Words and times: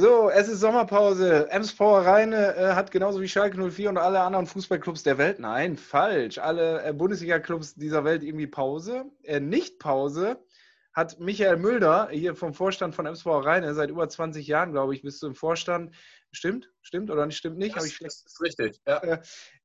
So, 0.00 0.30
es 0.30 0.46
ist 0.46 0.60
Sommerpause. 0.60 1.50
MSV 1.50 1.80
Rheine 1.80 2.54
äh, 2.54 2.74
hat 2.74 2.92
genauso 2.92 3.20
wie 3.20 3.26
Schalke 3.26 3.58
04 3.68 3.88
und 3.88 3.98
alle 3.98 4.20
anderen 4.20 4.46
Fußballclubs 4.46 5.02
der 5.02 5.18
Welt, 5.18 5.40
nein, 5.40 5.76
falsch, 5.76 6.38
alle 6.38 6.84
äh, 6.84 6.92
Bundesliga-Clubs 6.92 7.74
dieser 7.74 8.04
Welt 8.04 8.22
irgendwie 8.22 8.46
Pause. 8.46 9.06
Äh, 9.24 9.40
nicht 9.40 9.80
Pause 9.80 10.40
hat 10.92 11.18
Michael 11.18 11.56
Mülder 11.56 12.10
hier 12.12 12.36
vom 12.36 12.54
Vorstand 12.54 12.94
von 12.94 13.06
MSV 13.06 13.26
Rheine 13.26 13.74
seit 13.74 13.90
über 13.90 14.08
20 14.08 14.46
Jahren, 14.46 14.70
glaube 14.70 14.94
ich, 14.94 15.02
bist 15.02 15.20
du 15.20 15.26
im 15.26 15.34
Vorstand. 15.34 15.92
Stimmt? 16.30 16.70
Stimmt 16.80 17.10
oder 17.10 17.26
nicht? 17.26 17.38
Stimmt 17.38 17.58
nicht? 17.58 17.74
Das, 17.74 17.86
ich 17.86 17.98
das 17.98 18.24
ist 18.24 18.40
richtig, 18.40 18.80
ja. 18.86 18.98
Äh, 18.98 19.18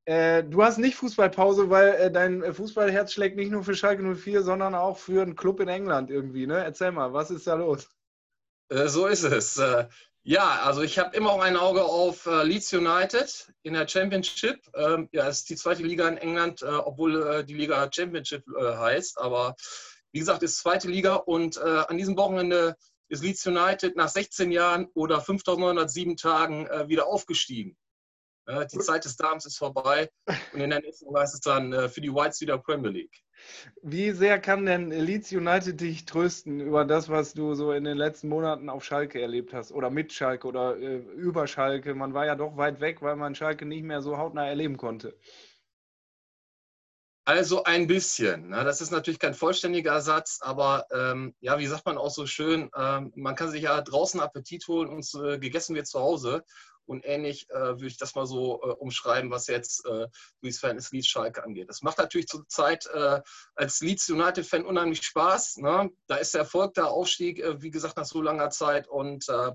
äh, 0.05 0.43
du 0.43 0.63
hast 0.63 0.79
nicht 0.79 0.95
Fußballpause, 0.95 1.70
weil 1.70 1.89
äh, 1.89 2.11
dein 2.11 2.55
Fußballherz 2.55 3.13
schlägt 3.13 3.36
nicht 3.36 3.52
nur 3.52 3.63
für 3.63 3.75
Schalke 3.75 4.02
04, 4.02 4.41
sondern 4.41 4.73
auch 4.73 4.97
für 4.97 5.21
einen 5.21 5.36
Club 5.36 5.59
in 5.59 5.68
England 5.68 6.09
irgendwie. 6.09 6.47
Ne? 6.47 6.57
Erzähl 6.57 6.91
mal, 6.91 7.13
was 7.13 7.29
ist 7.29 7.45
da 7.45 7.54
los? 7.54 7.88
so 8.70 9.05
ist 9.05 9.21
es. 9.21 9.61
Ja, 10.25 10.61
also 10.61 10.83
ich 10.83 10.97
habe 11.00 11.15
immer 11.18 11.32
auch 11.32 11.41
ein 11.41 11.57
Auge 11.57 11.83
auf 11.83 12.25
äh, 12.27 12.43
Leeds 12.43 12.71
United 12.71 13.54
in 13.63 13.73
der 13.73 13.86
Championship. 13.86 14.61
Ähm, 14.73 15.09
ja, 15.11 15.27
es 15.27 15.39
ist 15.39 15.49
die 15.49 15.57
zweite 15.57 15.83
Liga 15.83 16.07
in 16.07 16.15
England, 16.15 16.61
äh, 16.61 16.68
obwohl 16.68 17.21
äh, 17.27 17.43
die 17.43 17.55
Liga 17.55 17.89
Championship 17.91 18.46
äh, 18.57 18.77
heißt. 18.77 19.19
Aber 19.19 19.54
wie 20.13 20.19
gesagt, 20.19 20.41
ist 20.41 20.59
zweite 20.59 20.87
Liga 20.87 21.15
und 21.15 21.57
äh, 21.57 21.59
an 21.61 21.97
diesem 21.97 22.15
Wochenende 22.15 22.77
ist 23.09 23.21
Leeds 23.21 23.46
United 23.46 23.97
nach 23.97 24.07
16 24.07 24.49
Jahren 24.51 24.87
oder 24.93 25.19
5.907 25.19 26.15
Tagen 26.15 26.68
äh, 26.68 26.87
wieder 26.87 27.05
aufgestiegen. 27.07 27.77
die 28.47 28.79
Zeit 28.79 29.05
des 29.05 29.15
Darms 29.15 29.46
ist 29.46 29.57
vorbei 29.57 30.10
und 30.54 30.61
in 30.61 30.69
der 30.69 30.82
nächsten 30.82 31.05
Woche 31.05 31.21
heißt 31.21 31.33
es 31.33 31.39
dann 31.41 31.89
für 31.89 32.02
die 32.02 32.13
Whites 32.13 32.41
wieder 32.41 32.58
Premier 32.58 32.91
League. 32.91 33.23
Wie 33.81 34.11
sehr 34.11 34.39
kann 34.39 34.66
denn 34.66 34.92
Leeds 34.92 35.31
United 35.31 35.80
dich 35.80 36.06
trösten 36.06 36.59
über 36.59 36.86
das, 36.86 37.09
was 37.09 37.33
du 37.33 37.53
so 37.56 37.72
in 37.72 37.83
den 37.83 37.97
letzten 37.97 38.30
Monaten 38.30 38.69
auf 38.69 38.83
Schalke 38.83 39.22
erlebt 39.22 39.53
hast 39.53 39.72
oder 39.72 39.89
mit 39.89 40.14
Schalke 40.14 40.47
oder 40.47 40.78
äh, 40.78 40.97
über 40.97 41.47
Schalke? 41.47 41.95
Man 41.95 42.14
war 42.14 42.25
ja 42.25 42.36
doch 42.36 42.58
weit 42.58 42.80
weg, 42.80 43.02
weil 43.02 43.16
man 43.16 43.36
Schalke 43.36 43.66
nicht 43.66 43.83
mehr 43.83 44.02
so 44.02 44.17
hautnah 44.17 44.47
erleben 44.47 44.77
konnte. 44.77 45.17
Also 47.25 47.64
ein 47.64 47.88
bisschen. 47.88 48.49
Ne? 48.49 48.66
Das 48.66 48.81
ist 48.81 48.91
natürlich 48.91 49.19
kein 49.19 49.33
vollständiger 49.33 49.94
Ersatz, 49.94 50.39
aber 50.41 50.86
ähm, 50.91 51.33
ja, 51.39 51.58
wie 51.58 51.67
sagt 51.67 51.86
man 51.86 51.97
auch 51.97 52.09
so 52.09 52.25
schön, 52.25 52.69
ähm, 52.75 53.14
man 53.16 53.36
kann 53.36 53.49
sich 53.49 53.64
ja 53.64 53.80
draußen 53.81 54.19
Appetit 54.19 54.67
holen 54.67 54.89
und 54.89 55.09
äh, 55.16 55.39
gegessen 55.39 55.73
wird 55.73 55.88
zu 55.88 56.02
Hause. 56.02 56.44
Und 56.86 57.06
ähnlich 57.06 57.50
äh, 57.50 57.56
würde 57.56 57.88
ich 57.88 57.98
das 57.98 58.16
mal 58.16 58.26
so 58.26 58.62
äh, 58.62 58.67
umschreiben, 58.72 59.31
was 59.31 59.48
jetzt 59.48 59.86
äh, 59.86 60.08
Luis 60.42 60.59
Verhältnis 60.59 60.92
Leeds 60.92 61.08
Schalke 61.08 61.44
angeht. 61.44 61.70
Das 61.70 61.81
macht 61.81 61.98
natürlich 61.98 62.28
zurzeit 62.28 62.86
äh, 62.94 63.22
als 63.56 63.80
Leeds 63.81 64.09
United-Fan 64.09 64.66
unheimlich 64.66 65.04
Spaß. 65.04 65.58
Ne? 65.58 65.89
Da 66.08 66.16
ist 66.16 66.34
der 66.34 66.42
Erfolg, 66.42 66.73
der 66.73 66.89
Aufstieg, 66.89 67.39
äh, 67.39 67.61
wie 67.61 67.72
gesagt, 67.72 67.98
nach 67.98 68.06
so 68.06 68.22
langer 68.22 68.50
Zeit. 68.50 68.88
Und 68.88 69.28
äh, 69.30 69.52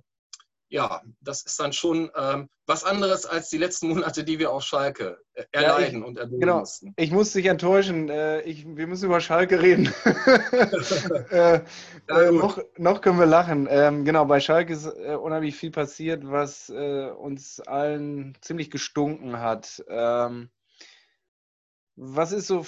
ja, 0.68 1.02
das 1.20 1.42
ist 1.42 1.58
dann 1.58 1.72
schon 1.72 2.10
ähm, 2.14 2.48
was 2.66 2.84
anderes 2.84 3.24
als 3.24 3.48
die 3.48 3.56
letzten 3.56 3.88
Monate, 3.88 4.24
die 4.24 4.38
wir 4.38 4.52
auf 4.52 4.62
Schalke 4.62 5.18
äh, 5.32 5.44
erleiden 5.52 6.00
ja, 6.00 6.00
ich, 6.00 6.06
und 6.06 6.18
erdulden 6.18 6.40
genau. 6.40 6.58
mussten. 6.60 6.92
Ich 6.96 7.10
muss 7.10 7.32
dich 7.32 7.46
enttäuschen. 7.46 8.10
Äh, 8.10 8.42
ich, 8.42 8.66
wir 8.66 8.86
müssen 8.86 9.06
über 9.06 9.20
Schalke 9.20 9.62
reden. 9.62 9.92
äh, 11.30 11.60
ja, 12.08 12.30
noch, 12.30 12.58
noch, 12.76 13.00
können 13.00 13.18
wir 13.18 13.26
lachen. 13.26 13.66
Ähm, 13.70 14.04
genau, 14.04 14.26
bei 14.26 14.40
Schalke 14.40 14.74
ist 14.74 14.86
äh, 14.86 15.14
unheimlich 15.14 15.56
viel 15.56 15.70
passiert, 15.70 16.22
was 16.30 16.68
äh, 16.68 17.08
uns 17.10 17.60
allen 17.60 18.36
ziemlich 18.42 18.70
gestunken 18.70 19.40
hat. 19.40 19.82
Ähm, 19.88 20.50
was 21.96 22.32
ist 22.32 22.46
so 22.46 22.64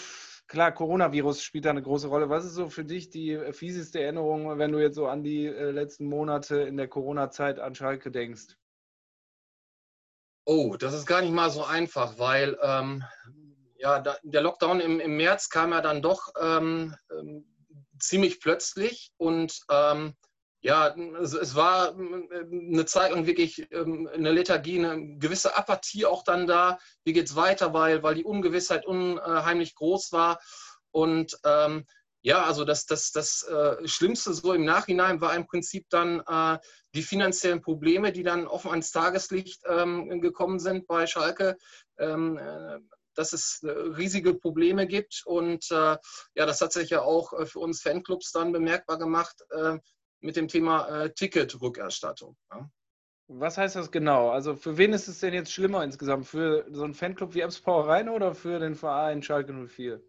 klar, 0.50 0.72
Coronavirus 0.72 1.42
spielt 1.42 1.64
da 1.64 1.70
eine 1.70 1.82
große 1.82 2.08
Rolle. 2.08 2.28
Was 2.28 2.44
ist 2.44 2.54
so 2.54 2.68
für 2.68 2.84
dich 2.84 3.08
die 3.08 3.38
fieseste 3.52 4.00
Erinnerung, 4.00 4.58
wenn 4.58 4.72
du 4.72 4.80
jetzt 4.80 4.96
so 4.96 5.06
an 5.06 5.22
die 5.22 5.46
äh, 5.46 5.70
letzten 5.70 6.06
Monate 6.06 6.62
in 6.62 6.76
der 6.76 6.88
Corona-Zeit 6.88 7.58
an 7.58 7.74
Schalke 7.74 8.10
denkst? 8.10 8.56
Oh, 10.44 10.76
das 10.76 10.92
ist 10.92 11.06
gar 11.06 11.22
nicht 11.22 11.32
mal 11.32 11.50
so 11.50 11.64
einfach, 11.64 12.18
weil 12.18 12.58
ähm, 12.62 13.04
ja, 13.76 14.00
da, 14.00 14.16
der 14.25 14.42
Lockdown 14.42 14.80
im, 14.80 14.98
im, 14.98 15.16
März 15.16 15.48
kam 15.48 15.70
ja 15.70 15.80
dann 15.80 16.02
doch 16.02 16.32
ähm, 16.41 16.96
ähm, 17.16 17.46
ziemlich 18.00 18.41
plötzlich 18.41 19.12
und 19.16 19.60
ähm, 19.70 20.16
ja, 20.62 20.94
es, 21.22 21.32
es, 21.32 21.54
war 21.54 21.94
eine 21.97 22.84
Zeit 22.84 23.12
lang 23.12 23.26
wirklich 23.26 23.66
ähm, 23.72 24.09
eine 24.12 24.31
Lethargie, 24.31 24.78
eine 24.78 25.16
gewisse 25.16 25.56
Apathie 25.56 26.04
auch 26.04 26.22
dann 26.22 26.47
da. 26.47 26.78
Wie 27.04 27.15
geht 27.15 27.26
es 27.26 27.37
weiter, 27.37 27.72
weil, 27.72 28.03
weil 28.03 28.15
die 28.15 28.25
Ungewissheit 28.25 28.84
unheimlich 28.84 29.75
groß 29.75 30.12
war. 30.12 30.38
Und 30.91 31.38
ähm, 31.44 31.87
ja, 32.22 32.44
also 32.44 32.66
das, 32.66 32.84
das, 32.84 33.12
das 33.12 33.43
äh, 33.44 33.88
Schlimmste 33.88 34.34
so 34.34 34.53
im 34.53 34.65
Nachhinein 34.66 35.22
war 35.22 35.34
im 35.34 35.47
Prinzip 35.47 35.87
dann 35.88 36.20
äh, 36.26 36.59
die 36.94 37.03
finanziellen 37.03 37.62
Probleme, 37.62 38.12
die 38.12 38.22
dann 38.22 38.47
offen 38.47 38.70
ans 38.70 38.91
Tageslicht 38.91 39.62
ähm, 39.66 40.20
gekommen 40.20 40.59
sind 40.59 40.87
bei 40.87 41.06
Schalke. 41.06 41.56
Ähm, 41.99 42.37
äh, 42.37 42.78
dass 43.15 43.32
es 43.32 43.62
äh, 43.65 43.70
riesige 43.70 44.34
Probleme 44.34 44.87
gibt. 44.87 45.22
Und 45.26 45.70
äh, 45.70 45.97
ja, 46.34 46.47
das 46.47 46.60
hat 46.60 46.72
sich 46.72 46.91
ja 46.91 47.03
auch 47.03 47.34
für 47.47 47.59
uns 47.59 47.82
Fanclubs 47.82 48.31
dann 48.32 48.53
bemerkbar 48.53 48.99
gemacht, 48.99 49.44
äh, 49.50 49.78
mit 50.20 50.36
dem 50.36 50.48
Thema 50.48 50.88
äh, 50.88 51.12
Ticketrückerstattung. 51.12 52.36
Ja. 52.53 52.70
Was 53.32 53.58
heißt 53.58 53.76
das 53.76 53.92
genau? 53.92 54.31
Also 54.31 54.56
für 54.56 54.76
wen 54.76 54.92
ist 54.92 55.06
es 55.06 55.20
denn 55.20 55.32
jetzt 55.32 55.53
schlimmer 55.53 55.84
insgesamt? 55.84 56.26
Für 56.26 56.66
so 56.72 56.82
einen 56.82 56.94
Fanclub 56.94 57.34
wie 57.34 57.42
Eps 57.42 57.60
Power 57.60 57.86
Rhein 57.86 58.08
oder 58.08 58.34
für 58.34 58.58
den 58.58 58.75
Verein 58.75 59.22
Schalke 59.22 59.53
04? 59.53 60.00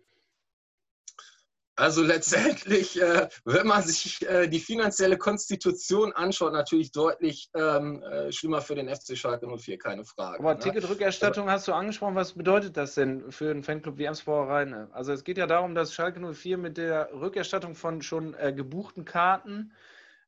Also 1.76 2.04
letztendlich, 2.04 3.02
äh, 3.02 3.30
wenn 3.46 3.66
man 3.66 3.82
sich 3.84 4.28
äh, 4.28 4.48
die 4.48 4.60
finanzielle 4.60 5.18
Konstitution 5.18 6.12
anschaut, 6.14 6.52
natürlich 6.52 6.92
deutlich 6.92 7.50
ähm, 7.54 8.04
äh, 8.04 8.32
schlimmer 8.32 8.62
für 8.62 8.76
den 8.76 8.90
FC 8.90 9.16
Schalke 9.16 9.48
04, 9.48 9.78
keine 9.78 10.04
Frage. 10.04 10.40
Aber 10.40 10.56
ne? 10.56 10.60
Ticketrückerstattung 10.60 11.50
hast 11.50 11.68
du 11.68 11.74
angesprochen. 11.74 12.16
Was 12.16 12.34
bedeutet 12.34 12.76
das 12.76 12.96
denn 12.96 13.32
für 13.32 13.52
einen 13.52 13.64
Fanclub 13.64 13.98
wie 14.00 14.06
Ems 14.06 14.24
Power 14.24 14.50
Rhein? 14.50 14.92
Also 14.94 15.14
es 15.14 15.24
geht 15.24 15.38
ja 15.38 15.48
darum, 15.48 15.76
dass 15.76 15.94
Schalke 15.94 16.20
04 16.20 16.58
mit 16.58 16.78
der 16.78 17.10
Rückerstattung 17.14 17.76
von 17.76 18.02
schon 18.02 18.34
äh, 18.34 18.52
gebuchten 18.52 19.06
Karten 19.06 19.72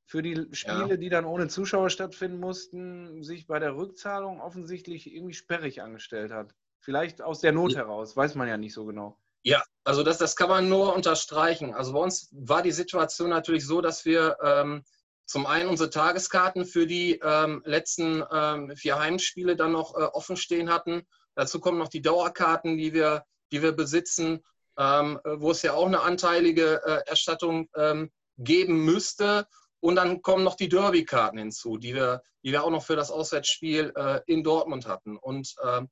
für 0.05 0.21
die 0.21 0.47
Spiele, 0.51 0.89
ja. 0.89 0.97
die 0.97 1.09
dann 1.09 1.25
ohne 1.25 1.47
Zuschauer 1.47 1.89
stattfinden 1.89 2.39
mussten, 2.39 3.23
sich 3.23 3.47
bei 3.47 3.59
der 3.59 3.75
Rückzahlung 3.75 4.41
offensichtlich 4.41 5.13
irgendwie 5.13 5.33
sperrig 5.33 5.81
angestellt 5.81 6.31
hat. 6.31 6.53
Vielleicht 6.79 7.21
aus 7.21 7.39
der 7.39 7.53
Not 7.53 7.71
ja. 7.71 7.79
heraus, 7.79 8.15
weiß 8.15 8.35
man 8.35 8.47
ja 8.47 8.57
nicht 8.57 8.73
so 8.73 8.85
genau. 8.85 9.17
Ja, 9.43 9.61
also 9.83 10.03
das, 10.03 10.17
das 10.17 10.35
kann 10.35 10.49
man 10.49 10.69
nur 10.69 10.93
unterstreichen. 10.93 11.73
Also 11.73 11.93
bei 11.93 11.99
uns 11.99 12.29
war 12.31 12.61
die 12.61 12.71
Situation 12.71 13.29
natürlich 13.29 13.65
so, 13.65 13.81
dass 13.81 14.05
wir 14.05 14.37
ähm, 14.41 14.83
zum 15.25 15.45
einen 15.45 15.69
unsere 15.69 15.89
Tageskarten 15.89 16.65
für 16.65 16.87
die 16.87 17.19
ähm, 17.23 17.61
letzten 17.65 18.23
ähm, 18.31 18.75
vier 18.75 18.99
Heimspiele 18.99 19.55
dann 19.55 19.71
noch 19.71 19.95
äh, 19.95 20.03
offen 20.03 20.37
stehen 20.37 20.69
hatten. 20.69 21.03
Dazu 21.35 21.59
kommen 21.59 21.77
noch 21.77 21.89
die 21.89 22.01
Dauerkarten, 22.01 22.77
die 22.77 22.93
wir, 22.93 23.25
die 23.51 23.61
wir 23.61 23.71
besitzen, 23.73 24.43
ähm, 24.77 25.19
wo 25.23 25.51
es 25.51 25.61
ja 25.61 25.73
auch 25.73 25.87
eine 25.87 26.01
anteilige 26.01 26.81
äh, 26.85 27.09
Erstattung 27.09 27.69
ähm, 27.75 28.11
geben 28.37 28.85
müsste. 28.85 29.47
Und 29.83 29.95
dann 29.97 30.21
kommen 30.21 30.45
noch 30.45 30.55
die 30.55 30.69
Derby-Karten 30.69 31.37
hinzu, 31.37 31.77
die 31.77 31.93
wir, 31.93 32.23
die 32.41 32.53
wir 32.53 32.63
auch 32.63 32.69
noch 32.69 32.85
für 32.85 32.95
das 32.95 33.11
Auswärtsspiel 33.11 33.91
äh, 33.97 34.21
in 34.27 34.41
Dortmund 34.41 34.87
hatten. 34.87 35.17
Und 35.17 35.55
ähm, 35.61 35.89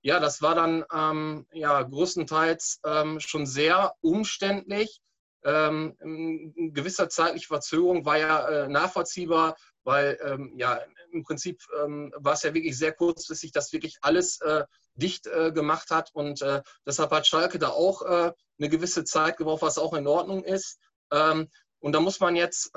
ja, 0.00 0.18
das 0.18 0.40
war 0.40 0.54
dann 0.54 0.82
ähm, 0.90 1.46
ja, 1.52 1.82
größtenteils 1.82 2.80
ähm, 2.86 3.20
schon 3.20 3.44
sehr 3.44 3.92
umständlich. 4.00 5.02
Ähm, 5.44 5.94
eine 6.00 6.72
gewisse 6.72 7.06
zeitliche 7.08 7.48
Verzögerung 7.48 8.06
war 8.06 8.16
ja 8.16 8.48
äh, 8.48 8.68
nachvollziehbar, 8.68 9.56
weil 9.82 10.18
ähm, 10.24 10.54
ja, 10.56 10.80
im 11.12 11.22
Prinzip 11.22 11.60
ähm, 11.84 12.14
war 12.16 12.32
es 12.32 12.44
ja 12.44 12.54
wirklich 12.54 12.78
sehr 12.78 12.94
kurzfristig, 12.94 13.52
dass 13.52 13.74
wirklich 13.74 13.98
alles 14.00 14.40
äh, 14.40 14.64
dicht 14.94 15.26
äh, 15.26 15.52
gemacht 15.52 15.90
hat. 15.90 16.08
Und 16.14 16.40
äh, 16.40 16.62
deshalb 16.86 17.10
hat 17.10 17.26
Schalke 17.26 17.58
da 17.58 17.68
auch 17.68 18.00
äh, 18.00 18.32
eine 18.58 18.68
gewisse 18.70 19.04
Zeit 19.04 19.36
gebraucht, 19.36 19.60
was 19.60 19.76
auch 19.76 19.92
in 19.92 20.06
Ordnung 20.06 20.44
ist. 20.44 20.78
Ähm, 21.12 21.50
und 21.84 21.92
da 21.92 22.00
muss 22.00 22.18
man 22.18 22.34
jetzt 22.34 22.70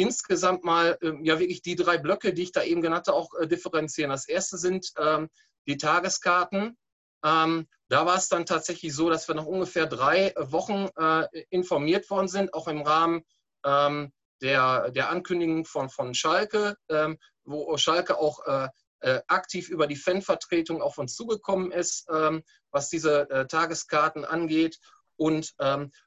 insgesamt 0.00 0.64
mal 0.64 0.98
ähm, 1.02 1.24
ja 1.24 1.38
wirklich 1.38 1.62
die 1.62 1.76
drei 1.76 1.98
Blöcke, 1.98 2.32
die 2.32 2.42
ich 2.42 2.52
da 2.52 2.62
eben 2.62 2.82
genannte, 2.82 3.12
auch 3.12 3.34
äh, 3.34 3.46
differenzieren. 3.46 4.10
Das 4.10 4.28
erste 4.28 4.58
sind 4.58 4.92
ähm, 4.98 5.28
die 5.66 5.76
Tageskarten. 5.76 6.76
Ähm, 7.24 7.66
da 7.88 8.06
war 8.06 8.16
es 8.16 8.28
dann 8.28 8.46
tatsächlich 8.46 8.94
so, 8.94 9.10
dass 9.10 9.28
wir 9.28 9.34
nach 9.34 9.46
ungefähr 9.46 9.86
drei 9.86 10.34
Wochen 10.36 10.88
äh, 10.96 11.26
informiert 11.50 12.08
worden 12.10 12.28
sind, 12.28 12.54
auch 12.54 12.68
im 12.68 12.82
Rahmen 12.82 13.24
ähm, 13.64 14.12
der, 14.40 14.90
der 14.90 15.10
Ankündigung 15.10 15.64
von, 15.64 15.88
von 15.88 16.14
Schalke, 16.14 16.76
ähm, 16.88 17.18
wo 17.44 17.76
Schalke 17.76 18.18
auch 18.18 18.44
äh, 18.46 18.68
äh, 19.00 19.20
aktiv 19.26 19.68
über 19.68 19.86
die 19.86 19.96
Fanvertretung 19.96 20.82
auf 20.82 20.98
uns 20.98 21.14
zugekommen 21.14 21.72
ist, 21.72 22.06
ähm, 22.12 22.42
was 22.70 22.88
diese 22.88 23.28
äh, 23.30 23.46
Tageskarten 23.46 24.24
angeht. 24.24 24.78
Und 25.16 25.56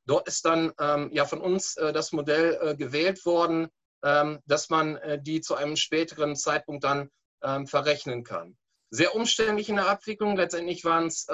dort 0.06 0.30
ist 0.30 0.46
dann 0.46 0.72
ja 1.12 1.26
von 1.26 1.42
uns 1.42 1.76
äh, 1.76 1.92
das 1.92 2.14
Modell 2.14 2.58
äh, 2.62 2.76
gewählt 2.78 3.26
worden, 3.26 3.68
dass 4.02 4.70
man 4.70 4.98
äh, 4.98 5.22
die 5.22 5.42
zu 5.42 5.56
einem 5.56 5.76
späteren 5.76 6.36
Zeitpunkt 6.36 6.84
dann 6.84 7.10
ähm, 7.44 7.68
verrechnen 7.68 8.24
kann. 8.24 8.58
Sehr 8.90 9.16
umständlich 9.16 9.70
in 9.70 9.78
der 9.78 9.88
Abwicklung. 9.88 10.36
Letztendlich 10.36 10.84
waren 10.84 11.08
es 11.08 11.28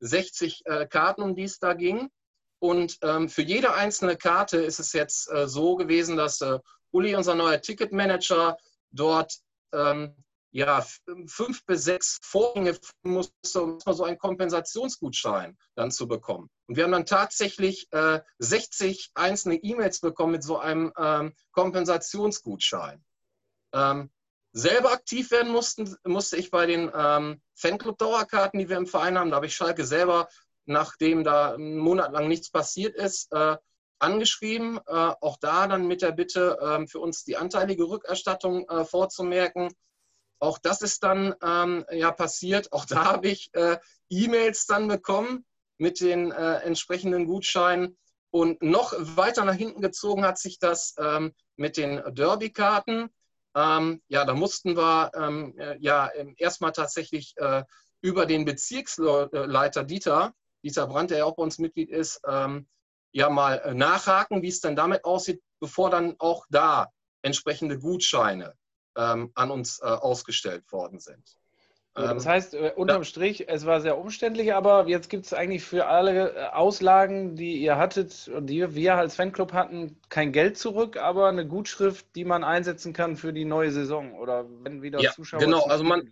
60 0.00 0.62
ähm, 0.66 0.72
äh, 0.72 0.86
Karten, 0.86 1.22
um 1.22 1.34
die 1.34 1.44
es 1.44 1.58
da 1.58 1.74
ging. 1.74 2.08
Und 2.60 2.98
ähm, 3.02 3.28
für 3.28 3.42
jede 3.42 3.74
einzelne 3.74 4.16
Karte 4.16 4.58
ist 4.58 4.78
es 4.78 4.92
jetzt 4.92 5.30
äh, 5.30 5.48
so 5.48 5.76
gewesen, 5.76 6.16
dass 6.16 6.40
Uli, 6.92 7.16
unser 7.16 7.34
neuer 7.34 7.60
Ticketmanager, 7.60 8.56
dort 8.92 9.34
ähm, 9.72 10.14
ja, 10.54 10.86
fünf 11.26 11.66
bis 11.66 11.82
sechs 11.82 12.20
Vorgänge 12.22 12.78
musste, 13.02 13.60
um 13.60 13.80
so 13.80 14.04
einen 14.04 14.18
Kompensationsgutschein 14.18 15.58
dann 15.74 15.90
zu 15.90 16.06
bekommen. 16.06 16.48
Und 16.68 16.76
wir 16.76 16.84
haben 16.84 16.92
dann 16.92 17.06
tatsächlich 17.06 17.88
äh, 17.90 18.20
60 18.38 19.10
einzelne 19.14 19.56
E-Mails 19.56 19.98
bekommen 19.98 20.30
mit 20.30 20.44
so 20.44 20.58
einem 20.58 20.92
ähm, 20.96 21.34
Kompensationsgutschein. 21.50 23.04
Ähm, 23.72 24.12
selber 24.52 24.92
aktiv 24.92 25.32
werden 25.32 25.50
mussten, 25.50 25.96
musste 26.04 26.36
ich 26.36 26.52
bei 26.52 26.66
den 26.66 26.88
ähm, 26.94 27.42
Fanclub-Dauerkarten, 27.56 28.60
die 28.60 28.68
wir 28.68 28.76
im 28.76 28.86
Verein 28.86 29.18
haben. 29.18 29.30
Da 29.30 29.36
habe 29.36 29.46
ich 29.46 29.56
Schalke 29.56 29.84
selber, 29.84 30.28
nachdem 30.66 31.24
da 31.24 31.54
einen 31.54 31.78
Monat 31.78 32.12
lang 32.12 32.28
nichts 32.28 32.50
passiert 32.52 32.94
ist, 32.94 33.32
äh, 33.32 33.56
angeschrieben. 33.98 34.78
Äh, 34.86 35.14
auch 35.20 35.36
da 35.40 35.66
dann 35.66 35.88
mit 35.88 36.00
der 36.00 36.12
Bitte, 36.12 36.58
äh, 36.60 36.86
für 36.86 37.00
uns 37.00 37.24
die 37.24 37.36
anteilige 37.36 37.88
Rückerstattung 37.88 38.68
äh, 38.68 38.84
vorzumerken. 38.84 39.74
Auch 40.44 40.58
das 40.58 40.82
ist 40.82 41.02
dann 41.02 41.34
ähm, 41.42 41.86
ja 41.90 42.12
passiert. 42.12 42.70
Auch 42.70 42.84
da 42.84 43.04
habe 43.06 43.28
ich 43.28 43.48
äh, 43.54 43.78
E-Mails 44.10 44.66
dann 44.66 44.88
bekommen 44.88 45.46
mit 45.78 46.00
den 46.00 46.32
äh, 46.32 46.56
entsprechenden 46.56 47.24
Gutscheinen. 47.26 47.96
Und 48.30 48.62
noch 48.62 48.92
weiter 48.98 49.46
nach 49.46 49.54
hinten 49.54 49.80
gezogen 49.80 50.22
hat 50.22 50.36
sich 50.36 50.58
das 50.58 50.94
ähm, 50.98 51.32
mit 51.56 51.78
den 51.78 52.02
Derby-Karten. 52.14 53.08
Ähm, 53.56 54.02
ja, 54.08 54.26
da 54.26 54.34
mussten 54.34 54.76
wir 54.76 55.12
ähm, 55.14 55.54
äh, 55.56 55.78
ja 55.78 56.10
ähm, 56.14 56.34
erstmal 56.36 56.72
tatsächlich 56.72 57.32
äh, 57.38 57.62
über 58.02 58.26
den 58.26 58.44
Bezirksleiter 58.44 59.84
Dieter, 59.84 60.34
Dieter 60.62 60.86
Brandt, 60.86 61.10
der 61.10 61.18
ja 61.18 61.24
auch 61.24 61.36
bei 61.36 61.42
uns 61.42 61.58
Mitglied 61.58 61.88
ist, 61.88 62.20
ähm, 62.28 62.68
ja 63.12 63.30
mal 63.30 63.60
äh, 63.60 63.72
nachhaken, 63.72 64.42
wie 64.42 64.48
es 64.48 64.60
denn 64.60 64.76
damit 64.76 65.06
aussieht, 65.06 65.42
bevor 65.58 65.88
dann 65.88 66.16
auch 66.18 66.44
da 66.50 66.90
entsprechende 67.22 67.78
Gutscheine 67.78 68.54
ähm, 68.96 69.30
an 69.34 69.50
uns 69.50 69.80
äh, 69.80 69.86
ausgestellt 69.86 70.70
worden 70.72 70.98
sind. 70.98 71.22
das 71.94 72.24
ähm, 72.24 72.30
heißt, 72.30 72.54
äh, 72.54 72.72
unterm 72.76 73.02
ja. 73.02 73.04
Strich, 73.04 73.48
es 73.48 73.66
war 73.66 73.80
sehr 73.80 73.98
umständlich, 73.98 74.54
aber 74.54 74.88
jetzt 74.88 75.08
gibt 75.08 75.26
es 75.26 75.32
eigentlich 75.32 75.64
für 75.64 75.86
alle 75.86 76.34
äh, 76.34 76.46
Auslagen, 76.48 77.36
die 77.36 77.56
ihr 77.56 77.76
hattet 77.76 78.28
und 78.28 78.46
die 78.46 78.74
wir 78.74 78.96
als 78.96 79.16
Fanclub 79.16 79.52
hatten, 79.52 80.00
kein 80.08 80.32
Geld 80.32 80.58
zurück, 80.58 80.96
aber 80.96 81.28
eine 81.28 81.46
Gutschrift, 81.46 82.06
die 82.14 82.24
man 82.24 82.44
einsetzen 82.44 82.92
kann 82.92 83.16
für 83.16 83.32
die 83.32 83.44
neue 83.44 83.70
Saison 83.70 84.14
oder 84.14 84.46
wenn 84.62 84.82
wieder 84.82 85.00
ja, 85.00 85.12
Zuschauer. 85.12 85.40
Genau, 85.40 85.64
also 85.64 85.84
man. 85.84 86.10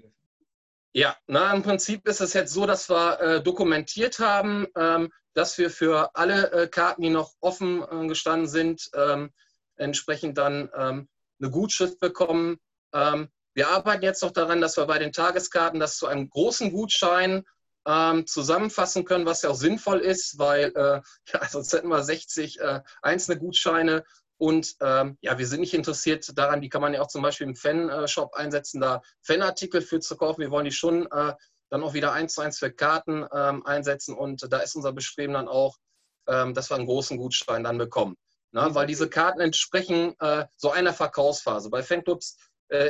Ja, 0.94 1.17
na, 1.26 1.55
im 1.55 1.62
Prinzip 1.62 2.06
ist 2.06 2.20
es 2.20 2.34
jetzt 2.34 2.52
so, 2.52 2.67
dass 2.67 2.90
wir 2.90 3.19
äh, 3.20 3.43
dokumentiert 3.43 4.19
haben, 4.19 4.67
ähm, 4.76 5.11
dass 5.34 5.56
wir 5.56 5.70
für 5.70 6.14
alle 6.14 6.52
äh, 6.52 6.69
Karten, 6.69 7.02
die 7.02 7.11
noch 7.11 7.32
offen 7.40 7.82
äh, 7.82 8.06
gestanden 8.06 8.46
sind, 8.46 8.90
ähm, 8.94 9.31
entsprechend 9.76 10.38
dann 10.38 10.70
ähm, 10.76 11.08
eine 11.40 11.50
Gutschrift 11.50 11.99
bekommen, 11.99 12.58
wir 12.93 13.69
arbeiten 13.69 14.03
jetzt 14.03 14.23
noch 14.23 14.33
daran, 14.33 14.61
dass 14.61 14.77
wir 14.77 14.87
bei 14.87 14.99
den 14.99 15.12
Tageskarten 15.12 15.81
das 15.81 15.97
zu 15.97 16.06
einem 16.06 16.29
großen 16.29 16.73
Gutschein 16.73 17.44
ähm, 17.87 18.27
zusammenfassen 18.27 19.05
können, 19.05 19.27
was 19.27 19.43
ja 19.43 19.50
auch 19.50 19.56
sinnvoll 19.56 20.00
ist, 20.00 20.39
weil 20.39 20.73
äh, 20.75 21.00
ja, 21.33 21.49
sonst 21.49 21.73
hätten 21.73 21.89
wir 21.89 22.03
60 22.03 22.61
äh, 22.61 22.81
einzelne 23.03 23.39
Gutscheine 23.39 24.05
und 24.39 24.75
ähm, 24.81 25.19
ja, 25.21 25.39
wir 25.39 25.47
sind 25.47 25.61
nicht 25.61 25.75
interessiert 25.75 26.37
daran, 26.37 26.61
die 26.61 26.69
kann 26.69 26.83
man 26.83 26.94
ja 26.94 27.00
auch 27.00 27.09
zum 27.09 27.23
Beispiel 27.23 27.47
im 27.47 27.55
Fan-Shop 27.55 28.35
einsetzen, 28.35 28.81
da 28.81 29.00
Fanartikel 29.23 29.83
für 29.83 30.00
zu 30.00 30.17
kaufen. 30.17 30.41
Wir 30.41 30.50
wollen 30.50 30.65
die 30.65 30.73
schon 30.73 31.06
äh, 31.12 31.35
dann 31.71 31.83
auch 31.83 31.94
wieder 31.94 32.12
eins 32.12 32.35
zu 32.35 32.41
eins 32.41 32.59
für 32.59 32.73
Karten 32.73 33.25
ähm, 33.33 33.65
einsetzen 33.65 34.17
und 34.17 34.53
da 34.53 34.59
ist 34.59 34.75
unser 34.75 34.93
Bestreben 34.93 35.35
dann 35.35 35.49
auch, 35.49 35.77
ähm, 36.27 36.55
dass 36.55 36.71
wir 36.71 36.77
einen 36.77 36.87
großen 36.87 37.19
Gutschein 37.19 37.65
dann 37.65 37.79
bekommen. 37.79 38.17
Na, 38.50 38.75
weil 38.75 38.87
diese 38.87 39.09
Karten 39.09 39.41
entsprechen 39.41 40.15
äh, 40.19 40.47
so 40.56 40.71
einer 40.71 40.93
Verkaufsphase. 40.93 41.71
Bei 41.71 41.83
Fanclubs 41.83 42.37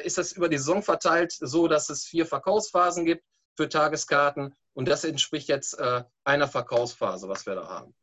ist 0.04 0.18
das 0.18 0.32
über 0.32 0.48
die 0.48 0.58
Saison 0.58 0.82
verteilt 0.82 1.32
so, 1.32 1.68
dass 1.68 1.90
es 1.90 2.04
vier 2.04 2.26
Verkaufsphasen 2.26 3.04
gibt 3.04 3.24
für 3.56 3.68
Tageskarten 3.68 4.54
und 4.74 4.88
das 4.88 5.04
entspricht 5.04 5.48
jetzt 5.48 5.78
äh, 5.78 6.04
einer 6.24 6.48
Verkaufsphase, 6.48 7.28
was 7.28 7.46
wir 7.46 7.54
da 7.54 7.68
haben. 7.68 7.94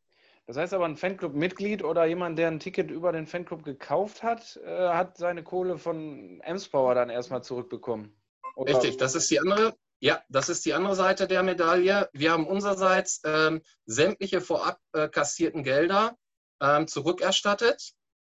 Das 0.50 0.58
heißt 0.58 0.74
aber, 0.74 0.86
ein 0.86 0.98
Fanclub-Mitglied 0.98 1.84
oder 1.84 2.06
jemand, 2.06 2.40
der 2.40 2.48
ein 2.48 2.60
Ticket 2.60 2.90
über 2.90 3.12
den 3.12 3.28
Fanclub 3.28 3.64
gekauft 3.64 4.24
hat, 4.24 4.58
äh, 4.66 4.90
hat 4.90 5.18
seine 5.18 5.44
Kohle 5.44 5.78
von 5.78 6.42
Emspower 6.42 6.96
dann 6.96 7.10
erstmal 7.10 7.44
zurückbekommen. 7.44 8.20
Oder? 8.56 8.74
Richtig, 8.74 8.98
das 8.98 9.16
ist 9.16 9.30
die 9.30 9.40
andere. 9.40 9.76
Ja, 10.02 10.24
das 10.30 10.50
ist 10.50 10.66
die 10.66 10.74
andere 10.74 10.96
Seite 10.96 11.28
der 11.28 11.44
Medaille. 11.44 12.10
Wir 12.14 12.32
haben 12.32 12.48
unsererseits 12.48 13.22
ähm, 13.26 13.62
sämtliche 13.86 14.42
vorab 14.42 14.80
äh, 14.94 15.08
kassierten 15.10 15.64
Gelder 15.64 16.18
ähm, 16.62 16.88
zurückerstattet. 16.88 17.92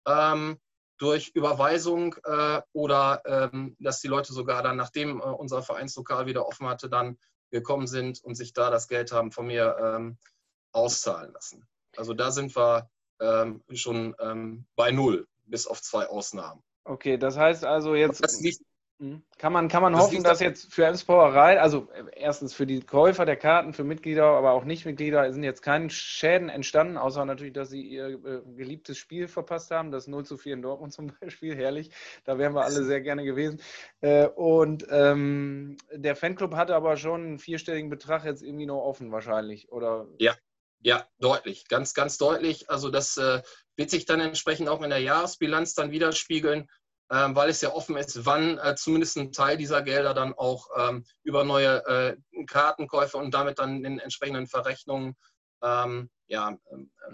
Ähm, 0.06 0.60
durch 0.98 1.30
Überweisung 1.34 2.14
äh, 2.24 2.62
oder 2.72 3.22
ähm, 3.26 3.76
dass 3.80 4.00
die 4.00 4.08
Leute 4.08 4.32
sogar 4.32 4.62
dann, 4.62 4.76
nachdem 4.76 5.20
äh, 5.20 5.24
unser 5.24 5.62
Vereinslokal 5.62 6.26
wieder 6.26 6.46
offen 6.46 6.68
hatte, 6.68 6.88
dann 6.88 7.18
gekommen 7.50 7.86
sind 7.86 8.22
und 8.22 8.34
sich 8.34 8.52
da 8.52 8.70
das 8.70 8.88
Geld 8.88 9.12
haben 9.12 9.30
von 9.30 9.46
mir 9.46 9.76
ähm, 9.80 10.18
auszahlen 10.72 11.32
lassen. 11.32 11.66
Also 11.96 12.14
da 12.14 12.30
sind 12.30 12.54
wir 12.56 12.90
ähm, 13.20 13.62
schon 13.72 14.14
ähm, 14.18 14.66
bei 14.76 14.90
null, 14.90 15.26
bis 15.44 15.66
auf 15.66 15.80
zwei 15.80 16.06
Ausnahmen. 16.06 16.62
Okay, 16.84 17.16
das 17.16 17.36
heißt 17.36 17.64
also 17.64 17.94
jetzt. 17.94 18.22
Das 18.22 18.40
liegt. 18.40 18.60
Kann 19.38 19.52
man, 19.52 19.68
kann 19.68 19.82
man 19.82 19.96
hoffen, 19.96 20.22
dass 20.22 20.38
jetzt 20.38 20.72
für 20.72 20.86
Emspowerei, 20.86 21.60
also 21.60 21.88
äh, 21.92 22.04
erstens 22.16 22.54
für 22.54 22.64
die 22.64 22.80
Käufer 22.80 23.26
der 23.26 23.36
Karten, 23.36 23.72
für 23.72 23.82
Mitglieder, 23.82 24.24
aber 24.24 24.52
auch 24.52 24.64
Nichtmitglieder, 24.64 25.32
sind 25.32 25.42
jetzt 25.42 25.62
keine 25.62 25.90
Schäden 25.90 26.48
entstanden, 26.48 26.96
außer 26.96 27.24
natürlich, 27.24 27.52
dass 27.52 27.70
sie 27.70 27.82
ihr 27.82 28.06
äh, 28.06 28.40
geliebtes 28.56 28.96
Spiel 28.96 29.26
verpasst 29.26 29.72
haben, 29.72 29.90
das 29.90 30.06
0 30.06 30.24
zu 30.24 30.36
4 30.36 30.54
in 30.54 30.62
Dortmund 30.62 30.92
zum 30.92 31.12
Beispiel, 31.20 31.56
herrlich, 31.56 31.90
da 32.24 32.38
wären 32.38 32.54
wir 32.54 32.64
alle 32.64 32.84
sehr 32.84 33.00
gerne 33.00 33.24
gewesen. 33.24 33.60
Äh, 34.00 34.28
und 34.28 34.86
ähm, 34.90 35.76
der 35.92 36.14
Fanclub 36.14 36.54
hatte 36.54 36.76
aber 36.76 36.96
schon 36.96 37.22
einen 37.22 37.38
vierstelligen 37.38 37.90
Betrag 37.90 38.24
jetzt 38.24 38.42
irgendwie 38.42 38.66
noch 38.66 38.80
offen 38.80 39.10
wahrscheinlich, 39.10 39.72
oder? 39.72 40.06
Ja, 40.18 40.36
ja, 40.80 41.08
deutlich, 41.18 41.66
ganz, 41.68 41.94
ganz 41.94 42.18
deutlich. 42.18 42.70
Also 42.70 42.90
das 42.90 43.16
äh, 43.16 43.42
wird 43.74 43.90
sich 43.90 44.04
dann 44.04 44.20
entsprechend 44.20 44.68
auch 44.68 44.82
in 44.82 44.90
der 44.90 44.98
Jahresbilanz 45.00 45.74
dann 45.74 45.90
widerspiegeln. 45.90 46.68
Ähm, 47.10 47.36
weil 47.36 47.50
es 47.50 47.60
ja 47.60 47.72
offen 47.72 47.96
ist, 47.96 48.24
wann 48.24 48.58
äh, 48.58 48.74
zumindest 48.76 49.18
ein 49.18 49.30
Teil 49.30 49.58
dieser 49.58 49.82
Gelder 49.82 50.14
dann 50.14 50.32
auch 50.32 50.68
ähm, 50.76 51.04
über 51.22 51.44
neue 51.44 51.84
äh, 51.86 52.44
Kartenkäufe 52.46 53.18
und 53.18 53.34
damit 53.34 53.58
dann 53.58 53.84
in 53.84 53.98
entsprechenden 53.98 54.46
Verrechnungen, 54.46 55.14
ähm, 55.62 56.08
ja, 56.26 56.56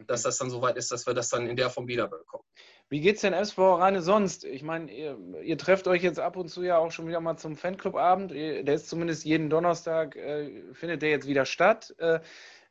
dass 0.06 0.22
das 0.22 0.38
dann 0.38 0.50
soweit 0.50 0.76
ist, 0.76 0.92
dass 0.92 1.06
wir 1.06 1.14
das 1.14 1.28
dann 1.28 1.48
in 1.48 1.56
der 1.56 1.70
Form 1.70 1.88
wiederbekommen. 1.88 2.46
Wie 2.88 3.00
geht 3.00 3.16
es 3.16 3.22
denn 3.22 3.32
SV 3.32 3.76
Reine 3.76 4.02
sonst? 4.02 4.44
Ich 4.44 4.62
meine, 4.62 4.92
ihr, 4.92 5.18
ihr, 5.42 5.58
trefft 5.58 5.88
euch 5.88 6.02
jetzt 6.02 6.20
ab 6.20 6.36
und 6.36 6.48
zu 6.48 6.62
ja 6.62 6.78
auch 6.78 6.92
schon 6.92 7.08
wieder 7.08 7.20
mal 7.20 7.36
zum 7.36 7.56
Fanclubabend. 7.56 8.30
Der 8.30 8.74
ist 8.74 8.88
zumindest 8.88 9.24
jeden 9.24 9.50
Donnerstag, 9.50 10.16
äh, 10.16 10.72
findet 10.72 11.02
der 11.02 11.10
jetzt 11.10 11.26
wieder 11.26 11.44
statt. 11.44 11.94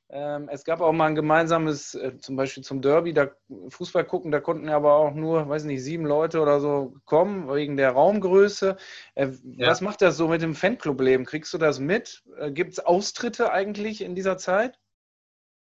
Äh, 0.10 0.36
ähm, 0.40 0.50
es 0.50 0.64
gab 0.64 0.82
auch 0.82 0.92
mal 0.92 1.08
ein 1.08 1.16
gemeinsames, 1.16 1.94
äh, 1.94 2.18
zum 2.18 2.36
Beispiel 2.36 2.64
zum 2.64 2.82
Derby, 2.82 3.14
da 3.14 3.32
Fußball 3.70 4.06
gucken, 4.06 4.32
da 4.32 4.40
konnten 4.40 4.70
aber 4.70 4.94
auch 4.96 5.14
nur, 5.14 5.48
weiß 5.48 5.64
nicht, 5.64 5.84
sieben 5.84 6.06
Leute 6.06 6.42
oder 6.42 6.60
so 6.60 6.96
kommen, 7.06 7.48
wegen 7.54 7.78
der 7.78 7.92
Raumgröße. 7.92 8.78
Äh, 9.16 9.30
ja. 9.44 9.68
Was 9.68 9.82
macht 9.82 10.02
das 10.02 10.18
so 10.18 10.28
mit 10.28 10.42
dem 10.42 10.56
Fanclub-Leben? 10.56 11.26
Kriegst 11.26 11.54
du 11.54 11.58
das 11.58 11.80
mit? 11.80 12.24
Äh, 12.38 12.52
Gibt 12.52 12.74
es 12.74 12.80
Austritte 12.80 13.52
eigentlich 13.52 14.02
in 14.02 14.16
dieser 14.16 14.38
Zeit? 14.38 14.78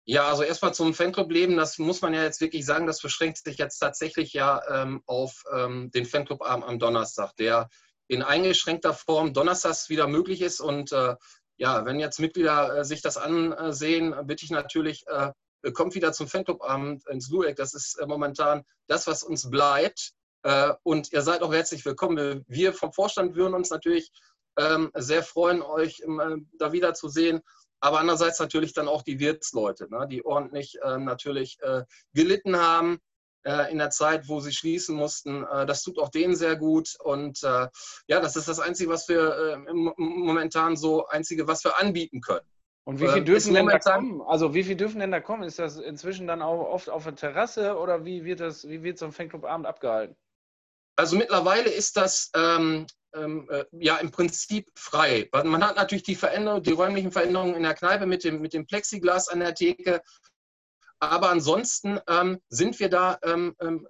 Ja, 0.06 0.28
also 0.30 0.42
erstmal 0.42 0.74
zum 0.74 0.96
Fanclub-Leben, 0.96 1.58
das 1.58 1.78
muss 1.78 2.02
man 2.02 2.14
ja 2.14 2.24
jetzt 2.24 2.42
wirklich 2.42 2.66
sagen, 2.66 2.88
das 2.88 3.02
beschränkt 3.02 3.38
sich 3.38 3.58
jetzt 3.58 3.78
tatsächlich 3.78 4.34
ja 4.34 4.62
ähm, 4.70 5.04
auf 5.06 5.44
ähm, 5.56 5.92
den 5.92 6.06
Fanclub-Abend 6.06 6.66
am 6.66 6.80
Donnerstag, 6.80 7.36
der 7.36 7.70
in 8.08 8.24
eingeschränkter 8.24 8.94
Form 8.94 9.34
donnerstags 9.34 9.90
wieder 9.90 10.08
möglich 10.08 10.42
ist 10.42 10.60
und 10.60 10.92
äh, 10.92 11.16
ja, 11.62 11.86
wenn 11.86 12.00
jetzt 12.00 12.20
Mitglieder 12.20 12.80
äh, 12.80 12.84
sich 12.84 13.04
das 13.04 13.18
ansehen, 13.18 14.16
bitte 14.24 14.44
ich 14.44 14.50
natürlich, 14.50 15.06
äh, 15.06 15.32
kommt 15.74 15.94
wieder 15.94 16.12
zum 16.12 16.28
Fanclubabend 16.28 17.08
ins 17.08 17.30
Lueck. 17.30 17.56
Das 17.56 17.76
ist 17.76 18.00
äh, 18.00 18.08
momentan 18.08 18.64
das, 18.88 19.06
was 19.06 19.22
uns 19.22 19.48
bleibt. 19.48 20.14
Äh, 20.42 20.74
und 20.82 21.14
ihr 21.14 21.22
seid 21.22 21.44
auch 21.44 21.54
herzlich 21.54 21.86
willkommen. 21.86 22.44
Wir 22.48 22.74
vom 22.74 22.92
Vorstand 22.92 23.36
würden 23.36 23.54
uns 23.54 23.70
natürlich 23.70 24.12
ähm, 24.58 24.90
sehr 24.96 25.22
freuen, 25.22 25.62
euch 25.62 26.00
äh, 26.00 26.38
da 26.58 26.72
wieder 26.72 26.96
zu 26.96 27.10
sehen. 27.10 27.42
Aber 27.80 28.00
andererseits 28.00 28.40
natürlich 28.40 28.74
dann 28.74 28.88
auch 28.88 29.04
die 29.04 29.20
Wirtsleute, 29.20 29.88
ne, 29.88 30.08
die 30.10 30.26
ordentlich 30.26 30.80
ähm, 30.84 31.06
natürlich 31.06 31.60
äh, 31.62 31.84
gelitten 32.16 32.58
haben 32.58 32.96
äh, 32.96 32.98
in 33.44 33.78
der 33.80 33.90
Zeit, 33.90 34.28
wo 34.28 34.40
sie 34.40 34.52
schließen 34.52 34.96
mussten. 34.96 35.44
Äh, 35.44 35.66
das 35.66 35.84
tut 35.84 35.98
auch 36.00 36.10
denen 36.10 36.36
sehr 36.36 36.56
gut. 36.56 36.96
Und 37.04 37.44
äh, 37.44 37.68
ja, 38.08 38.20
das 38.20 38.36
ist 38.36 38.48
das 38.48 38.60
Einzige, 38.60 38.90
was 38.92 39.08
wir 39.10 39.64
momentan 39.98 40.76
so 40.76 41.08
einzige, 41.08 41.48
was 41.48 41.64
wir 41.64 41.80
anbieten 41.80 42.22
können. 42.22 42.46
Und 42.84 43.00
wie 43.00 43.08
viel 43.08 43.24
dürfen 43.24 43.54
denn 43.54 43.68
da 43.68 43.80
kommen? 43.80 44.22
Also 44.22 44.54
wie 44.54 44.64
viel 44.64 44.76
dürfen 44.76 45.00
denn 45.00 45.12
da 45.12 45.20
kommen? 45.20 45.44
Ist 45.44 45.60
das 45.60 45.78
inzwischen 45.78 46.28
dann 46.28 46.42
auch 46.42 46.66
oft 46.66 46.90
auf 46.90 47.04
der 47.04 47.16
Terrasse 47.16 47.78
oder 47.78 48.06
wie 48.06 48.26
wird 48.26 48.40
das, 48.40 48.68
wie 48.68 48.82
wird 48.84 48.98
so 48.98 49.06
ein 49.06 49.12
Fanclub-Abend 49.12 49.68
abgehalten? 49.68 50.16
Also 50.96 51.16
mittlerweile 51.16 51.70
ist 51.70 51.96
das 51.96 52.32
ähm, 52.36 52.86
ähm, 53.16 53.48
äh, 53.50 53.66
ja 53.72 53.98
im 53.98 54.12
Prinzip 54.12 54.70
frei. 54.76 55.30
Man 55.44 55.66
hat 55.66 55.76
natürlich 55.76 56.04
die 56.04 56.16
Veränderung, 56.16 56.64
die 56.64 56.72
räumlichen 56.72 57.12
Veränderungen 57.12 57.56
in 57.56 57.64
der 57.64 57.76
Kneipe 57.76 58.06
mit 58.06 58.24
dem, 58.24 58.42
mit 58.42 58.54
dem 58.54 58.66
Plexiglas 58.66 59.28
an 59.28 59.40
der 59.40 59.54
Theke. 59.54 60.02
Aber 61.02 61.30
ansonsten 61.30 62.00
ähm, 62.08 62.40
sind 62.50 62.80
wir 62.80 62.90
da 62.90 63.20
ähm, 63.24 63.56
ähm 63.60 63.88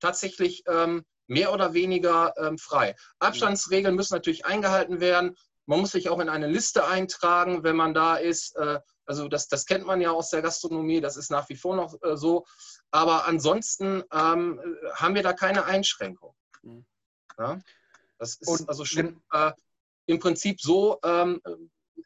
tatsächlich 0.00 0.64
ähm, 0.66 1.04
mehr 1.26 1.52
oder 1.52 1.72
weniger 1.72 2.34
ähm, 2.36 2.58
frei. 2.58 2.94
Abstandsregeln 3.20 3.94
müssen 3.94 4.14
natürlich 4.14 4.44
eingehalten 4.44 5.00
werden. 5.00 5.36
Man 5.66 5.80
muss 5.80 5.92
sich 5.92 6.10
auch 6.10 6.20
in 6.20 6.28
eine 6.28 6.46
Liste 6.46 6.86
eintragen, 6.86 7.62
wenn 7.62 7.76
man 7.76 7.94
da 7.94 8.16
ist. 8.16 8.54
Äh, 8.56 8.80
also 9.06 9.28
das, 9.28 9.48
das 9.48 9.64
kennt 9.64 9.86
man 9.86 10.00
ja 10.00 10.10
aus 10.10 10.30
der 10.30 10.42
Gastronomie, 10.42 11.00
das 11.00 11.16
ist 11.16 11.30
nach 11.30 11.48
wie 11.48 11.56
vor 11.56 11.76
noch 11.76 11.94
äh, 12.02 12.16
so. 12.16 12.44
Aber 12.90 13.26
ansonsten 13.26 14.02
ähm, 14.12 14.60
haben 14.94 15.14
wir 15.14 15.22
da 15.22 15.32
keine 15.32 15.64
Einschränkung. 15.64 16.34
Mhm. 16.62 16.84
Ja? 17.38 17.58
Das 18.18 18.36
ist 18.36 18.48
Und, 18.48 18.68
also 18.68 18.84
schon 18.84 19.22
äh, 19.32 19.52
im 20.06 20.18
Prinzip 20.18 20.60
so, 20.60 20.98
ähm, 21.02 21.40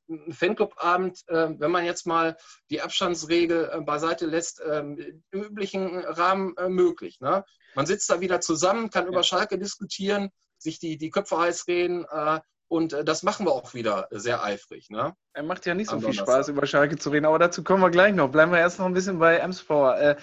ein 0.09 0.33
Fanclub-Abend, 0.33 1.25
äh, 1.29 1.49
wenn 1.59 1.71
man 1.71 1.85
jetzt 1.85 2.07
mal 2.07 2.37
die 2.71 2.81
Abstandsregel 2.81 3.71
äh, 3.73 3.81
beiseite 3.81 4.27
lässt, 4.27 4.61
äh, 4.61 4.81
im 4.81 5.23
üblichen 5.33 5.99
Rahmen 5.99 6.57
äh, 6.57 6.69
möglich. 6.69 7.21
Ne? 7.21 7.45
Man 7.75 7.87
sitzt 7.87 8.11
da 8.11 8.21
wieder 8.21 8.41
zusammen, 8.41 8.91
kann 8.91 9.05
ja. 9.05 9.11
über 9.11 9.23
Schalke 9.23 9.59
diskutieren, 9.59 10.31
sich 10.59 10.79
die, 10.79 10.97
die 10.99 11.11
Köpfe 11.11 11.39
heiß 11.39 11.69
reden 11.69 12.07
äh, 12.11 12.41
und 12.69 12.93
äh, 12.93 13.05
das 13.05 13.23
machen 13.23 13.47
wir 13.47 13.53
auch 13.53 13.75
wieder 13.75 14.09
sehr 14.11 14.43
eifrig. 14.43 14.91
Ne? 14.91 15.15
Er 15.33 15.43
macht 15.43 15.65
ja 15.67 15.75
nicht 15.75 15.91
so 15.91 16.01
viel 16.01 16.13
Spaß, 16.13 16.49
über 16.49 16.67
Schalke 16.67 16.97
zu 16.97 17.11
reden, 17.11 17.27
aber 17.27 17.39
dazu 17.39 17.63
kommen 17.63 17.83
wir 17.83 17.91
gleich 17.91 18.15
noch. 18.15 18.31
Bleiben 18.31 18.53
wir 18.53 18.59
erst 18.59 18.79
noch 18.79 18.87
ein 18.87 18.95
bisschen 18.95 19.19
bei 19.19 19.37
Emspower. 19.37 20.17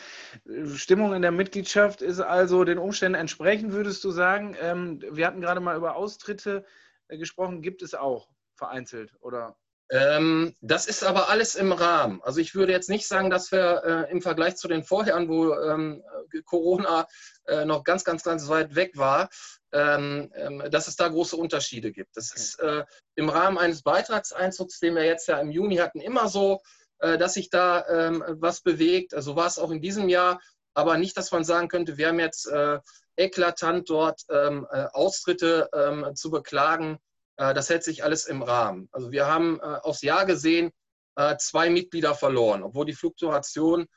Stimmung 0.76 1.14
in 1.14 1.22
der 1.22 1.32
Mitgliedschaft 1.32 2.02
ist 2.02 2.20
also 2.20 2.64
den 2.64 2.78
Umständen 2.78 3.20
entsprechend, 3.20 3.72
würdest 3.72 4.04
du 4.04 4.12
sagen. 4.12 4.56
Ähm, 4.62 5.02
wir 5.10 5.26
hatten 5.26 5.42
gerade 5.42 5.60
mal 5.60 5.76
über 5.76 5.96
Austritte 5.96 6.66
gesprochen. 7.08 7.62
Gibt 7.62 7.82
es 7.82 7.96
auch 7.96 8.28
vereinzelt, 8.56 9.14
oder? 9.20 9.56
Ähm, 9.92 10.56
das 10.62 10.88
ist 10.88 11.04
aber 11.04 11.30
alles 11.30 11.54
im 11.56 11.72
Rahmen. 11.72 12.20
Also 12.24 12.40
ich 12.40 12.56
würde 12.56 12.72
jetzt 12.72 12.90
nicht 12.90 13.08
sagen, 13.08 13.30
dass 13.30 13.52
wir 13.52 13.84
äh, 13.86 14.12
im 14.12 14.22
Vergleich 14.22 14.56
zu 14.56 14.68
den 14.68 14.84
Vorjahren, 14.84 15.30
wo 15.30 15.54
ähm, 15.54 16.04
Corona 16.46 17.08
äh, 17.46 17.66
noch 17.66 17.84
ganz, 17.84 18.04
ganz, 18.04 18.24
ganz 18.24 18.48
weit 18.50 18.74
weg 18.74 18.98
war, 18.98 19.30
ähm, 19.72 20.32
ähm 20.36 20.64
dass 20.72 20.88
es 20.88 20.96
da 20.96 21.08
große 21.08 21.36
Unterschiede 21.36 21.92
gibt. 21.92 22.18
Das 22.18 22.34
ist 22.34 22.60
äh, 22.60 22.84
im 23.14 23.30
Rahmen 23.30 23.60
eines 23.60 23.84
Beitragseinzugs, 23.84 24.80
den 24.80 24.96
wir 24.96 25.06
jetzt 25.06 25.28
ja 25.28 25.40
im 25.40 25.52
Juni 25.52 25.76
hatten, 25.76 26.02
immer 26.02 26.30
so, 26.30 26.62
äh, 27.00 27.20
dass 27.20 27.36
sich 27.36 27.52
da 27.52 27.86
ähm, 27.88 28.24
was 28.40 28.62
bewegt. 28.62 29.14
Also 29.14 29.36
war 29.36 29.46
es 29.48 29.60
auch 29.60 29.70
in 29.70 29.82
diesem 29.82 30.10
Jahr, 30.10 30.42
aber 30.74 30.98
nicht, 30.98 31.16
dass 31.16 31.32
man 31.32 31.44
sagen 31.44 31.68
könnte, 31.68 31.98
wir 31.98 32.08
haben 32.08 32.20
jetzt 32.20 32.48
äh, 32.48 32.80
eklatant 33.18 33.88
dort 33.88 34.24
ähm, 34.30 34.66
äh, 34.72 34.88
Austritte 34.94 35.70
zu 36.16 36.32
beklagen 36.32 36.96
äh, 36.96 37.05
das 37.38 37.70
hält 37.70 37.84
sich 37.84 38.04
alles 38.04 38.26
im 38.26 38.42
Rahmen. 38.42 38.90
Also 38.92 39.12
wir 39.12 39.28
haben 39.28 39.60
äh, 39.60 39.64
aufs 39.64 40.02
Jahr 40.02 40.26
gesehen 40.26 40.72
äh, 41.16 41.36
zwei 41.38 41.70
Mitglieder 41.70 42.16
verloren, 42.16 42.64
obwohl 42.64 42.86
die 42.86 42.94
Fluktuation 42.94 43.88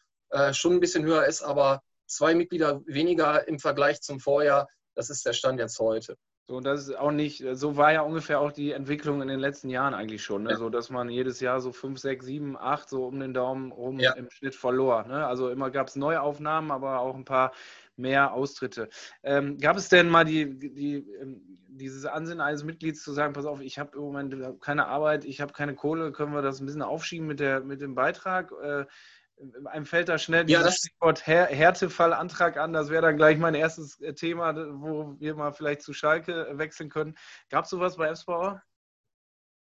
schon 0.53 0.75
ein 0.75 0.81
bisschen 0.81 1.07
höher 1.07 1.25
ist, 1.25 1.41
aber 1.41 1.81
zwei 2.05 2.35
Mitglieder 2.35 2.83
weniger 2.85 3.49
im 3.49 3.59
Vergleich 3.59 4.03
zum 4.03 4.21
Vorjahr. 4.21 4.69
Das 4.95 5.09
ist 5.09 5.25
der 5.25 5.33
Stand 5.33 5.59
jetzt 5.59 5.79
heute. 5.79 6.19
So, 6.51 6.61
das 6.61 6.89
ist 6.89 6.97
auch 6.97 7.11
nicht, 7.11 7.45
so 7.53 7.77
war 7.77 7.93
ja 7.93 8.01
ungefähr 8.01 8.41
auch 8.41 8.53
die 8.53 8.73
Entwicklung 8.73 9.21
in 9.21 9.29
den 9.29 9.39
letzten 9.39 9.69
Jahren 9.69 9.93
eigentlich 9.93 10.23
schon. 10.23 10.45
Ne? 10.45 10.53
Ja. 10.53 10.57
So, 10.57 10.71
dass 10.71 10.89
man 10.89 11.11
jedes 11.11 11.41
Jahr 11.41 11.61
so 11.61 11.73
fünf, 11.73 11.99
sechs, 11.99 12.25
sieben, 12.25 12.57
acht 12.57 12.89
so 12.89 13.07
um 13.07 13.21
den 13.21 13.35
Daumen 13.35 13.71
rum 13.71 14.01
ja. 14.01 14.13
im 14.15 14.31
Schnitt 14.31 14.55
verlor. 14.55 15.05
Ne? 15.05 15.27
Also 15.27 15.51
immer 15.51 15.71
gab 15.71 15.89
es 15.89 15.97
Neuaufnahmen, 15.97 16.71
aber 16.71 17.01
auch 17.01 17.15
ein 17.15 17.27
paar 17.27 17.53
mehr 17.99 18.33
Austritte. 18.33 18.89
Ähm, 19.23 19.59
gab 19.59 19.77
es 19.77 19.89
denn 19.89 20.09
mal 20.09 20.25
die, 20.25 20.59
die, 20.59 20.97
ähm, 21.21 21.59
dieses 21.69 22.05
Ansinnen 22.05 22.41
eines 22.41 22.65
Mitglieds 22.65 23.03
zu 23.03 23.13
sagen, 23.13 23.33
pass 23.33 23.47
auf, 23.47 23.61
ich 23.61 23.79
habe 23.79 23.97
im 23.97 24.03
Moment 24.03 24.61
keine 24.61 24.87
Arbeit, 24.87 25.25
ich 25.25 25.41
habe 25.41 25.53
keine 25.53 25.75
Kohle, 25.75 26.13
können 26.13 26.35
wir 26.35 26.43
das 26.43 26.61
ein 26.61 26.67
bisschen 26.67 26.83
aufschieben 26.83 27.27
mit, 27.27 27.41
der, 27.41 27.61
mit 27.61 27.81
dem 27.81 27.95
Beitrag? 27.95 28.53
Äh, 28.63 28.87
einem 29.67 29.87
fällt 29.87 30.09
da 30.09 30.19
schnell 30.19 30.45
dieses 30.45 30.65
ja, 30.65 30.71
Stichwort 30.71 31.27
Här 31.27 31.47
Härtefallantrag 31.47 32.57
an. 32.57 32.73
Das 32.73 32.91
wäre 32.91 33.03
dann 33.03 33.17
gleich 33.17 33.39
mein 33.39 33.55
erstes 33.55 34.01
äh, 34.01 34.15
Thema, 34.15 34.55
wo 34.57 35.15
wir 35.19 35.35
mal 35.35 35.53
vielleicht 35.53 35.83
zu 35.83 35.93
Schalke 35.93 36.51
wechseln 36.55 36.91
können. 36.91 37.17
Gab 37.51 37.65
es 37.65 37.71
sowas 37.71 37.97
bei 37.97 38.13
FSVA? 38.13 38.63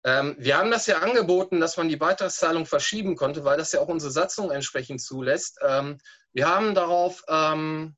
Ähm, 0.06 0.36
wir 0.38 0.58
haben 0.58 0.70
das 0.70 0.86
ja 0.86 1.00
angeboten, 1.00 1.60
dass 1.60 1.78
man 1.78 1.88
die 1.88 1.96
Beitragszahlung 1.96 2.66
verschieben 2.66 3.16
konnte, 3.16 3.46
weil 3.46 3.58
das 3.58 3.72
ja 3.72 3.80
auch 3.80 3.88
unsere 3.88 4.12
Satzung 4.12 4.52
entsprechend 4.52 5.02
zulässt. 5.02 5.60
Ähm, 5.66 5.98
wir 6.34 6.48
haben 6.48 6.76
darauf 6.76 7.24
ähm, 7.30 7.96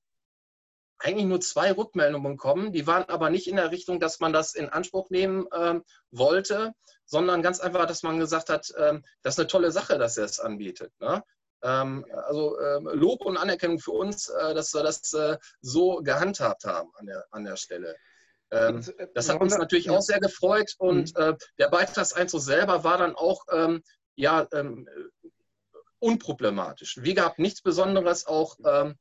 eigentlich 0.99 1.25
nur 1.25 1.41
zwei 1.41 1.71
Rückmeldungen 1.71 2.33
bekommen. 2.33 2.71
Die 2.71 2.87
waren 2.87 3.03
aber 3.03 3.29
nicht 3.29 3.47
in 3.47 3.57
der 3.57 3.71
Richtung, 3.71 3.99
dass 3.99 4.19
man 4.19 4.33
das 4.33 4.53
in 4.53 4.69
Anspruch 4.69 5.09
nehmen 5.09 5.47
ähm, 5.53 5.83
wollte, 6.11 6.73
sondern 7.05 7.41
ganz 7.41 7.59
einfach, 7.59 7.85
dass 7.85 8.03
man 8.03 8.19
gesagt 8.19 8.49
hat, 8.49 8.73
ähm, 8.77 9.03
das 9.21 9.35
ist 9.35 9.39
eine 9.39 9.47
tolle 9.47 9.71
Sache, 9.71 9.97
dass 9.97 10.17
er 10.17 10.25
es 10.25 10.39
anbietet. 10.39 10.91
Ne? 10.99 11.23
Ähm, 11.63 12.05
also 12.27 12.59
ähm, 12.59 12.89
Lob 12.93 13.25
und 13.25 13.37
Anerkennung 13.37 13.79
für 13.79 13.91
uns, 13.91 14.29
äh, 14.29 14.53
dass 14.53 14.73
wir 14.73 14.83
das 14.83 15.13
äh, 15.13 15.37
so 15.61 15.97
gehandhabt 15.97 16.63
haben 16.63 16.89
an 16.95 17.05
der, 17.07 17.25
an 17.31 17.43
der 17.43 17.57
Stelle. 17.57 17.95
Ähm, 18.51 18.83
äh, 18.97 19.07
das 19.13 19.29
hat 19.29 19.41
uns 19.41 19.57
natürlich 19.57 19.89
auch 19.89 20.01
sehr 20.01 20.19
gefreut 20.19 20.73
und 20.77 21.17
mhm. 21.17 21.23
äh, 21.23 21.33
der 21.59 21.69
Beitragseinzug 21.69 22.41
selber 22.41 22.83
war 22.83 22.97
dann 22.97 23.15
auch 23.15 23.43
ähm, 23.51 23.83
ja, 24.17 24.47
unproblematisch. 25.99 26.99
Wie 27.01 27.15
gehabt, 27.15 27.37
nichts 27.37 27.61
Besonderes, 27.61 28.25
auch 28.27 28.55
ähm, 28.65 28.95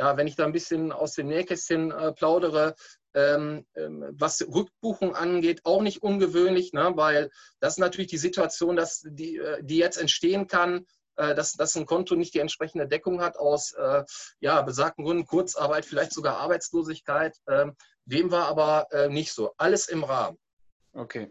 ja, 0.00 0.16
wenn 0.16 0.26
ich 0.26 0.34
da 0.34 0.46
ein 0.46 0.52
bisschen 0.52 0.92
aus 0.92 1.12
dem 1.12 1.26
Nähkästchen 1.26 1.90
äh, 1.90 2.12
plaudere, 2.12 2.74
ähm, 3.12 3.66
ähm, 3.74 4.06
was 4.12 4.40
Rückbuchung 4.40 5.14
angeht, 5.14 5.60
auch 5.64 5.82
nicht 5.82 6.02
ungewöhnlich, 6.02 6.72
ne? 6.72 6.92
weil 6.94 7.28
das 7.60 7.74
ist 7.74 7.80
natürlich 7.80 8.10
die 8.10 8.16
Situation, 8.16 8.76
dass 8.76 9.02
die, 9.04 9.36
äh, 9.36 9.62
die 9.62 9.76
jetzt 9.76 9.98
entstehen 9.98 10.46
kann, 10.46 10.86
äh, 11.16 11.34
dass, 11.34 11.52
dass 11.52 11.76
ein 11.76 11.84
Konto 11.84 12.16
nicht 12.16 12.32
die 12.32 12.38
entsprechende 12.38 12.88
Deckung 12.88 13.20
hat 13.20 13.36
aus 13.36 13.72
äh, 13.74 14.02
ja, 14.40 14.62
besagten 14.62 15.04
Gründen, 15.04 15.26
Kurzarbeit, 15.26 15.84
vielleicht 15.84 16.14
sogar 16.14 16.38
Arbeitslosigkeit. 16.38 17.36
Ähm, 17.46 17.76
dem 18.06 18.30
war 18.30 18.46
aber 18.46 18.86
äh, 18.92 19.10
nicht 19.10 19.34
so. 19.34 19.52
Alles 19.58 19.86
im 19.86 20.02
Rahmen. 20.02 20.38
Okay. 20.94 21.30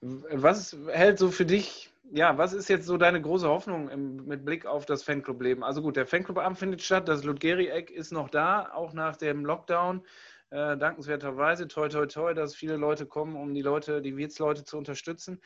Was 0.00 0.74
hält 0.88 1.18
so 1.18 1.30
für 1.30 1.44
dich 1.44 1.91
ja, 2.10 2.36
was 2.36 2.52
ist 2.52 2.68
jetzt 2.68 2.86
so 2.86 2.96
deine 2.96 3.20
große 3.20 3.48
Hoffnung 3.48 3.88
im, 3.88 4.26
mit 4.26 4.44
Blick 4.44 4.66
auf 4.66 4.86
das 4.86 5.02
Fanclub-Leben? 5.02 5.62
Also 5.62 5.82
gut, 5.82 5.96
der 5.96 6.06
Fanclub-Abend 6.06 6.58
findet 6.58 6.82
statt, 6.82 7.08
das 7.08 7.24
Ludgeri-Eck 7.24 7.90
ist 7.90 8.12
noch 8.12 8.28
da, 8.28 8.70
auch 8.72 8.92
nach 8.92 9.16
dem 9.16 9.44
Lockdown. 9.44 10.04
Äh, 10.50 10.76
dankenswerterweise, 10.76 11.68
toi, 11.68 11.88
toi, 11.88 12.06
toi, 12.06 12.34
dass 12.34 12.54
viele 12.54 12.76
Leute 12.76 13.06
kommen, 13.06 13.36
um 13.36 13.54
die 13.54 13.62
Leute, 13.62 14.02
die 14.02 14.18
Wirtsleute 14.18 14.64
zu 14.64 14.76
unterstützen. 14.76 15.40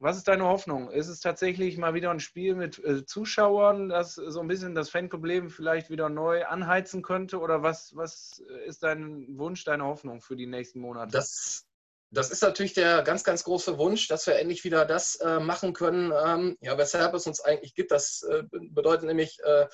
Was 0.00 0.16
ist 0.16 0.26
deine 0.28 0.44
Hoffnung? 0.44 0.90
Ist 0.90 1.08
es 1.08 1.20
tatsächlich 1.20 1.76
mal 1.76 1.94
wieder 1.94 2.10
ein 2.10 2.20
Spiel 2.20 2.54
mit 2.54 2.82
äh, 2.84 3.04
Zuschauern, 3.04 3.88
das 3.88 4.14
so 4.14 4.40
ein 4.40 4.48
bisschen 4.48 4.74
das 4.74 4.90
Fanclub-Leben 4.90 5.50
vielleicht 5.50 5.90
wieder 5.90 6.08
neu 6.08 6.44
anheizen 6.46 7.02
könnte? 7.02 7.38
Oder 7.38 7.62
was, 7.62 7.94
was 7.94 8.42
ist 8.66 8.82
dein 8.82 9.38
Wunsch, 9.38 9.64
deine 9.64 9.84
Hoffnung 9.84 10.20
für 10.20 10.34
die 10.34 10.46
nächsten 10.46 10.80
Monate? 10.80 11.12
Das 11.12 11.67
das 12.10 12.30
ist 12.30 12.42
natürlich 12.42 12.72
der 12.72 13.02
ganz, 13.02 13.22
ganz 13.22 13.44
große 13.44 13.78
Wunsch, 13.78 14.08
dass 14.08 14.26
wir 14.26 14.36
endlich 14.36 14.64
wieder 14.64 14.84
das 14.84 15.16
äh, 15.16 15.40
machen 15.40 15.74
können, 15.74 16.12
ähm, 16.24 16.56
ja, 16.60 16.78
weshalb 16.78 17.14
es 17.14 17.26
uns 17.26 17.40
eigentlich 17.40 17.74
gibt. 17.74 17.90
Das 17.90 18.22
äh, 18.22 18.44
bedeutet 18.50 19.06
nämlich, 19.06 19.38
äh, 19.44 19.66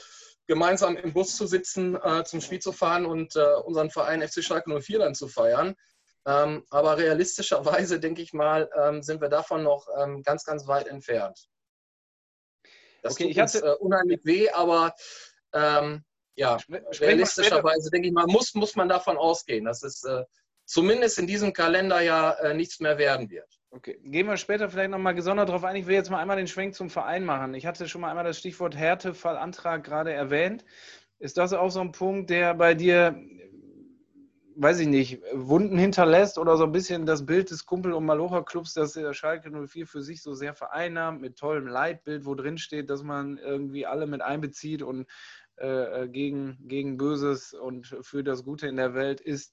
gemeinsam 0.46 0.96
im 0.96 1.12
Bus 1.12 1.36
zu 1.36 1.46
sitzen, 1.46 1.96
äh, 1.96 2.24
zum 2.24 2.40
Spiel 2.40 2.60
zu 2.60 2.72
fahren 2.72 3.06
und 3.06 3.36
äh, 3.36 3.54
unseren 3.64 3.90
Verein 3.90 4.26
FC 4.26 4.42
Schalke 4.42 4.80
04 4.80 4.98
dann 4.98 5.14
zu 5.14 5.28
feiern. 5.28 5.74
Ähm, 6.26 6.64
aber 6.70 6.98
realistischerweise, 6.98 8.00
denke 8.00 8.22
ich 8.22 8.32
mal, 8.32 8.70
ähm, 8.74 9.02
sind 9.02 9.20
wir 9.20 9.28
davon 9.28 9.62
noch 9.62 9.86
ähm, 9.98 10.22
ganz, 10.22 10.44
ganz 10.44 10.66
weit 10.66 10.86
entfernt. 10.86 11.48
Das 13.02 13.14
okay, 13.14 13.32
tut 13.32 13.42
uns 13.42 13.54
äh, 13.56 13.74
unheimlich 13.78 14.24
weh, 14.24 14.48
aber 14.50 14.94
ähm, 15.52 16.04
ja, 16.36 16.58
realistischerweise, 16.68 17.90
denke 17.90 18.08
ich 18.08 18.14
mal, 18.14 18.26
muss, 18.26 18.54
muss 18.54 18.74
man 18.74 18.88
davon 18.88 19.16
ausgehen, 19.16 19.66
dass 19.66 19.82
es 19.82 20.02
zumindest 20.64 21.18
in 21.18 21.26
diesem 21.26 21.52
Kalenderjahr 21.52 22.40
äh, 22.40 22.54
nichts 22.54 22.80
mehr 22.80 22.98
werden 22.98 23.30
wird. 23.30 23.48
Okay, 23.70 23.98
gehen 24.04 24.28
wir 24.28 24.36
später 24.36 24.70
vielleicht 24.70 24.90
nochmal 24.90 25.16
gesondert 25.16 25.48
darauf 25.48 25.64
ein. 25.64 25.74
Ich 25.74 25.86
will 25.86 25.96
jetzt 25.96 26.10
mal 26.10 26.20
einmal 26.20 26.36
den 26.36 26.46
Schwenk 26.46 26.76
zum 26.76 26.90
Verein 26.90 27.24
machen. 27.24 27.54
Ich 27.54 27.66
hatte 27.66 27.88
schon 27.88 28.02
mal 28.02 28.08
einmal 28.08 28.24
das 28.24 28.38
Stichwort 28.38 28.76
Härtefallantrag 28.76 29.82
gerade 29.82 30.12
erwähnt. 30.12 30.64
Ist 31.18 31.38
das 31.38 31.52
auch 31.52 31.70
so 31.70 31.80
ein 31.80 31.90
Punkt, 31.90 32.30
der 32.30 32.54
bei 32.54 32.74
dir, 32.74 33.20
weiß 34.54 34.78
ich 34.78 34.86
nicht, 34.86 35.22
Wunden 35.32 35.76
hinterlässt 35.76 36.38
oder 36.38 36.56
so 36.56 36.64
ein 36.64 36.72
bisschen 36.72 37.04
das 37.04 37.26
Bild 37.26 37.50
des 37.50 37.66
Kumpel- 37.66 37.94
und 37.94 38.04
Malocher-Clubs, 38.04 38.74
das 38.74 38.92
der 38.92 39.12
Schalke 39.12 39.50
04 39.50 39.88
für 39.88 40.02
sich 40.02 40.22
so 40.22 40.34
sehr 40.34 40.54
vereinnahmt, 40.54 41.20
mit 41.20 41.36
tollem 41.36 41.66
Leitbild, 41.66 42.26
wo 42.26 42.36
drin 42.36 42.58
steht, 42.58 42.90
dass 42.90 43.02
man 43.02 43.38
irgendwie 43.38 43.86
alle 43.86 44.06
mit 44.06 44.22
einbezieht 44.22 44.82
und 44.82 45.06
äh, 45.56 46.08
gegen, 46.08 46.58
gegen 46.66 46.96
Böses 46.96 47.54
und 47.54 47.96
für 48.02 48.24
das 48.24 48.44
Gute 48.44 48.66
in 48.66 48.76
der 48.76 48.94
Welt 48.94 49.20
ist. 49.20 49.52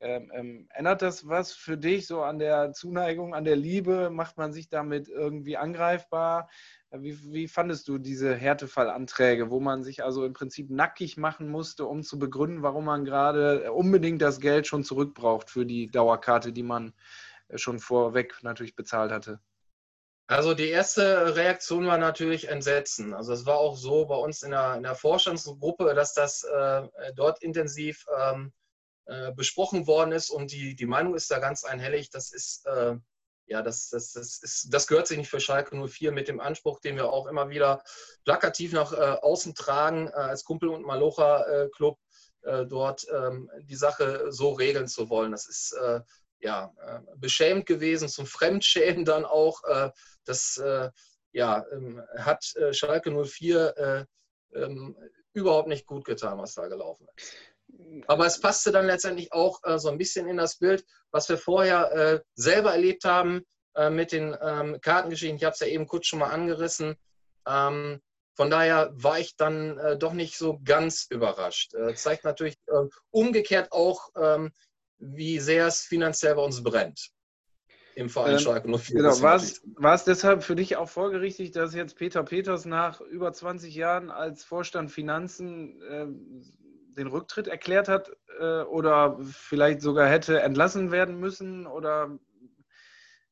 Ähm, 0.00 0.30
ähm, 0.32 0.68
ändert 0.72 1.02
das 1.02 1.26
was 1.26 1.52
für 1.52 1.76
dich 1.76 2.06
so 2.06 2.22
an 2.22 2.38
der 2.38 2.72
Zuneigung, 2.72 3.34
an 3.34 3.44
der 3.44 3.56
Liebe? 3.56 4.10
Macht 4.10 4.36
man 4.36 4.52
sich 4.52 4.68
damit 4.68 5.08
irgendwie 5.08 5.56
angreifbar? 5.56 6.48
Äh, 6.90 7.00
wie, 7.00 7.32
wie 7.32 7.48
fandest 7.48 7.88
du 7.88 7.98
diese 7.98 8.34
Härtefallanträge, 8.34 9.50
wo 9.50 9.58
man 9.58 9.82
sich 9.82 10.04
also 10.04 10.24
im 10.24 10.34
Prinzip 10.34 10.70
nackig 10.70 11.16
machen 11.16 11.48
musste, 11.48 11.84
um 11.84 12.04
zu 12.04 12.18
begründen, 12.18 12.62
warum 12.62 12.84
man 12.84 13.04
gerade 13.04 13.72
unbedingt 13.72 14.22
das 14.22 14.38
Geld 14.38 14.68
schon 14.68 14.84
zurückbraucht 14.84 15.50
für 15.50 15.66
die 15.66 15.90
Dauerkarte, 15.90 16.52
die 16.52 16.62
man 16.62 16.94
äh, 17.48 17.58
schon 17.58 17.80
vorweg 17.80 18.38
natürlich 18.42 18.76
bezahlt 18.76 19.10
hatte? 19.10 19.40
Also 20.28 20.54
die 20.54 20.68
erste 20.68 21.34
Reaktion 21.36 21.86
war 21.86 21.98
natürlich 21.98 22.48
Entsetzen. 22.48 23.14
Also 23.14 23.32
es 23.32 23.46
war 23.46 23.56
auch 23.56 23.76
so 23.76 24.04
bei 24.04 24.16
uns 24.16 24.42
in 24.42 24.50
der, 24.50 24.74
in 24.76 24.82
der 24.82 24.94
Vorstandsgruppe, 24.94 25.94
dass 25.94 26.12
das 26.12 26.44
äh, 26.44 26.82
dort 27.16 27.42
intensiv 27.42 28.04
ähm, 28.16 28.52
äh, 29.08 29.32
besprochen 29.32 29.86
worden 29.86 30.12
ist 30.12 30.28
und 30.28 30.52
die, 30.52 30.76
die 30.76 30.84
Meinung 30.84 31.14
ist 31.14 31.30
da 31.30 31.38
ganz 31.38 31.64
einhellig, 31.64 32.10
das 32.10 32.30
ist, 32.30 32.66
äh, 32.66 32.94
ja, 33.46 33.62
das, 33.62 33.88
das, 33.88 34.12
das, 34.12 34.42
ist, 34.42 34.68
das 34.70 34.86
gehört 34.86 35.06
sich 35.06 35.16
nicht 35.16 35.30
für 35.30 35.40
Schalke 35.40 35.74
04 35.74 36.12
mit 36.12 36.28
dem 36.28 36.40
Anspruch, 36.40 36.78
den 36.80 36.96
wir 36.96 37.10
auch 37.10 37.26
immer 37.26 37.48
wieder 37.48 37.82
plakativ 38.26 38.74
nach 38.74 38.92
äh, 38.92 38.96
außen 38.96 39.54
tragen, 39.54 40.08
äh, 40.08 40.10
als 40.10 40.44
Kumpel- 40.44 40.68
und 40.68 40.84
Malocha-Club 40.84 41.98
äh, 42.42 42.66
dort 42.66 43.06
ähm, 43.10 43.50
die 43.62 43.76
Sache 43.76 44.30
so 44.30 44.52
regeln 44.52 44.88
zu 44.88 45.08
wollen. 45.08 45.32
Das 45.32 45.46
ist 45.46 45.74
ja, 46.40 46.72
beschämt 47.16 47.66
gewesen, 47.66 48.08
zum 48.08 48.24
Fremdschämen 48.24 49.04
dann 49.04 49.24
auch. 49.24 49.60
das 50.24 50.62
ja, 51.32 51.64
ähm, 51.72 52.00
hat 52.16 52.54
Schalke 52.70 53.10
04 53.10 54.06
ähm, 54.54 54.96
überhaupt 55.32 55.66
nicht 55.66 55.86
gut 55.86 56.04
getan, 56.04 56.38
was 56.38 56.54
da 56.54 56.68
gelaufen 56.68 57.08
ist. 57.16 57.32
Aber 58.06 58.26
es 58.26 58.40
passte 58.40 58.72
dann 58.72 58.86
letztendlich 58.86 59.32
auch 59.32 59.60
äh, 59.64 59.78
so 59.78 59.88
ein 59.88 59.98
bisschen 59.98 60.28
in 60.28 60.36
das 60.36 60.56
Bild, 60.56 60.84
was 61.10 61.28
wir 61.28 61.38
vorher 61.38 61.92
äh, 61.92 62.20
selber 62.34 62.72
erlebt 62.72 63.04
haben 63.04 63.42
äh, 63.74 63.90
mit 63.90 64.12
den 64.12 64.36
ähm, 64.40 64.78
Kartengeschichten. 64.80 65.36
Ich 65.36 65.44
habe 65.44 65.54
es 65.54 65.60
ja 65.60 65.66
eben 65.66 65.86
kurz 65.86 66.06
schon 66.06 66.18
mal 66.18 66.30
angerissen. 66.30 66.96
Ähm, 67.46 68.00
von 68.34 68.50
daher 68.50 68.90
war 68.92 69.18
ich 69.18 69.36
dann 69.36 69.78
äh, 69.78 69.98
doch 69.98 70.12
nicht 70.12 70.38
so 70.38 70.60
ganz 70.64 71.06
überrascht. 71.10 71.74
Äh, 71.74 71.94
zeigt 71.94 72.24
natürlich 72.24 72.56
äh, 72.66 72.86
umgekehrt 73.10 73.72
auch, 73.72 74.10
ähm, 74.16 74.52
wie 74.98 75.40
sehr 75.40 75.66
es 75.66 75.82
finanziell 75.82 76.34
bei 76.34 76.42
uns 76.42 76.62
brennt. 76.62 77.10
Im 77.96 78.08
Verein 78.08 78.34
ähm, 78.34 78.38
Schalke 78.38 78.78
04. 78.78 78.96
Genau. 78.96 79.20
War, 79.22 79.34
es, 79.34 79.60
war 79.74 79.94
es 79.94 80.04
deshalb 80.04 80.44
für 80.44 80.54
dich 80.54 80.76
auch 80.76 80.88
folgerichtig, 80.88 81.50
dass 81.50 81.74
jetzt 81.74 81.96
Peter 81.96 82.22
Peters 82.22 82.64
nach 82.64 83.00
über 83.00 83.32
20 83.32 83.74
Jahren 83.74 84.10
als 84.10 84.44
Vorstand 84.44 84.92
Finanzen 84.92 85.82
ähm, 85.90 86.44
den 86.98 87.06
Rücktritt 87.06 87.48
erklärt 87.48 87.88
hat 87.88 88.10
äh, 88.38 88.62
oder 88.62 89.18
vielleicht 89.22 89.80
sogar 89.80 90.08
hätte 90.08 90.40
entlassen 90.40 90.90
werden 90.90 91.18
müssen? 91.18 91.66
Oder 91.66 92.18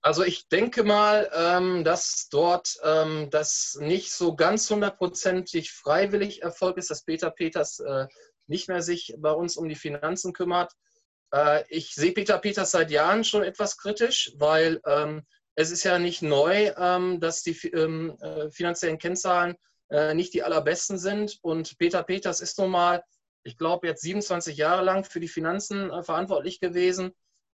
also 0.07 0.23
ich 0.23 0.49
denke 0.49 0.85
mal, 0.85 1.29
ähm, 1.35 1.83
dass 1.83 2.29
dort 2.31 2.79
ähm, 2.85 3.29
das 3.31 3.77
nicht 3.81 4.13
so 4.13 4.37
ganz 4.37 4.71
hundertprozentig 4.71 5.73
freiwillig 5.73 6.43
Erfolg 6.43 6.77
ist, 6.79 6.91
dass 6.91 7.03
Peter 7.03 7.29
Peters 7.29 7.81
äh, 7.81 8.07
nicht 8.47 8.69
mehr 8.69 8.83
sich 8.83 9.17
bei 9.19 9.33
uns 9.33 9.57
um 9.57 9.69
die 9.69 9.75
Finanzen 9.75 10.33
kümmert. 10.33 10.73
Äh, 11.33 11.65
ich 11.71 11.93
sehe 11.97 12.13
Peter 12.13 12.39
Peters 12.39 12.71
seit 12.71 12.93
Jahren 12.93 13.25
schon 13.25 13.43
etwas 13.43 13.79
kritisch, 13.79 14.33
weil 14.37 14.81
ähm, 14.87 15.27
es 15.57 15.73
ist 15.73 15.83
ja 15.83 15.99
nicht 15.99 16.23
neu, 16.23 16.71
dass 17.19 17.43
die 17.43 17.57
äh, 17.73 18.51
finanziellen 18.53 18.99
Kennzahlen 18.99 19.57
nicht 20.13 20.35
die 20.35 20.43
allerbesten 20.43 20.99
sind. 20.99 21.39
Und 21.41 21.79
Peter 21.79 22.03
Peters 22.03 22.43
ist 22.43 22.59
nun 22.59 22.71
mal 22.73 23.03
ich 23.47 23.57
glaube, 23.57 23.87
jetzt 23.87 24.03
27 24.03 24.57
Jahre 24.57 24.85
lang 24.85 25.05
für 25.05 25.21
die 25.21 25.29
Finanzen 25.29 25.91
äh, 25.91 26.03
verantwortlich 26.03 26.61
gewesen. 26.61 27.13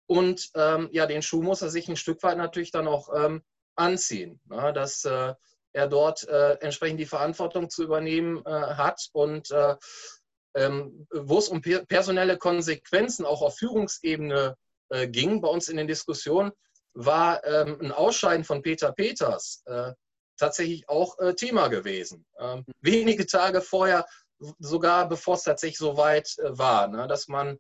Und 0.06 0.50
ähm, 0.56 0.90
ja, 0.92 1.06
den 1.06 1.22
Schuh 1.22 1.42
muss 1.42 1.62
er 1.62 1.70
sich 1.70 1.88
ein 1.88 1.96
Stück 1.96 2.22
weit 2.24 2.38
natürlich 2.38 2.72
dann 2.72 2.88
auch 2.88 3.10
ähm, 3.16 3.42
anziehen, 3.76 4.40
na, 4.46 4.68
ne, 4.68 4.74
dass 4.74 5.06
äh, 5.06 5.34
er 5.74 5.88
dort 5.88 6.28
äh, 6.28 6.54
entsprechend 6.60 7.00
die 7.00 7.06
Verantwortung 7.06 7.70
zu 7.70 7.84
übernehmen 7.84 8.44
äh, 8.46 8.50
hat. 8.50 9.08
Und 9.14 9.52
äh, 9.52 9.76
ähm, 10.56 11.08
wo 11.12 11.38
es 11.40 11.50
um 11.50 11.62
per 11.62 11.86
personelle 11.86 12.38
Konsequenzen 12.38 13.26
auch 13.26 13.42
auf 13.42 13.58
Führungsebene 13.58 14.56
äh, 14.90 15.08
ging, 15.08 15.42
bei 15.42 15.50
uns 15.50 15.70
in 15.70 15.78
den 15.78 15.88
Diskussionen, 15.88 16.52
war 16.94 17.46
ähm, 17.46 17.78
ein 17.82 17.92
Ausscheiden 17.92 18.44
von 18.44 18.62
Peter 18.62 18.92
Peters 18.92 19.64
tatsächlich 20.40 20.88
auch 20.88 21.18
Thema 21.36 21.68
gewesen. 21.68 22.24
Ähm, 22.40 22.64
wenige 22.82 23.26
Tage 23.26 23.60
vorher 23.60 24.06
sogar 24.60 25.08
bevor 25.10 25.36
es 25.36 25.44
tatsächlich 25.44 25.78
so 25.78 25.98
weit 25.98 26.38
äh, 26.40 26.58
war, 26.58 26.88
ne, 26.88 27.08
dass 27.08 27.28
man 27.28 27.58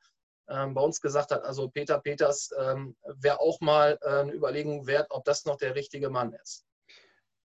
ähm, 0.49 0.73
bei 0.73 0.81
uns 0.81 1.01
gesagt 1.01 1.31
hat, 1.31 1.43
also 1.43 1.69
Peter 1.69 1.99
Peters 1.99 2.51
ähm, 2.57 2.95
wäre 3.05 3.39
auch 3.39 3.59
mal 3.59 3.97
äh, 4.01 4.07
eine 4.07 4.33
Überlegung 4.33 4.87
wert, 4.87 5.07
ob 5.09 5.25
das 5.25 5.45
noch 5.45 5.57
der 5.57 5.75
richtige 5.75 6.09
Mann 6.09 6.33
ist. 6.33 6.65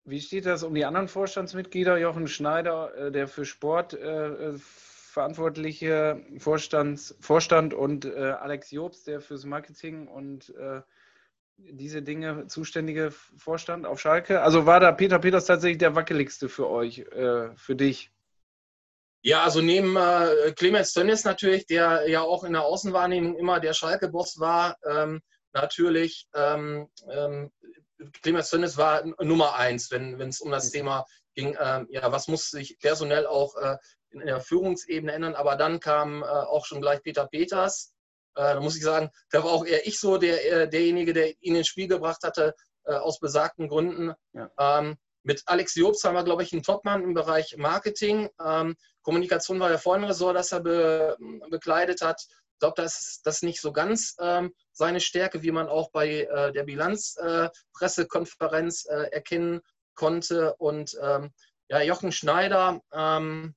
Wie 0.03 0.21
steht 0.21 0.45
das 0.45 0.63
um 0.63 0.73
die 0.73 0.85
anderen 0.85 1.07
Vorstandsmitglieder? 1.07 1.97
Jochen 1.97 2.27
Schneider, 2.27 2.93
äh, 2.95 3.11
der 3.11 3.27
für 3.27 3.45
Sport 3.45 3.93
äh, 3.93 4.27
äh 4.27 4.59
verantwortliche 5.11 6.23
Vorstands, 6.37 7.15
Vorstand 7.19 7.73
und 7.73 8.05
äh, 8.05 8.35
Alex 8.39 8.69
Jobs, 8.69 9.03
der 9.05 9.21
fürs 9.21 9.43
Marketing 9.43 10.07
und 10.07 10.53
diese 11.57 12.03
Dinge 12.03 12.45
zuständige 12.45 13.09
Vorstand 13.09 13.87
auf 13.87 13.99
Schalke. 13.99 14.41
Also 14.41 14.67
war 14.67 14.79
da 14.79 14.91
Peter 14.91 15.17
Peters 15.17 15.45
tatsächlich 15.45 15.79
der 15.79 15.95
wackeligste 15.95 16.47
für 16.47 16.69
euch, 16.69 17.05
für 17.55 17.75
dich? 17.75 18.11
Ja, 19.21 19.43
also 19.43 19.62
neben 19.62 19.97
äh, 19.97 20.53
Clemens 20.55 20.93
Tönnies 20.93 21.25
natürlich, 21.25 21.65
der 21.65 22.08
ja 22.08 22.21
auch 22.21 22.43
in 22.43 22.53
der 22.53 22.63
Außenwahrnehmung 22.63 23.38
immer 23.38 23.60
der 23.60 23.73
Schalke-Boss 23.73 24.39
war, 24.39 24.77
ähm, 24.86 25.21
natürlich 25.53 26.27
ähm, 26.34 26.89
ähm, 27.12 27.51
Clemens 28.21 28.49
Tönnies 28.49 28.77
war 28.77 29.03
Nummer 29.21 29.55
eins, 29.55 29.91
wenn 29.91 30.19
es 30.21 30.39
um 30.39 30.51
das. 30.51 30.71
Thema 30.71 31.05
ging, 31.36 31.58
ähm, 31.60 31.88
ja, 31.89 32.12
was 32.12 32.27
muss 32.27 32.49
sich 32.49 32.77
personell 32.79 33.25
auch 33.25 33.55
äh, 33.58 33.77
in 34.12 34.21
der 34.21 34.41
Führungsebene 34.41 35.12
ändern. 35.12 35.36
Aber 35.36 35.55
dann 35.55 35.79
kam 35.79 36.23
äh, 36.23 36.25
auch 36.25 36.65
schon 36.65 36.82
gleich 36.82 37.01
Peter 37.03 37.27
Peters. 37.27 37.93
Äh, 38.36 38.53
da 38.53 38.60
muss 38.62 38.77
ich 38.77 38.84
sagen, 38.84 39.10
da 39.32 39.43
war 39.43 39.51
auch 39.51 39.65
eher 39.65 39.86
ich 39.88 39.99
so 39.99 40.17
der, 40.17 40.51
äh, 40.51 40.69
derjenige, 40.69 41.13
der 41.13 41.34
ihn 41.41 41.55
ins 41.55 41.67
Spiel 41.67 41.88
gebracht 41.88 42.23
hatte, 42.23 42.55
äh, 42.86 42.93
aus 42.93 43.19
besagten 43.19 43.67
Gründen. 43.67 44.13
Ja. 44.34 44.49
Ähm, 44.58 44.97
mit 45.23 45.43
Alex 45.45 45.75
Jobs 45.75 46.03
haben 46.03 46.15
wir, 46.15 46.23
glaube 46.23 46.41
ich, 46.43 46.51
einen 46.53 46.63
Topmann 46.63 47.03
im 47.03 47.13
Bereich 47.13 47.55
Marketing. 47.58 48.29
Ähm, 48.43 48.75
Kommunikation 49.01 49.60
war 49.60 49.69
ja 49.71 49.77
vorhin 49.77 50.03
ein 50.03 50.10
Ressort, 50.10 50.36
das 50.36 50.51
er 50.51 50.62
be, 50.62 51.15
bekleidet 51.49 52.01
hat. 52.01 52.19
Ich 52.53 52.60
glaube, 52.60 52.82
das 52.82 53.21
ist 53.23 53.43
nicht 53.43 53.62
so 53.62 53.71
ganz 53.71 54.15
ähm, 54.19 54.51
seine 54.71 54.99
Stärke, 54.99 55.43
wie 55.43 55.51
man 55.51 55.69
auch 55.69 55.91
bei 55.91 56.23
äh, 56.23 56.51
der 56.51 56.63
Bilanzpressekonferenz 56.63 58.86
äh, 58.86 59.03
äh, 59.03 59.12
erkennen 59.12 59.62
konnte. 59.95 60.55
Und 60.55 60.97
ähm, 61.01 61.32
ja, 61.69 61.82
Jochen 61.82 62.12
Schneider, 62.12 62.82
ähm, 62.91 63.55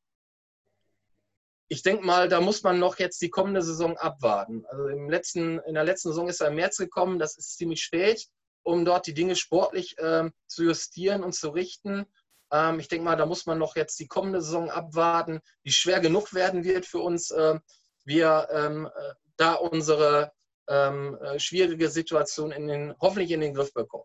ich 1.69 1.83
denke 1.83 2.05
mal, 2.05 2.29
da 2.29 2.41
muss 2.41 2.63
man 2.63 2.79
noch 2.79 2.99
jetzt 2.99 3.21
die 3.23 3.31
kommende 3.31 3.63
Saison 3.63 3.97
abwarten. 3.97 4.65
Also 4.67 4.87
im 4.89 5.11
letzten, 5.11 5.59
in 5.61 5.75
der 5.75 5.85
letzten 5.85 6.11
Saison 6.11 6.29
ist 6.29 6.41
er 6.41 6.49
im 6.49 6.57
März 6.57 6.77
gekommen, 6.77 7.19
das 7.19 7.37
ist 7.37 7.57
ziemlich 7.57 7.83
spät 7.83 8.29
um 8.63 8.85
dort 8.85 9.07
die 9.07 9.15
Dinge 9.15 9.37
sportlich 9.37 9.97
ähm, 9.99 10.33
zu 10.47 10.65
justieren 10.65 11.23
und 11.23 11.35
zu 11.35 11.51
richten. 11.51 12.07
Ähm, 12.53 12.79
ich 12.79 12.89
denke 12.89 13.05
mal, 13.05 13.17
da 13.17 13.27
muss 13.27 13.47
man 13.47 13.59
noch 13.59 13.77
jetzt 13.77 13.99
die 13.99 14.07
kommende 14.07 14.43
Saison 14.43 14.71
abwarten, 14.71 15.41
die 15.65 15.73
schwer 15.73 16.01
genug 16.01 16.35
werden 16.35 16.65
wird 16.65 16.87
für 16.87 17.01
uns. 17.01 17.31
Äh, 17.31 17.59
wir 18.05 18.49
ähm, 18.53 18.87
äh, 18.87 19.15
da 19.37 19.55
unsere 19.55 20.33
ähm, 20.69 21.19
äh, 21.21 21.39
schwierige 21.39 21.89
Situation 21.89 22.53
in 22.53 22.67
den, 22.69 22.95
hoffentlich 23.01 23.31
in 23.31 23.41
den 23.41 23.55
Griff 23.55 23.73
bekommen. 23.73 24.05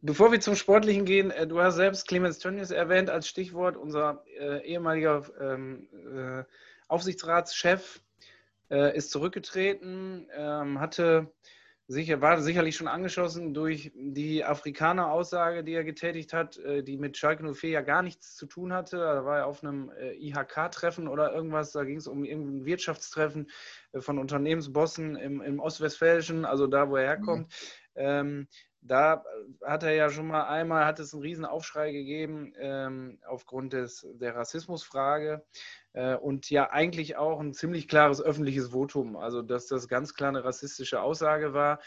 Bevor 0.00 0.30
wir 0.30 0.40
zum 0.40 0.54
Sportlichen 0.54 1.04
gehen, 1.04 1.30
äh, 1.30 1.46
du 1.46 1.60
hast 1.60 1.76
selbst 1.76 2.06
Clemens 2.06 2.38
Tönnies 2.38 2.70
erwähnt 2.70 3.10
als 3.10 3.28
Stichwort, 3.28 3.76
unser 3.76 4.22
äh, 4.38 4.64
ehemaliger 4.66 5.24
ähm, 5.40 5.88
äh, 6.14 6.44
Aufsichtsratschef 6.88 8.00
ist 8.68 9.12
zurückgetreten, 9.12 10.28
ähm, 10.34 10.80
hatte 10.80 11.32
sicher, 11.88 12.20
war 12.20 12.40
sicherlich 12.40 12.76
schon 12.76 12.88
angeschossen 12.88 13.54
durch 13.54 13.92
die 13.94 14.44
Afrikaner-Aussage, 14.44 15.62
die 15.62 15.74
er 15.74 15.84
getätigt 15.84 16.32
hat, 16.32 16.58
äh, 16.58 16.82
die 16.82 16.96
mit 16.96 17.16
Schalke 17.16 17.44
04 17.54 17.70
ja 17.70 17.80
gar 17.80 18.02
nichts 18.02 18.34
zu 18.34 18.46
tun 18.46 18.72
hatte. 18.72 18.96
Da 18.98 19.24
war 19.24 19.38
er 19.38 19.46
auf 19.46 19.62
einem 19.62 19.90
äh, 19.90 20.14
IHK-Treffen 20.14 21.06
oder 21.06 21.32
irgendwas, 21.32 21.72
da 21.72 21.84
ging 21.84 21.98
es 21.98 22.08
um 22.08 22.24
irgendein 22.24 22.64
Wirtschaftstreffen 22.64 23.50
äh, 23.92 24.00
von 24.00 24.18
Unternehmensbossen 24.18 25.16
im, 25.16 25.40
im 25.40 25.60
Ostwestfälischen, 25.60 26.44
also 26.44 26.66
da, 26.66 26.88
wo 26.90 26.96
er 26.96 27.06
herkommt. 27.06 27.48
Mhm. 27.48 27.98
Ähm, 27.98 28.48
da 28.86 29.24
hat 29.64 29.82
er 29.82 29.94
ja 29.94 30.10
schon 30.10 30.26
mal 30.26 30.44
einmal, 30.44 30.84
hat 30.84 30.98
es 30.98 31.12
einen 31.12 31.22
riesen 31.22 31.44
Aufschrei 31.44 31.92
gegeben 31.92 32.52
ähm, 32.58 33.18
aufgrund 33.26 33.72
des, 33.72 34.06
der 34.14 34.34
Rassismusfrage. 34.34 35.44
Äh, 35.92 36.16
und 36.16 36.50
ja 36.50 36.70
eigentlich 36.70 37.16
auch 37.16 37.40
ein 37.40 37.54
ziemlich 37.54 37.88
klares 37.88 38.22
öffentliches 38.22 38.72
Votum, 38.72 39.16
also 39.16 39.42
dass 39.42 39.66
das 39.66 39.88
ganz 39.88 40.14
klar 40.14 40.28
eine 40.28 40.44
rassistische 40.44 41.00
Aussage 41.00 41.54
war. 41.54 41.80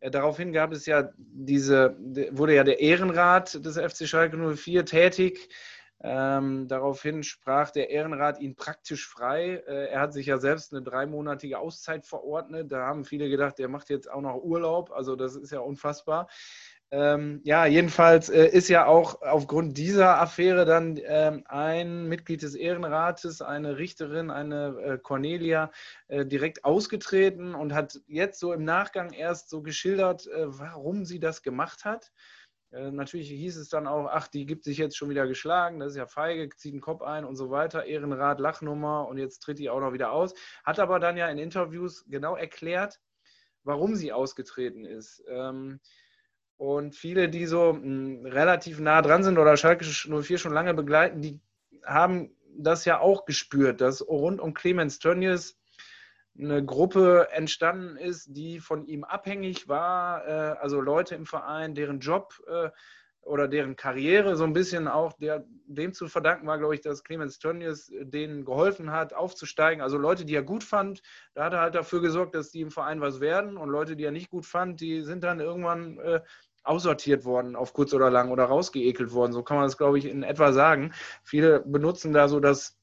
Äh, 0.00 0.10
daraufhin 0.10 0.52
gab 0.52 0.72
es 0.72 0.86
ja 0.86 1.10
diese, 1.16 1.96
wurde 2.30 2.54
ja 2.54 2.64
der 2.64 2.80
Ehrenrat 2.80 3.64
des 3.64 3.76
FC 3.76 4.06
Schalke 4.08 4.36
04 4.36 4.84
tätig. 4.84 5.48
Ähm, 6.02 6.68
daraufhin 6.68 7.22
sprach 7.22 7.70
der 7.70 7.90
Ehrenrat 7.90 8.38
ihn 8.40 8.54
praktisch 8.54 9.08
frei. 9.08 9.62
Äh, 9.66 9.88
er 9.88 10.00
hat 10.00 10.12
sich 10.12 10.26
ja 10.26 10.38
selbst 10.38 10.72
eine 10.72 10.82
dreimonatige 10.82 11.58
Auszeit 11.58 12.06
verordnet. 12.06 12.70
Da 12.70 12.86
haben 12.86 13.04
viele 13.04 13.30
gedacht, 13.30 13.58
der 13.58 13.68
macht 13.68 13.88
jetzt 13.88 14.10
auch 14.10 14.20
noch 14.20 14.36
Urlaub. 14.42 14.90
Also 14.92 15.16
das 15.16 15.36
ist 15.36 15.52
ja 15.52 15.60
unfassbar. 15.60 16.28
Ähm, 16.92 17.40
ja, 17.42 17.66
jedenfalls 17.66 18.28
äh, 18.28 18.46
ist 18.46 18.68
ja 18.68 18.86
auch 18.86 19.20
aufgrund 19.22 19.76
dieser 19.76 20.20
Affäre 20.20 20.64
dann 20.64 21.00
ähm, 21.04 21.42
ein 21.46 22.06
Mitglied 22.06 22.42
des 22.42 22.54
Ehrenrates, 22.54 23.42
eine 23.42 23.76
Richterin, 23.76 24.30
eine 24.30 24.76
äh, 24.80 24.98
Cornelia, 24.98 25.72
äh, 26.06 26.24
direkt 26.24 26.64
ausgetreten 26.64 27.56
und 27.56 27.74
hat 27.74 28.00
jetzt 28.06 28.38
so 28.38 28.52
im 28.52 28.62
Nachgang 28.62 29.12
erst 29.12 29.50
so 29.50 29.62
geschildert, 29.62 30.28
äh, 30.28 30.44
warum 30.46 31.04
sie 31.04 31.18
das 31.18 31.42
gemacht 31.42 31.84
hat. 31.84 32.12
Äh, 32.72 32.90
natürlich 32.90 33.28
hieß 33.28 33.56
es 33.56 33.68
dann 33.68 33.86
auch, 33.86 34.08
ach, 34.10 34.28
die 34.28 34.46
gibt 34.46 34.64
sich 34.64 34.78
jetzt 34.78 34.96
schon 34.96 35.08
wieder 35.08 35.26
geschlagen, 35.26 35.78
das 35.78 35.92
ist 35.92 35.98
ja 35.98 36.06
feige, 36.06 36.48
zieht 36.56 36.74
den 36.74 36.80
Kopf 36.80 37.02
ein 37.02 37.24
und 37.24 37.36
so 37.36 37.50
weiter, 37.50 37.84
Ehrenrat, 37.84 38.40
Lachnummer 38.40 39.06
und 39.08 39.18
jetzt 39.18 39.40
tritt 39.40 39.58
die 39.58 39.70
auch 39.70 39.80
noch 39.80 39.92
wieder 39.92 40.12
aus. 40.12 40.34
Hat 40.64 40.78
aber 40.78 40.98
dann 40.98 41.16
ja 41.16 41.28
in 41.28 41.38
Interviews 41.38 42.04
genau 42.08 42.36
erklärt, 42.36 43.00
warum 43.64 43.94
sie 43.94 44.12
ausgetreten 44.12 44.84
ist. 44.84 45.22
Ähm, 45.28 45.80
und 46.56 46.96
viele, 46.96 47.28
die 47.28 47.46
so 47.46 47.74
mh, 47.74 47.82
hm, 47.82 48.26
relativ 48.26 48.80
nah 48.80 49.02
dran 49.02 49.22
sind 49.22 49.38
oder 49.38 49.56
Schalke 49.56 49.84
04 49.84 50.38
schon 50.38 50.54
lange 50.54 50.74
begleiten, 50.74 51.20
die 51.20 51.40
haben 51.84 52.34
das 52.58 52.84
ja 52.84 53.00
auch 53.00 53.26
gespürt, 53.26 53.80
dass 53.80 54.06
rund 54.06 54.40
um 54.40 54.54
Clemens 54.54 54.98
Tönnies 54.98 55.58
eine 56.38 56.64
Gruppe 56.64 57.28
entstanden 57.32 57.96
ist, 57.96 58.36
die 58.36 58.60
von 58.60 58.86
ihm 58.86 59.04
abhängig 59.04 59.68
war, 59.68 60.26
äh, 60.26 60.56
also 60.58 60.80
Leute 60.80 61.14
im 61.14 61.26
Verein, 61.26 61.74
deren 61.74 62.00
Job 62.00 62.34
äh, 62.46 62.70
oder 63.26 63.48
deren 63.48 63.74
Karriere 63.74 64.36
so 64.36 64.44
ein 64.44 64.52
bisschen 64.52 64.86
auch 64.86 65.12
der, 65.14 65.44
dem 65.66 65.92
zu 65.92 66.06
verdanken 66.06 66.46
war, 66.46 66.58
glaube 66.58 66.74
ich, 66.76 66.80
dass 66.80 67.02
Clemens 67.02 67.38
Tönnies 67.38 67.92
denen 68.00 68.44
geholfen 68.44 68.92
hat, 68.92 69.14
aufzusteigen. 69.14 69.82
Also 69.82 69.98
Leute, 69.98 70.24
die 70.24 70.34
er 70.34 70.44
gut 70.44 70.62
fand, 70.62 71.02
da 71.34 71.44
hat 71.44 71.52
er 71.52 71.60
halt 71.60 71.74
dafür 71.74 72.00
gesorgt, 72.00 72.36
dass 72.36 72.50
die 72.50 72.60
im 72.60 72.70
Verein 72.70 73.00
was 73.00 73.20
werden 73.20 73.56
und 73.56 73.68
Leute, 73.68 73.96
die 73.96 74.04
er 74.04 74.12
nicht 74.12 74.30
gut 74.30 74.46
fand, 74.46 74.80
die 74.80 75.02
sind 75.02 75.24
dann 75.24 75.40
irgendwann 75.40 75.98
äh, 75.98 76.20
aussortiert 76.62 77.24
worden, 77.24 77.56
auf 77.56 77.72
kurz 77.72 77.92
oder 77.94 78.10
lang 78.10 78.30
oder 78.30 78.44
rausgeekelt 78.44 79.12
worden. 79.12 79.32
So 79.32 79.42
kann 79.42 79.56
man 79.56 79.66
das, 79.66 79.76
glaube 79.76 79.98
ich, 79.98 80.06
in 80.06 80.22
etwa 80.22 80.52
sagen. 80.52 80.92
Viele 81.22 81.60
benutzen 81.60 82.12
da 82.12 82.28
so 82.28 82.40
das 82.40 82.76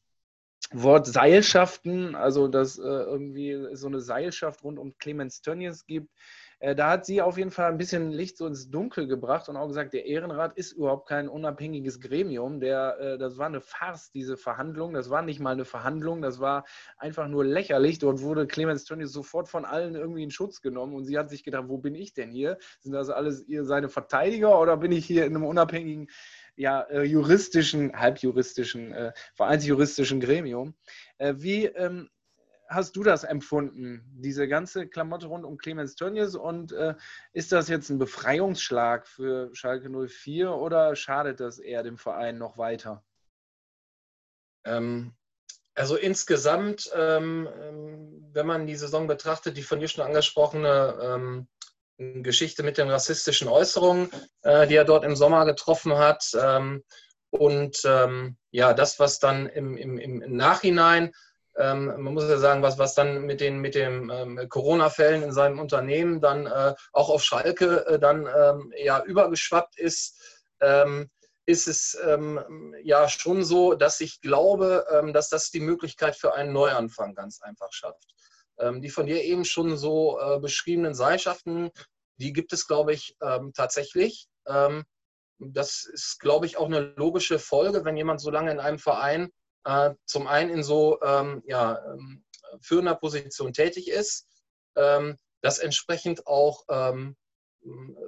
Wort 0.73 1.07
Seilschaften, 1.07 2.15
also 2.15 2.47
dass 2.47 2.77
äh, 2.77 2.81
irgendwie 2.81 3.69
so 3.73 3.87
eine 3.87 3.99
Seilschaft 3.99 4.63
rund 4.63 4.79
um 4.79 4.97
Clemens 4.97 5.41
Tönnies 5.41 5.85
gibt. 5.85 6.09
Äh, 6.63 6.75
da 6.75 6.91
hat 6.91 7.05
sie 7.05 7.21
auf 7.21 7.37
jeden 7.37 7.51
Fall 7.51 7.69
ein 7.69 7.77
bisschen 7.77 8.11
Licht 8.11 8.37
so 8.37 8.47
ins 8.47 8.69
Dunkel 8.69 9.05
gebracht 9.05 9.49
und 9.49 9.57
auch 9.57 9.67
gesagt, 9.67 9.93
der 9.93 10.05
Ehrenrat 10.05 10.53
ist 10.53 10.71
überhaupt 10.71 11.09
kein 11.09 11.27
unabhängiges 11.27 11.99
Gremium. 11.99 12.61
Der, 12.61 12.97
äh, 13.01 13.17
das 13.17 13.37
war 13.37 13.47
eine 13.47 13.59
Farce, 13.59 14.11
diese 14.11 14.37
Verhandlung. 14.37 14.93
Das 14.93 15.09
war 15.09 15.21
nicht 15.23 15.41
mal 15.41 15.51
eine 15.51 15.65
Verhandlung, 15.65 16.21
das 16.21 16.39
war 16.39 16.63
einfach 16.97 17.27
nur 17.27 17.43
lächerlich. 17.43 17.99
Dort 17.99 18.21
wurde 18.21 18.47
Clemens 18.47 18.85
Tönnies 18.85 19.11
sofort 19.11 19.49
von 19.49 19.65
allen 19.65 19.95
irgendwie 19.95 20.23
in 20.23 20.31
Schutz 20.31 20.61
genommen 20.61 20.95
und 20.95 21.03
sie 21.03 21.17
hat 21.17 21.29
sich 21.29 21.43
gedacht, 21.43 21.65
wo 21.67 21.79
bin 21.79 21.95
ich 21.95 22.13
denn 22.13 22.31
hier? 22.31 22.57
Sind 22.79 22.93
das 22.93 23.09
alles 23.09 23.45
ihr 23.45 23.65
seine 23.65 23.89
Verteidiger 23.89 24.57
oder 24.57 24.77
bin 24.77 24.93
ich 24.93 25.05
hier 25.05 25.25
in 25.25 25.35
einem 25.35 25.45
unabhängigen 25.45 26.07
ja, 26.55 26.81
äh, 26.81 27.03
juristischen, 27.03 27.97
halbjuristischen, 27.99 28.91
äh, 28.91 29.13
vereinsjuristischen 29.35 30.19
Gremium. 30.19 30.75
Äh, 31.17 31.35
wie 31.37 31.65
ähm, 31.65 32.09
hast 32.69 32.95
du 32.95 33.03
das 33.03 33.23
empfunden, 33.23 34.03
diese 34.15 34.47
ganze 34.47 34.87
Klamotte 34.87 35.27
rund 35.27 35.45
um 35.45 35.57
Clemens 35.57 35.95
Tönnies? 35.95 36.35
Und 36.35 36.71
äh, 36.71 36.95
ist 37.33 37.51
das 37.51 37.69
jetzt 37.69 37.89
ein 37.89 37.99
Befreiungsschlag 37.99 39.07
für 39.07 39.53
Schalke 39.53 39.89
04 39.89 40.51
oder 40.51 40.95
schadet 40.95 41.39
das 41.39 41.59
eher 41.59 41.83
dem 41.83 41.97
Verein 41.97 42.37
noch 42.37 42.57
weiter? 42.57 43.03
Ähm, 44.65 45.13
also 45.75 45.95
insgesamt, 45.95 46.89
ähm, 46.95 47.47
ähm 47.61 48.19
wenn 48.35 48.47
man 48.47 48.65
die 48.65 48.75
Saison 48.75 49.05
betrachtet, 49.05 49.57
die 49.57 49.61
von 49.61 49.79
dir 49.79 49.87
schon 49.87 50.03
angesprochene 50.03 50.97
ähm, 51.03 51.47
Geschichte 52.23 52.63
mit 52.63 52.77
den 52.77 52.89
rassistischen 52.89 53.47
Äußerungen, 53.47 54.09
äh, 54.41 54.67
die 54.67 54.75
er 54.75 54.85
dort 54.85 55.03
im 55.03 55.15
Sommer 55.15 55.45
getroffen 55.45 55.97
hat. 55.97 56.25
Ähm, 56.39 56.83
und 57.29 57.81
ähm, 57.85 58.37
ja, 58.51 58.73
das, 58.73 58.99
was 58.99 59.19
dann 59.19 59.47
im, 59.47 59.75
im, 59.75 59.97
im 59.97 60.35
Nachhinein, 60.35 61.11
ähm, 61.57 61.85
man 61.85 62.13
muss 62.13 62.29
ja 62.29 62.37
sagen, 62.37 62.61
was, 62.61 62.77
was 62.77 62.93
dann 62.93 63.25
mit 63.25 63.41
den 63.41 63.59
mit 63.59 63.73
den 63.73 64.11
ähm, 64.11 64.47
Corona-Fällen 64.49 65.23
in 65.23 65.31
seinem 65.31 65.59
Unternehmen 65.59 66.21
dann 66.21 66.45
äh, 66.45 66.75
auch 66.91 67.09
auf 67.09 67.23
Schalke 67.23 67.85
äh, 67.87 67.99
dann 67.99 68.27
ähm, 68.27 68.71
ja 68.77 69.03
übergeschwappt 69.03 69.79
ist, 69.79 70.21
ähm, 70.61 71.09
ist 71.45 71.67
es 71.67 71.97
ja 72.83 73.09
schon 73.09 73.43
so, 73.43 73.73
dass 73.73 73.99
ich 73.99 74.21
glaube, 74.21 75.11
dass 75.13 75.27
das 75.27 75.51
die 75.51 75.59
Möglichkeit 75.59 76.15
für 76.15 76.33
einen 76.33 76.53
Neuanfang 76.53 77.15
ganz 77.15 77.41
einfach 77.41 77.67
schafft. 77.73 78.15
die 78.77 78.89
von 78.89 79.07
dir 79.07 79.21
eben 79.21 79.43
schon 79.43 79.75
so 79.75 80.21
äh, 80.21 80.39
beschriebenen 80.39 80.93
Seilschaften 80.93 81.69
die 82.17 82.33
gibt 82.33 82.53
es, 82.53 82.67
glaube 82.67 82.93
ich, 82.93 83.15
ähm, 83.21 83.53
tatsächlich. 83.53 84.27
Ähm, 84.47 84.83
das 85.39 85.85
ist, 85.85 86.19
glaube 86.19 86.45
ich, 86.45 86.57
auch 86.57 86.67
eine 86.67 86.93
logische 86.95 87.39
Folge, 87.39 87.83
wenn 87.85 87.97
jemand 87.97 88.21
so 88.21 88.29
lange 88.29 88.51
in 88.51 88.59
einem 88.59 88.79
Verein 88.79 89.29
äh, 89.65 89.91
zum 90.05 90.27
einen 90.27 90.49
in 90.49 90.63
so 90.63 91.01
ähm, 91.01 91.43
ja, 91.45 91.79
ähm, 91.85 92.23
führender 92.61 92.95
Position 92.95 93.53
tätig 93.53 93.89
ist, 93.89 94.27
ähm, 94.75 95.17
das 95.41 95.59
entsprechend 95.59 96.27
auch 96.27 96.63
ähm, 96.69 97.15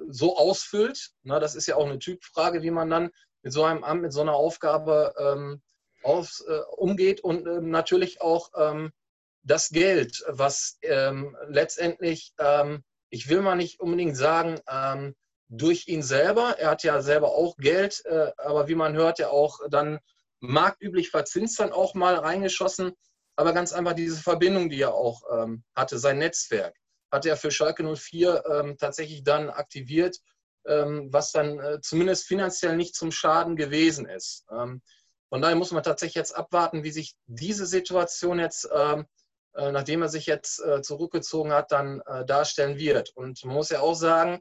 so 0.09 0.37
ausfüllt. 0.37 1.11
Na, 1.23 1.39
das 1.39 1.55
ist 1.55 1.65
ja 1.65 1.75
auch 1.75 1.85
eine 1.85 1.99
Typfrage, 1.99 2.61
wie 2.61 2.71
man 2.71 2.89
dann 2.89 3.09
mit 3.41 3.53
so 3.53 3.63
einem 3.63 3.83
Amt, 3.83 4.01
mit 4.01 4.13
so 4.13 4.21
einer 4.21 4.33
Aufgabe 4.33 5.61
auf, 6.03 6.43
äh, 6.47 6.59
umgeht 6.75 7.21
und 7.21 7.47
äh, 7.47 7.61
natürlich 7.61 8.19
auch 8.21 8.51
das 9.43 9.69
Geld, 9.69 10.23
was 10.27 10.79
letztendlich 11.47 12.33
ich 13.15 13.30
will 13.30 13.41
mal 13.41 13.56
nicht 13.56 13.80
unbedingt 13.80 14.17
sagen, 14.17 14.60
ähm, 14.69 15.15
durch 15.47 15.88
ihn 15.88 16.04
selber. 16.04 16.60
Er 16.60 16.71
hat 16.71 16.84
ja 16.84 17.01
selber 17.01 17.30
auch 17.30 17.56
Geld, 17.56 18.04
äh, 18.06 18.32
aber 18.38 18.67
wie 18.67 18.75
man 18.75 18.93
hört, 18.93 19.19
ja 19.19 19.30
auch 19.30 19.60
dann 19.69 19.99
marktüblich 20.41 21.12
verzinst 21.12 21.60
dann 21.60 21.71
auch 21.71 21.93
mal 21.93 22.15
reingeschossen. 22.15 22.91
Aber 23.38 23.54
ganz 23.54 23.71
einfach 23.71 23.93
diese 23.93 24.21
Verbindung, 24.21 24.69
die 24.69 24.82
er 24.82 24.93
auch 24.93 25.21
ähm, 25.32 25.63
hatte, 25.75 25.97
sein 25.97 26.17
Netzwerk, 26.17 26.75
hat 27.10 27.25
er 27.25 27.38
für 27.38 27.51
Schalke 27.51 27.84
04 27.84 28.43
ähm, 28.51 28.78
tatsächlich 28.78 29.23
dann 29.23 29.49
aktiviert, 29.49 30.17
ähm, 30.67 31.08
was 31.12 31.32
dann 31.32 31.60
äh, 31.60 31.80
zumindest 31.82 32.28
finanziell 32.28 32.75
nicht 32.75 32.95
zum 32.95 33.12
Schaden 33.12 33.56
gewesen 33.56 34.06
ist. 34.08 34.45
Ähm, 34.51 34.82
von 35.30 35.41
daher 35.41 35.56
muss 35.56 35.71
man 35.71 35.84
tatsächlich 35.84 36.15
jetzt 36.15 36.36
abwarten, 36.36 36.84
wie 36.84 36.91
sich 36.91 37.15
diese 37.28 37.65
Situation 37.65 38.39
jetzt 38.39 38.67
ähm, 38.73 39.01
äh, 39.01 39.04
nachdem 39.71 40.01
er 40.01 40.09
sich 40.09 40.25
jetzt 40.25 40.59
äh, 40.63 40.81
zurückgezogen 40.81 41.53
hat, 41.53 41.71
dann 41.71 42.01
äh, 42.05 42.25
darstellen 42.25 42.77
wird. 42.77 43.11
Und 43.15 43.43
man 43.45 43.55
muss 43.55 43.69
ja 43.69 43.79
auch 43.79 43.95
sagen, 43.95 44.39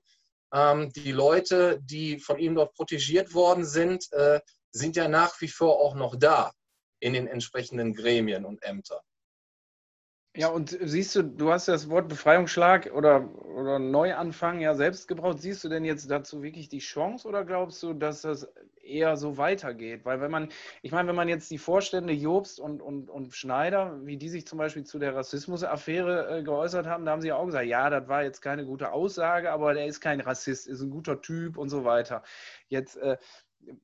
ähm, 0.53 0.93
die 0.93 1.13
Leute, 1.13 1.81
die 1.83 2.19
von 2.19 2.39
ihm 2.39 2.55
dort 2.55 2.75
protegiert 2.75 3.35
worden 3.35 3.65
sind, 3.65 4.09
sind 4.71 4.97
ja 4.97 5.09
nach 5.09 5.41
wie 5.41 5.49
vor 5.49 5.81
auch 5.81 5.95
noch 5.95 6.17
da 6.17 6.53
in 7.01 7.13
den 7.13 7.29
entsprechenden 7.29 7.95
Gremien 7.95 8.45
und 8.45 8.63
Ämtern. 8.63 9.01
Ja, 10.37 10.49
und 10.49 10.77
siehst 10.83 11.15
du, 11.15 11.23
du 11.23 11.53
hast 11.53 11.69
das 11.69 11.89
Wort 11.91 12.09
Befreiungsschlag 12.09 12.91
oder, 12.93 13.33
oder 13.45 13.79
Neuanfang 13.79 14.61
ja 14.61 14.75
selbst 14.75 15.07
gebraucht. 15.07 15.39
Siehst 15.39 15.63
du 15.63 15.69
denn 15.69 15.85
jetzt 15.85 16.11
dazu 16.11 16.43
wirklich 16.43 16.69
die 16.69 16.81
Chance 16.81 17.29
oder 17.29 17.45
glaubst 17.45 17.81
du, 17.85 17.93
dass 17.93 18.23
das 18.23 18.49
eher 18.83 19.17
so 19.17 19.39
weitergeht? 19.39 20.05
Weil 20.05 20.21
wenn 20.21 20.33
man, 20.33 20.49
ich 20.83 20.91
meine, 20.91 21.07
wenn 21.09 21.15
man 21.15 21.29
jetzt 21.29 21.53
die 21.53 21.59
Vorstände 21.59 22.13
Jobst 22.13 22.59
und, 22.59 22.83
und, 22.83 23.11
und 23.11 23.33
Schneider, 23.33 24.01
wie 24.05 24.17
die 24.17 24.29
sich 24.29 24.45
zum 24.45 24.59
Beispiel 24.59 24.83
zu 24.83 24.99
der 24.99 25.15
Rassismusaffäre 25.15 26.39
äh, 26.39 26.43
geäußert 26.43 26.89
haben, 26.89 27.05
da 27.05 27.13
haben 27.13 27.23
sie 27.23 27.31
auch 27.31 27.47
gesagt, 27.47 27.67
ja, 27.67 27.89
das 27.89 28.09
war 28.09 28.25
jetzt 28.25 28.41
keine 28.41 28.65
gute 28.67 28.91
Aussage, 28.91 29.53
aber 29.53 29.73
der 29.73 29.87
ist 29.87 30.01
kein 30.01 30.21
Rassist, 30.21 30.67
ist 30.67 30.81
ein 30.81 30.91
guter 30.91 31.21
Typ 31.21 31.57
und 31.57 31.69
so 31.69 31.85
weiter. 31.85 32.25
Jetzt, 32.67 32.97
äh, 32.97 33.19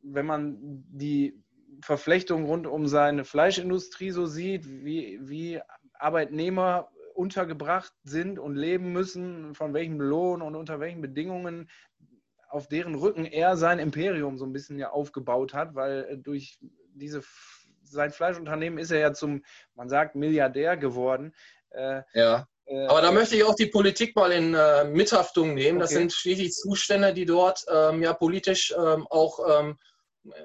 wenn 0.03 0.27
man 0.27 0.59
die 0.61 1.41
Verflechtung 1.81 2.45
rund 2.45 2.67
um 2.67 2.89
seine 2.89 3.25
Fleischindustrie 3.25 4.11
so 4.11 4.27
sieht, 4.27 4.67
wie, 4.67 5.19
wie 5.23 5.61
Arbeitnehmer 6.01 6.91
untergebracht 7.15 7.93
sind 8.05 8.39
und 8.39 8.57
leben 8.57 8.93
müssen, 8.93 9.55
von 9.55 9.75
welchem 9.75 10.01
Lohn 10.01 10.43
und 10.43 10.57
unter 10.57 10.81
welchen 10.81 11.01
Bedingungen, 11.01 11.69
auf 12.49 12.67
deren 12.67 12.95
Rücken 12.95 13.25
er 13.27 13.57
sein 13.57 13.79
Imperium 13.79 14.39
so 14.39 14.45
ein 14.45 14.53
bisschen 14.53 14.79
ja 14.79 14.91
aufgebaut 14.91 15.55
hat, 15.55 15.75
weil 15.75 16.07
äh, 16.11 16.17
durch 16.19 16.59
diese 16.95 17.23
sein 17.83 18.11
Fleischunternehmen 18.11 18.79
ist 18.79 18.91
er 18.91 19.01
ja 19.01 19.13
zum, 19.13 19.43
man 19.75 19.89
sagt, 19.89 20.15
Milliardär 20.15 20.77
geworden. 20.77 21.35
Äh, 21.71 22.03
ja. 22.15 22.47
Äh, 22.67 22.87
Aber 22.87 23.03
da 23.03 23.11
möchte 23.11 23.37
ich 23.37 23.45
auch 23.45 23.55
die 23.55 23.67
Politik 23.67 24.15
mal 24.15 24.33
in 24.33 24.55
äh, 24.55 24.85
Mithaftung 24.85 25.55
nehmen. 25.55 25.79
Okay. 25.79 25.83
Das 25.83 25.91
sind 25.91 26.13
schließlich 26.13 26.53
Zustände, 26.53 27.13
die 27.13 27.27
dort 27.27 27.65
ähm, 27.73 28.03
ja 28.03 28.13
politisch 28.13 28.73
ähm, 28.77 29.07
auch, 29.11 29.41
ähm, 29.61 29.79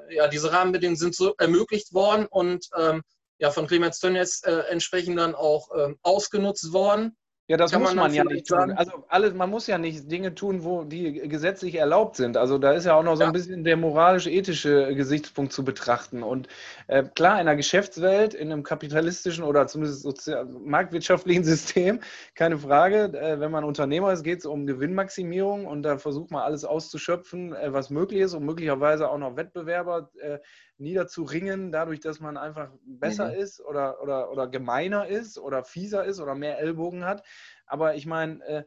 ja, 0.10 0.28
diese 0.28 0.52
Rahmenbedingungen 0.52 0.98
sind 0.98 1.16
so 1.16 1.36
ermöglicht 1.38 1.94
worden 1.94 2.26
und 2.30 2.68
ähm, 2.78 3.04
ja, 3.40 3.52
von 3.52 3.68
Clemens 3.68 4.00
Tönnies 4.00 4.42
äh, 4.44 4.64
entsprechend 4.70 5.18
dann 5.18 5.36
auch 5.36 5.70
ähm, 5.76 5.98
ausgenutzt 6.02 6.74
worden. 6.74 7.16
Ja, 7.48 7.58
das 7.58 7.72
Kann 7.72 7.82
muss 7.82 7.94
man, 7.94 8.06
man 8.06 8.14
ja 8.14 8.24
nicht 8.24 8.48
tun. 8.48 8.72
Also 8.72 9.06
alles, 9.08 9.36
man 9.36 9.52
muss 9.52 9.68
ja 9.68 9.78
nicht 9.78 10.12
Dinge 10.12 10.34
tun, 10.34 10.64
wo 10.64 10.84
die 10.84 11.14
gesetzlich 11.30 11.76
erlaubt 11.76 12.16
sind. 12.16 12.38
Also 12.38 12.58
da 12.58 12.72
ist 12.72 12.86
ja 12.86 12.96
auch 12.96 13.04
noch 13.04 13.16
so 13.18 13.22
ja. 13.22 13.28
ein 13.28 13.34
bisschen 13.34 13.64
der 13.64 13.78
moralisch-ethische 13.78 14.96
Gesichtspunkt 14.96 15.54
zu 15.54 15.64
betrachten. 15.64 16.24
Und 16.24 16.48
äh, 16.88 17.04
klar, 17.04 17.34
in 17.34 17.42
einer 17.42 17.56
Geschäftswelt, 17.56 18.34
in 18.34 18.52
einem 18.52 18.64
kapitalistischen 18.64 19.44
oder 19.44 19.68
zumindest 19.68 20.02
sozial 20.02 20.46
marktwirtschaftlichen 20.46 21.44
System, 21.44 22.00
keine 22.34 22.58
Frage. 22.58 23.14
Äh, 23.14 23.40
wenn 23.40 23.52
man 23.52 23.64
Unternehmer 23.64 24.12
ist, 24.12 24.24
geht 24.24 24.40
es 24.40 24.48
um 24.48 24.66
Gewinnmaximierung 24.66 25.68
und 25.68 25.84
da 25.84 26.00
versucht 26.00 26.32
man 26.32 26.42
alles 26.42 26.66
auszuschöpfen, 26.66 27.54
äh, 27.54 27.72
was 27.72 27.92
möglich 27.92 28.22
ist 28.22 28.34
und 28.34 28.44
möglicherweise 28.44 29.08
auch 29.08 29.20
noch 29.20 29.36
Wettbewerber 29.36 30.10
äh, 30.20 30.40
niederzuringen, 30.78 31.72
dadurch, 31.72 32.00
dass 32.00 32.20
man 32.20 32.38
einfach 32.38 32.70
besser 32.86 33.30
mhm. 33.30 33.36
ist 33.36 33.62
oder, 33.62 34.02
oder, 34.02 34.32
oder 34.32 34.48
gemeiner 34.48 35.08
ist 35.08 35.38
oder 35.38 35.64
fieser 35.64 36.06
ist 36.06 36.20
oder 36.20 36.36
mehr 36.36 36.60
Ellbogen 36.60 37.06
hat. 37.06 37.26
Aber 37.66 37.96
ich 37.96 38.06
meine, 38.06 38.44
äh, 38.46 38.64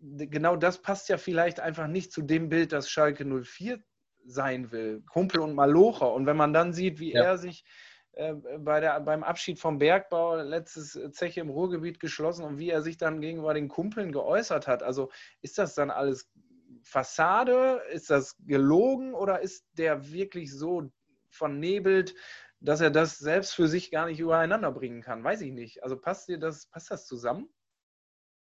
genau 0.00 0.56
das 0.56 0.78
passt 0.78 1.08
ja 1.08 1.16
vielleicht 1.16 1.60
einfach 1.60 1.86
nicht 1.86 2.12
zu 2.12 2.22
dem 2.22 2.48
Bild, 2.48 2.72
das 2.72 2.90
Schalke 2.90 3.24
04 3.24 3.80
sein 4.24 4.70
will. 4.72 5.02
Kumpel 5.10 5.40
und 5.40 5.54
Malocher. 5.54 6.12
Und 6.12 6.26
wenn 6.26 6.36
man 6.36 6.52
dann 6.52 6.72
sieht, 6.72 6.98
wie 6.98 7.12
ja. 7.12 7.22
er 7.22 7.38
sich 7.38 7.64
äh, 8.12 8.34
bei 8.58 8.80
der, 8.80 9.00
beim 9.00 9.22
Abschied 9.22 9.58
vom 9.58 9.78
Bergbau 9.78 10.36
letztes 10.36 10.98
Zeche 11.12 11.40
im 11.40 11.50
Ruhrgebiet 11.50 12.00
geschlossen 12.00 12.44
und 12.44 12.58
wie 12.58 12.70
er 12.70 12.82
sich 12.82 12.96
dann 12.96 13.20
gegenüber 13.20 13.54
den 13.54 13.68
Kumpeln 13.68 14.12
geäußert 14.12 14.66
hat. 14.66 14.82
Also 14.82 15.10
ist 15.40 15.58
das 15.58 15.74
dann 15.74 15.90
alles 15.90 16.30
Fassade? 16.82 17.80
Ist 17.92 18.10
das 18.10 18.36
gelogen 18.46 19.14
oder 19.14 19.40
ist 19.40 19.66
der 19.72 20.12
wirklich 20.12 20.52
so 20.52 20.90
vernebelt, 21.30 22.14
dass 22.60 22.80
er 22.80 22.90
das 22.90 23.18
selbst 23.18 23.54
für 23.54 23.68
sich 23.68 23.90
gar 23.90 24.06
nicht 24.06 24.20
übereinander 24.20 24.72
bringen 24.72 25.02
kann? 25.02 25.24
Weiß 25.24 25.40
ich 25.40 25.52
nicht. 25.52 25.82
Also 25.82 25.96
passt 25.96 26.28
dir 26.28 26.38
das, 26.38 26.66
passt 26.66 26.90
das 26.90 27.06
zusammen? 27.06 27.48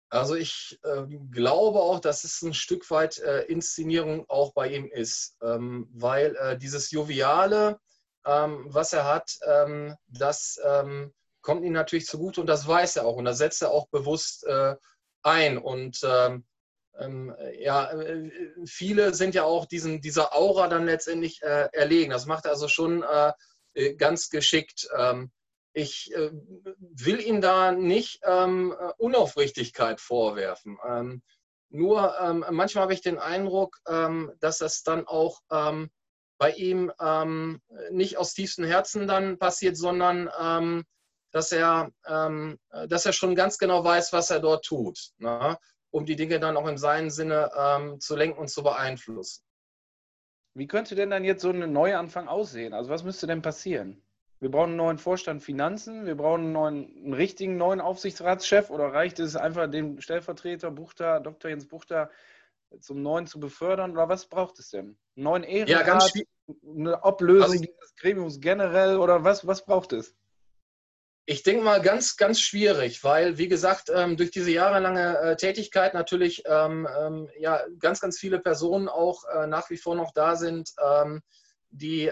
Also 0.09 0.35
ich 0.35 0.77
äh, 0.83 1.05
glaube 1.31 1.79
auch, 1.79 2.01
dass 2.01 2.25
es 2.25 2.41
ein 2.41 2.53
Stück 2.53 2.89
weit 2.91 3.19
äh, 3.19 3.43
Inszenierung 3.43 4.25
auch 4.27 4.53
bei 4.53 4.67
ihm 4.67 4.87
ist, 4.91 5.37
ähm, 5.41 5.87
weil 5.93 6.35
äh, 6.35 6.57
dieses 6.57 6.91
Joviale, 6.91 7.79
ähm, 8.25 8.65
was 8.67 8.91
er 8.91 9.05
hat, 9.05 9.37
ähm, 9.47 9.95
das 10.07 10.59
ähm, 10.65 11.13
kommt 11.41 11.63
ihm 11.63 11.71
natürlich 11.71 12.07
zugute 12.07 12.41
und 12.41 12.47
das 12.47 12.67
weiß 12.67 12.97
er 12.97 13.05
auch 13.05 13.15
und 13.15 13.23
das 13.23 13.37
setzt 13.37 13.61
er 13.61 13.71
auch 13.71 13.87
bewusst 13.87 14.45
äh, 14.45 14.75
ein. 15.23 15.57
Und 15.57 16.01
ähm, 16.99 17.35
ähm, 17.39 17.53
ja, 17.59 17.91
äh, 17.91 18.29
viele 18.65 19.13
sind 19.13 19.35
ja 19.35 19.43
auch 19.43 19.65
diesen, 19.65 20.01
dieser 20.01 20.35
Aura 20.35 20.67
dann 20.67 20.85
letztendlich 20.85 21.41
äh, 21.41 21.69
erlegen. 21.73 22.11
Das 22.11 22.25
macht 22.25 22.45
er 22.45 22.51
also 22.51 22.67
schon 22.67 23.03
ganz 23.97 24.29
geschickt. 24.29 24.89
Ähm, 24.97 25.31
ich 25.73 26.13
äh, 26.13 26.31
will 26.33 27.21
ihm 27.21 27.41
da 27.41 27.71
nicht 27.71 28.19
ähm, 28.23 28.75
äh, 28.77 28.91
Unaufrichtigkeit 28.97 30.01
vorwerfen. 30.01 30.77
Ähm, 30.87 31.21
nur 31.69 32.19
ähm, 32.19 32.45
manchmal 32.51 32.83
habe 32.83 32.93
ich 32.93 33.01
den 33.01 33.17
Eindruck, 33.17 33.77
ähm, 33.87 34.33
dass 34.41 34.57
das 34.57 34.83
dann 34.83 35.07
auch 35.07 35.39
bei 36.37 36.51
ihm 36.53 36.91
nicht 37.91 38.17
aus 38.17 38.33
tiefstem 38.33 38.65
Herzen 38.65 39.07
dann 39.07 39.37
passiert, 39.37 39.77
sondern 39.77 40.83
dass, 41.31 41.51
er, 41.51 41.91
dass 42.01 43.05
er 43.05 43.13
schon 43.13 43.35
ganz 43.35 43.59
genau 43.59 43.83
weiß, 43.83 44.11
was 44.11 44.31
er 44.31 44.39
dort 44.39 44.65
tut, 44.65 45.11
ne? 45.19 45.55
Um 45.91 46.05
die 46.05 46.15
Dinge 46.15 46.39
dann 46.39 46.57
auch 46.57 46.67
in 46.67 46.77
seinem 46.77 47.09
Sinne 47.09 47.97
zu 47.99 48.15
lenken 48.15 48.39
und 48.39 48.49
zu 48.49 48.63
beeinflussen. 48.63 49.43
Wie 50.53 50.67
könnte 50.67 50.95
denn 50.95 51.09
dann 51.09 51.23
jetzt 51.23 51.41
so 51.41 51.49
ein 51.51 51.71
Neuanfang 51.71 52.27
aussehen? 52.27 52.73
Also 52.73 52.89
was 52.89 53.03
müsste 53.03 53.27
denn 53.27 53.41
passieren? 53.41 54.03
Wir 54.41 54.49
brauchen 54.49 54.69
einen 54.69 54.77
neuen 54.77 54.97
Vorstand 54.97 55.43
Finanzen, 55.43 56.07
wir 56.07 56.15
brauchen 56.15 56.41
einen, 56.41 56.51
neuen, 56.51 56.95
einen 57.03 57.13
richtigen 57.13 57.57
neuen 57.57 57.79
Aufsichtsratschef 57.79 58.71
oder 58.71 58.91
reicht 58.91 59.19
es 59.19 59.35
einfach, 59.35 59.69
den 59.69 60.01
Stellvertreter 60.01 60.71
Buchter, 60.71 61.19
Dr. 61.19 61.51
Jens 61.51 61.67
Buchter 61.67 62.09
zum 62.79 63.03
neuen 63.03 63.27
zu 63.27 63.39
befördern 63.39 63.91
oder 63.91 64.09
was 64.09 64.25
braucht 64.25 64.57
es 64.57 64.71
denn? 64.71 64.97
Einen 65.15 65.23
neuen 65.23 65.43
Ehrenrat, 65.43 65.69
ja, 65.69 65.83
ganz 65.83 66.13
eine 66.65 67.03
Ablösung 67.03 67.51
also 67.51 67.63
dieses 67.63 67.95
Gremiums 67.97 68.39
generell 68.39 68.97
oder 68.97 69.23
was, 69.23 69.45
was 69.45 69.63
braucht 69.63 69.93
es? 69.93 70.15
Ich 71.25 71.43
denke 71.43 71.63
mal 71.63 71.81
ganz, 71.81 72.17
ganz 72.17 72.41
schwierig, 72.41 73.03
weil, 73.03 73.37
wie 73.37 73.47
gesagt, 73.47 73.91
ähm, 73.93 74.17
durch 74.17 74.31
diese 74.31 74.51
jahrelange 74.51 75.17
äh, 75.19 75.35
Tätigkeit 75.35 75.93
natürlich 75.93 76.43
ähm, 76.45 76.87
ähm, 76.99 77.29
ja, 77.39 77.63
ganz, 77.79 78.01
ganz 78.01 78.17
viele 78.17 78.39
Personen 78.39 78.89
auch 78.89 79.23
äh, 79.25 79.47
nach 79.47 79.69
wie 79.69 79.77
vor 79.77 79.95
noch 79.95 80.11
da 80.13 80.35
sind, 80.35 80.73
die 81.73 82.11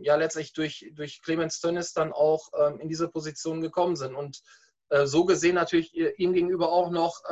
ja 0.00 0.16
letztlich 0.16 0.52
durch, 0.52 0.90
durch 0.92 1.22
Clemens 1.22 1.60
Tönnis 1.60 1.92
dann 1.92 2.12
auch 2.12 2.48
in 2.80 2.88
diese 2.88 3.06
Position 3.08 3.60
gekommen 3.60 3.94
sind. 3.94 4.16
Und 4.16 4.42
äh, 4.88 5.06
so 5.06 5.24
gesehen 5.24 5.54
natürlich 5.54 5.94
ihm 5.94 6.32
gegenüber 6.32 6.72
auch 6.72 6.90
noch 6.90 7.22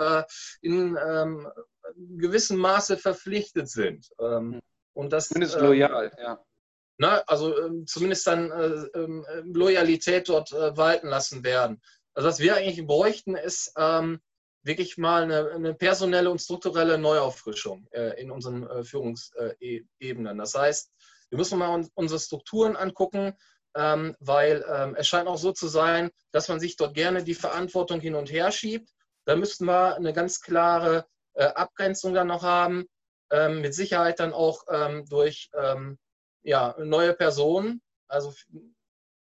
in 0.61 0.97
gewissem 1.97 2.59
Maße 2.59 2.99
verpflichtet 2.99 3.68
sind. 3.68 4.09
Ähm, 4.20 4.61
und 4.92 5.12
das, 5.12 5.29
Zumindest 5.29 5.59
loyal, 5.59 6.12
ja. 6.18 6.40
Na, 6.96 7.22
also 7.26 7.83
zumindest 7.87 8.26
dann 8.26 8.50
äh, 8.50 9.42
Loyalität 9.44 10.28
dort 10.28 10.52
äh, 10.52 10.76
walten 10.76 11.09
lassen 11.09 11.42
werden. 11.42 11.83
Also 12.14 12.28
was 12.28 12.38
wir 12.38 12.57
eigentlich 12.57 12.87
bräuchten, 12.87 13.35
ist 13.35 13.72
wirklich 14.64 14.96
mal 14.96 15.24
eine, 15.24 15.50
eine, 15.50 15.74
personelle 15.74 16.30
und 16.30 16.40
strukturelle 16.40 16.98
Neuauffrischung 16.98 17.87
äh, 17.92 18.20
in 18.20 18.30
unseren 18.30 18.66
äh, 18.66 18.83
Führungsebenen. 18.83 20.38
Das 20.38 20.54
heißt, 20.54 20.90
wir 21.30 21.38
müssen 21.38 21.59
mal 21.59 21.87
unsere 21.94 22.20
Strukturen 22.20 22.76
angucken, 22.76 23.35
ähm, 23.76 24.16
weil 24.20 24.64
ähm, 24.72 24.94
es 24.96 25.07
scheint 25.07 25.28
auch 25.28 25.37
so 25.37 25.52
zu 25.52 25.68
sein, 25.68 26.11
dass 26.33 26.48
man 26.48 26.61
sich 26.61 26.76
dort 26.76 26.94
gerne 26.94 27.22
die 27.22 27.35
Verantwortung 27.35 28.00
hin 28.00 28.14
und 28.14 28.30
her 28.33 28.50
schiebt. 28.52 28.90
Da 29.26 29.37
müssten 29.37 29.66
wir 29.66 29.96
eine 29.96 30.12
ganz 30.12 30.40
klare 30.40 31.07
äh, 31.35 31.44
Abgrenzung 31.44 32.14
dann 32.14 32.28
noch 32.28 32.42
haben, 32.42 32.87
ähm, 33.30 33.61
mit 33.61 33.74
Sicherheit 33.74 34.20
dann 34.20 34.33
auch 34.33 34.62
ähm, 34.68 35.07
durch 35.09 35.50
ähm, 35.54 35.98
ja, 36.44 36.76
neue 36.78 37.14
Personen, 37.14 37.83
also 38.07 38.33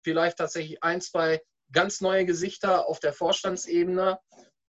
vielleicht 0.05 0.39
tatsächlich 0.39 0.83
ein, 0.83 1.01
zwei 1.01 1.43
ganz 1.73 2.01
neue 2.01 2.25
Gesichter 2.25 2.87
auf 2.87 3.01
der 3.01 3.13
Vorstandsebene. 3.13 4.19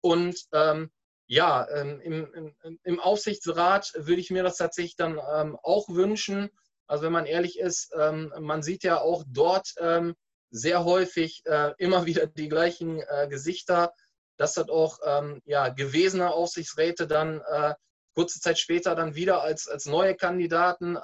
Und 0.01 0.37
ähm, 0.51 0.91
ja, 1.27 1.67
ähm, 1.69 2.01
im, 2.01 2.33
im, 2.33 2.79
im, 2.83 2.99
Aufsichtsrat 2.99 3.93
würde 3.95 4.19
ich 4.19 4.31
mir 4.31 4.43
das 4.43 4.57
tatsächlich 4.57 4.97
dann 4.97 5.17
ähm, 5.33 5.57
auch 5.63 5.87
wünschen, 5.87 6.49
also 6.87 7.05
wenn 7.05 7.13
man 7.13 7.25
ehrlich 7.25 7.57
ist, 7.57 7.93
ähm, 7.97 8.33
man 8.39 8.63
sieht 8.63 8.83
ja 8.83 8.99
auch 8.99 9.23
dort 9.25 9.73
ähm, 9.77 10.13
sehr 10.49 10.83
häufig 10.83 11.41
äh, 11.45 11.71
immer 11.77 12.05
wieder 12.05 12.27
die 12.27 12.49
gleichen 12.49 12.99
äh, 12.99 13.27
Gesichter, 13.29 13.93
dass 14.37 14.55
dort 14.55 14.69
auch 14.69 14.99
ähm, 15.05 15.41
ja, 15.45 15.69
gewesene 15.69 16.33
Aufsichtsräte 16.33 17.07
dann 17.07 17.41
äh, 17.49 17.75
kurze 18.13 18.41
Zeit 18.41 18.59
später 18.59 18.95
dann 18.95 19.15
wieder 19.15 19.41
als, 19.41 19.69
als 19.69 19.85
neue 19.85 20.15
Kandidaten 20.15 20.97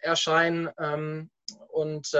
erscheinen. 0.00 0.70
Ähm, 0.78 1.30
und 1.68 2.12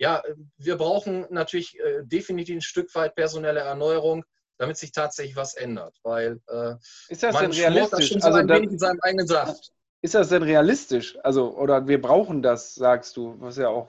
ja, 0.00 0.22
wir 0.56 0.76
brauchen 0.76 1.26
natürlich 1.28 1.78
äh, 1.78 2.02
definitiv 2.04 2.56
ein 2.56 2.62
Stück 2.62 2.92
weit 2.94 3.14
personelle 3.14 3.60
Erneuerung, 3.60 4.24
damit 4.56 4.78
sich 4.78 4.92
tatsächlich 4.92 5.36
was 5.36 5.54
ändert. 5.54 5.94
Weil 6.02 6.40
äh, 6.48 6.74
ist 7.10 7.22
das 7.22 7.36
denn 7.36 7.52
realistisch? 7.52 8.10
Das 8.10 8.24
also 8.24 8.38
ein 8.38 8.48
wenig 8.48 8.70
in 8.70 8.78
seinem 8.78 8.98
eigenen 9.02 9.26
Saft. 9.26 9.72
Ist 10.02 10.14
das 10.14 10.30
denn 10.30 10.42
realistisch? 10.42 11.18
Also, 11.22 11.54
oder 11.54 11.86
wir 11.86 12.00
brauchen 12.00 12.40
das, 12.40 12.74
sagst 12.74 13.16
du, 13.18 13.36
was 13.38 13.58
ja 13.58 13.68
auch 13.68 13.88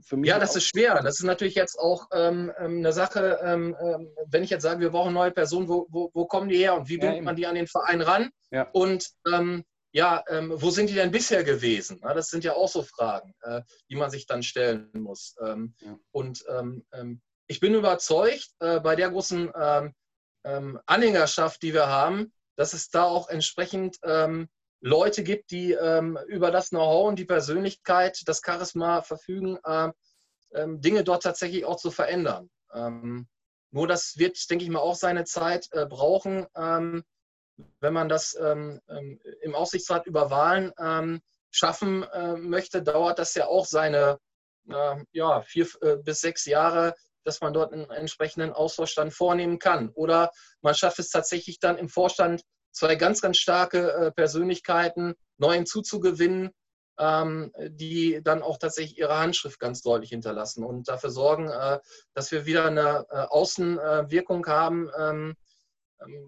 für 0.00 0.16
mich. 0.16 0.30
Ja, 0.30 0.38
das 0.38 0.56
ist 0.56 0.64
schwer. 0.64 1.02
Das 1.02 1.18
ist 1.18 1.24
natürlich 1.24 1.54
jetzt 1.54 1.78
auch 1.78 2.08
ähm, 2.12 2.50
ähm 2.58 2.78
eine 2.78 2.94
Sache, 2.94 3.38
ähm, 3.42 3.76
ähm, 3.80 4.08
wenn 4.28 4.42
ich 4.42 4.50
jetzt 4.50 4.62
sage, 4.62 4.80
wir 4.80 4.90
brauchen 4.90 5.12
neue 5.12 5.30
Personen, 5.30 5.68
wo, 5.68 5.86
wo, 5.90 6.10
wo 6.14 6.24
kommen 6.24 6.48
die 6.48 6.56
her 6.56 6.74
und 6.74 6.88
wie 6.88 6.96
bringt 6.96 7.16
ja, 7.16 7.22
man 7.22 7.36
die 7.36 7.46
an 7.46 7.54
den 7.54 7.66
Verein 7.66 8.00
ran? 8.00 8.30
Ja. 8.50 8.68
Und 8.72 9.10
ähm, 9.30 9.64
ja, 9.92 10.24
ähm, 10.28 10.52
wo 10.54 10.70
sind 10.70 10.90
die 10.90 10.94
denn 10.94 11.10
bisher 11.10 11.44
gewesen? 11.44 12.00
Na, 12.02 12.14
das 12.14 12.28
sind 12.28 12.44
ja 12.44 12.54
auch 12.54 12.68
so 12.68 12.82
Fragen, 12.82 13.34
äh, 13.42 13.62
die 13.90 13.96
man 13.96 14.10
sich 14.10 14.26
dann 14.26 14.42
stellen 14.42 14.90
muss. 14.94 15.36
Ja. 15.38 15.98
Und 16.10 16.44
ich 17.46 17.60
bin 17.60 17.74
überzeugt, 17.74 18.48
äh, 18.60 18.80
bei 18.80 18.96
der 18.96 19.10
großen 19.10 19.52
Anhängerschaft, 20.44 21.62
die 21.62 21.72
wir 21.72 21.86
haben, 21.86 22.32
dass 22.56 22.72
es 22.72 22.88
da 22.88 23.04
auch 23.04 23.28
entsprechend 23.28 23.98
Leute 24.82 25.22
gibt, 25.22 25.52
die 25.52 25.72
ähm, 25.72 26.18
über 26.26 26.50
das 26.50 26.70
Know-how 26.70 27.08
und 27.08 27.18
die 27.18 27.24
Persönlichkeit, 27.24 28.20
das 28.26 28.42
Charisma 28.44 29.02
verfügen, 29.02 29.56
äh, 29.64 29.90
ähm, 30.54 30.80
Dinge 30.80 31.04
dort 31.04 31.22
tatsächlich 31.22 31.64
auch 31.64 31.76
zu 31.76 31.92
verändern. 31.92 32.50
Ähm, 32.74 33.28
nur 33.70 33.86
das 33.86 34.18
wird, 34.18 34.50
denke 34.50 34.64
ich 34.64 34.70
mal, 34.70 34.80
auch 34.80 34.96
seine 34.96 35.24
Zeit 35.24 35.68
äh, 35.70 35.86
brauchen, 35.86 36.46
ähm, 36.56 37.04
wenn 37.80 37.92
man 37.92 38.08
das 38.08 38.36
ähm, 38.40 38.80
ähm, 38.88 39.20
im 39.42 39.54
Aussichtsrat 39.54 40.06
über 40.06 40.30
Wahlen 40.30 40.72
schaffen 41.52 42.02
äh, 42.02 42.36
möchte, 42.36 42.82
dauert 42.82 43.18
das 43.18 43.34
ja 43.34 43.46
auch 43.46 43.66
seine 43.66 44.18
äh, 44.68 44.96
ja, 45.12 45.42
vier 45.42 45.68
äh, 45.82 45.96
bis 45.96 46.20
sechs 46.20 46.46
Jahre, 46.46 46.94
dass 47.24 47.40
man 47.40 47.52
dort 47.52 47.72
einen 47.72 47.90
entsprechenden 47.90 48.52
Ausvorstand 48.52 49.12
vornehmen 49.12 49.58
kann. 49.58 49.90
Oder 49.90 50.30
man 50.60 50.74
schafft 50.74 50.98
es 50.98 51.10
tatsächlich 51.10 51.60
dann 51.60 51.78
im 51.78 51.88
Vorstand 51.88 52.42
zwei 52.72 52.96
ganz, 52.96 53.20
ganz 53.20 53.36
starke 53.36 53.92
äh, 53.92 54.12
Persönlichkeiten 54.12 55.14
neu 55.36 55.54
hinzuzugewinnen, 55.54 56.50
ähm, 56.98 57.52
die 57.68 58.20
dann 58.22 58.42
auch 58.42 58.58
tatsächlich 58.58 58.98
ihre 58.98 59.18
Handschrift 59.18 59.60
ganz 59.60 59.82
deutlich 59.82 60.10
hinterlassen 60.10 60.64
und 60.64 60.88
dafür 60.88 61.10
sorgen, 61.10 61.48
äh, 61.50 61.78
dass 62.14 62.32
wir 62.32 62.46
wieder 62.46 62.66
eine 62.66 63.06
äh, 63.10 63.16
Außenwirkung 63.28 64.46
haben, 64.46 64.90
ähm, 64.98 65.02
ähm, 65.02 65.36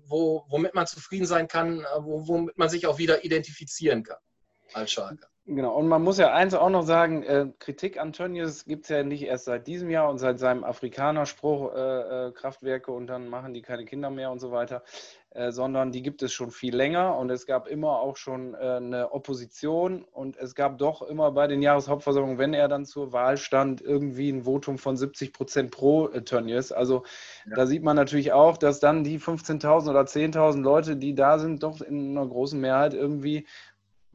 wo, 0.06 0.44
womit 0.48 0.74
man 0.74 0.86
zufrieden 0.86 1.26
sein 1.26 1.48
kann, 1.48 1.84
womit 1.98 2.56
man 2.58 2.68
sich 2.68 2.86
auch 2.86 2.98
wieder 2.98 3.24
identifizieren 3.24 4.02
kann 4.02 4.18
als 4.72 4.92
Schalke. 4.92 5.26
Genau, 5.46 5.74
und 5.74 5.88
man 5.88 6.02
muss 6.02 6.16
ja 6.16 6.32
eins 6.32 6.54
auch 6.54 6.70
noch 6.70 6.84
sagen, 6.86 7.22
äh, 7.22 7.46
Kritik 7.58 8.00
an 8.00 8.14
Tönnies 8.14 8.64
gibt 8.64 8.84
es 8.84 8.88
ja 8.88 9.02
nicht 9.02 9.24
erst 9.24 9.44
seit 9.44 9.66
diesem 9.66 9.90
Jahr 9.90 10.08
und 10.08 10.16
seit 10.16 10.38
seinem 10.38 10.64
Afrikanerspruch, 10.64 11.74
äh, 11.74 12.28
äh, 12.28 12.32
Kraftwerke 12.32 12.90
und 12.92 13.08
dann 13.08 13.28
machen 13.28 13.52
die 13.52 13.60
keine 13.60 13.84
Kinder 13.84 14.08
mehr 14.08 14.30
und 14.30 14.38
so 14.38 14.52
weiter, 14.52 14.84
äh, 15.32 15.52
sondern 15.52 15.92
die 15.92 16.00
gibt 16.00 16.22
es 16.22 16.32
schon 16.32 16.50
viel 16.50 16.74
länger 16.74 17.18
und 17.18 17.28
es 17.28 17.44
gab 17.44 17.68
immer 17.68 18.00
auch 18.00 18.16
schon 18.16 18.54
äh, 18.54 18.56
eine 18.56 19.12
Opposition 19.12 20.04
und 20.04 20.38
es 20.38 20.54
gab 20.54 20.78
doch 20.78 21.02
immer 21.02 21.30
bei 21.32 21.46
den 21.46 21.60
Jahreshauptversammlungen, 21.60 22.38
wenn 22.38 22.54
er 22.54 22.68
dann 22.68 22.86
zur 22.86 23.12
Wahl 23.12 23.36
stand, 23.36 23.82
irgendwie 23.82 24.30
ein 24.30 24.44
Votum 24.44 24.78
von 24.78 24.96
70 24.96 25.34
Prozent 25.34 25.70
pro 25.72 26.08
äh, 26.08 26.22
Tönnies. 26.22 26.72
Also 26.72 27.02
ja. 27.44 27.56
da 27.56 27.66
sieht 27.66 27.82
man 27.82 27.96
natürlich 27.96 28.32
auch, 28.32 28.56
dass 28.56 28.80
dann 28.80 29.04
die 29.04 29.20
15.000 29.20 29.90
oder 29.90 30.04
10.000 30.04 30.62
Leute, 30.62 30.96
die 30.96 31.14
da 31.14 31.38
sind, 31.38 31.62
doch 31.62 31.82
in 31.82 32.16
einer 32.16 32.26
großen 32.26 32.58
Mehrheit 32.58 32.94
irgendwie 32.94 33.46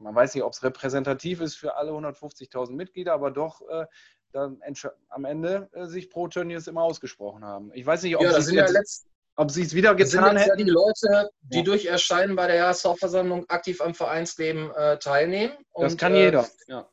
man 0.00 0.14
weiß 0.14 0.34
nicht, 0.34 0.44
ob 0.44 0.52
es 0.52 0.62
repräsentativ 0.62 1.40
ist 1.40 1.56
für 1.56 1.76
alle 1.76 1.92
150.000 1.92 2.72
Mitglieder, 2.72 3.12
aber 3.12 3.30
doch 3.30 3.62
äh, 3.68 3.86
dann 4.32 4.60
am 5.08 5.24
Ende 5.24 5.68
äh, 5.72 5.86
sich 5.86 6.10
pro 6.10 6.28
Tönnies 6.28 6.66
immer 6.66 6.82
ausgesprochen 6.82 7.44
haben. 7.44 7.70
Ich 7.74 7.84
weiß 7.84 8.02
nicht, 8.02 8.16
ob 8.16 8.22
ja, 8.22 8.40
sie 8.40 8.56
ja 8.56 8.64
es 8.64 9.74
wieder 9.74 9.94
getan 9.94 10.36
hätten. 10.36 10.50
Ja 10.50 10.56
die 10.56 10.70
Leute, 10.70 11.30
die 11.40 11.58
ja. 11.58 11.64
durch 11.64 11.86
Erscheinen 11.86 12.36
bei 12.36 12.46
der 12.46 12.56
Jahreshauptversammlung 12.56 13.48
aktiv 13.48 13.80
am 13.80 13.94
Vereinsleben 13.94 14.70
äh, 14.74 14.98
teilnehmen. 14.98 15.54
Und, 15.72 15.84
das 15.84 15.96
kann 15.96 16.14
jeder, 16.14 16.44
äh, 16.44 16.72
ja. 16.72 16.88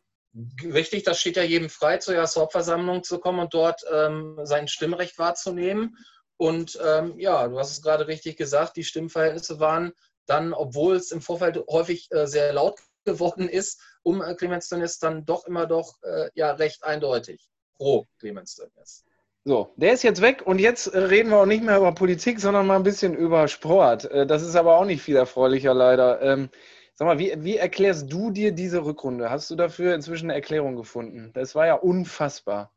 Richtig, 0.64 1.04
das 1.04 1.20
steht 1.20 1.36
ja 1.36 1.44
jedem 1.44 1.70
frei, 1.70 1.98
zur 1.98 2.14
Jahreshauptversammlung 2.14 3.04
zu 3.04 3.20
kommen 3.20 3.40
und 3.40 3.54
dort 3.54 3.82
ähm, 3.92 4.40
sein 4.44 4.68
Stimmrecht 4.68 5.18
wahrzunehmen. 5.18 5.98
Und 6.38 6.80
ähm, 6.86 7.18
ja, 7.18 7.48
du 7.48 7.58
hast 7.58 7.72
es 7.72 7.82
gerade 7.82 8.08
richtig 8.08 8.38
gesagt, 8.38 8.76
die 8.76 8.84
Stimmverhältnisse 8.84 9.60
waren 9.60 9.94
dann, 10.28 10.54
obwohl 10.54 10.96
es 10.96 11.12
im 11.12 11.22
Vorfeld 11.22 11.58
häufig 11.70 12.08
äh, 12.12 12.28
sehr 12.28 12.54
laut 12.54 12.80
geworden 13.08 13.50
ist, 13.50 13.82
um 14.04 14.22
äh, 14.22 14.36
Clemens 14.36 14.70
Tönnies 14.70 15.00
dann 15.00 15.26
doch 15.26 15.46
immer 15.46 15.66
doch 15.66 15.96
äh, 16.04 16.30
ja 16.36 16.52
recht 16.52 16.84
eindeutig 16.84 17.50
pro 17.78 18.06
Clemens 18.20 18.56
Tönnies. 18.56 19.04
So, 19.44 19.74
der 19.78 19.94
ist 19.94 20.04
jetzt 20.04 20.22
weg 20.22 20.44
und 20.46 20.60
jetzt 20.60 20.88
äh, 20.88 21.00
reden 21.00 21.30
wir 21.30 21.38
auch 21.38 21.46
nicht 21.46 21.64
mehr 21.64 21.78
über 21.78 21.94
Politik, 21.94 22.40
sondern 22.40 22.68
mal 22.68 22.76
ein 22.76 22.84
bisschen 22.84 23.16
über 23.16 23.48
Sport. 23.48 24.06
Äh, 24.06 24.28
das 24.28 24.44
ist 24.44 24.56
aber 24.56 24.78
auch 24.78 24.86
nicht 24.86 25.02
viel 25.02 25.16
erfreulicher 25.16 25.74
leider. 25.74 26.22
Ähm, 26.22 26.50
sag 26.96 27.06
mal, 27.06 27.18
wie, 27.18 27.34
wie 27.38 27.56
erklärst 27.56 28.12
du 28.12 28.32
dir 28.32 28.52
diese 28.52 28.84
Rückrunde? 28.84 29.30
Hast 29.30 29.50
du 29.50 29.56
dafür 29.56 29.96
inzwischen 29.96 30.26
eine 30.26 30.36
Erklärung 30.36 30.76
gefunden? 30.76 31.32
Das 31.34 31.56
war 31.56 31.66
ja 31.66 31.76
unfassbar. 31.76 32.74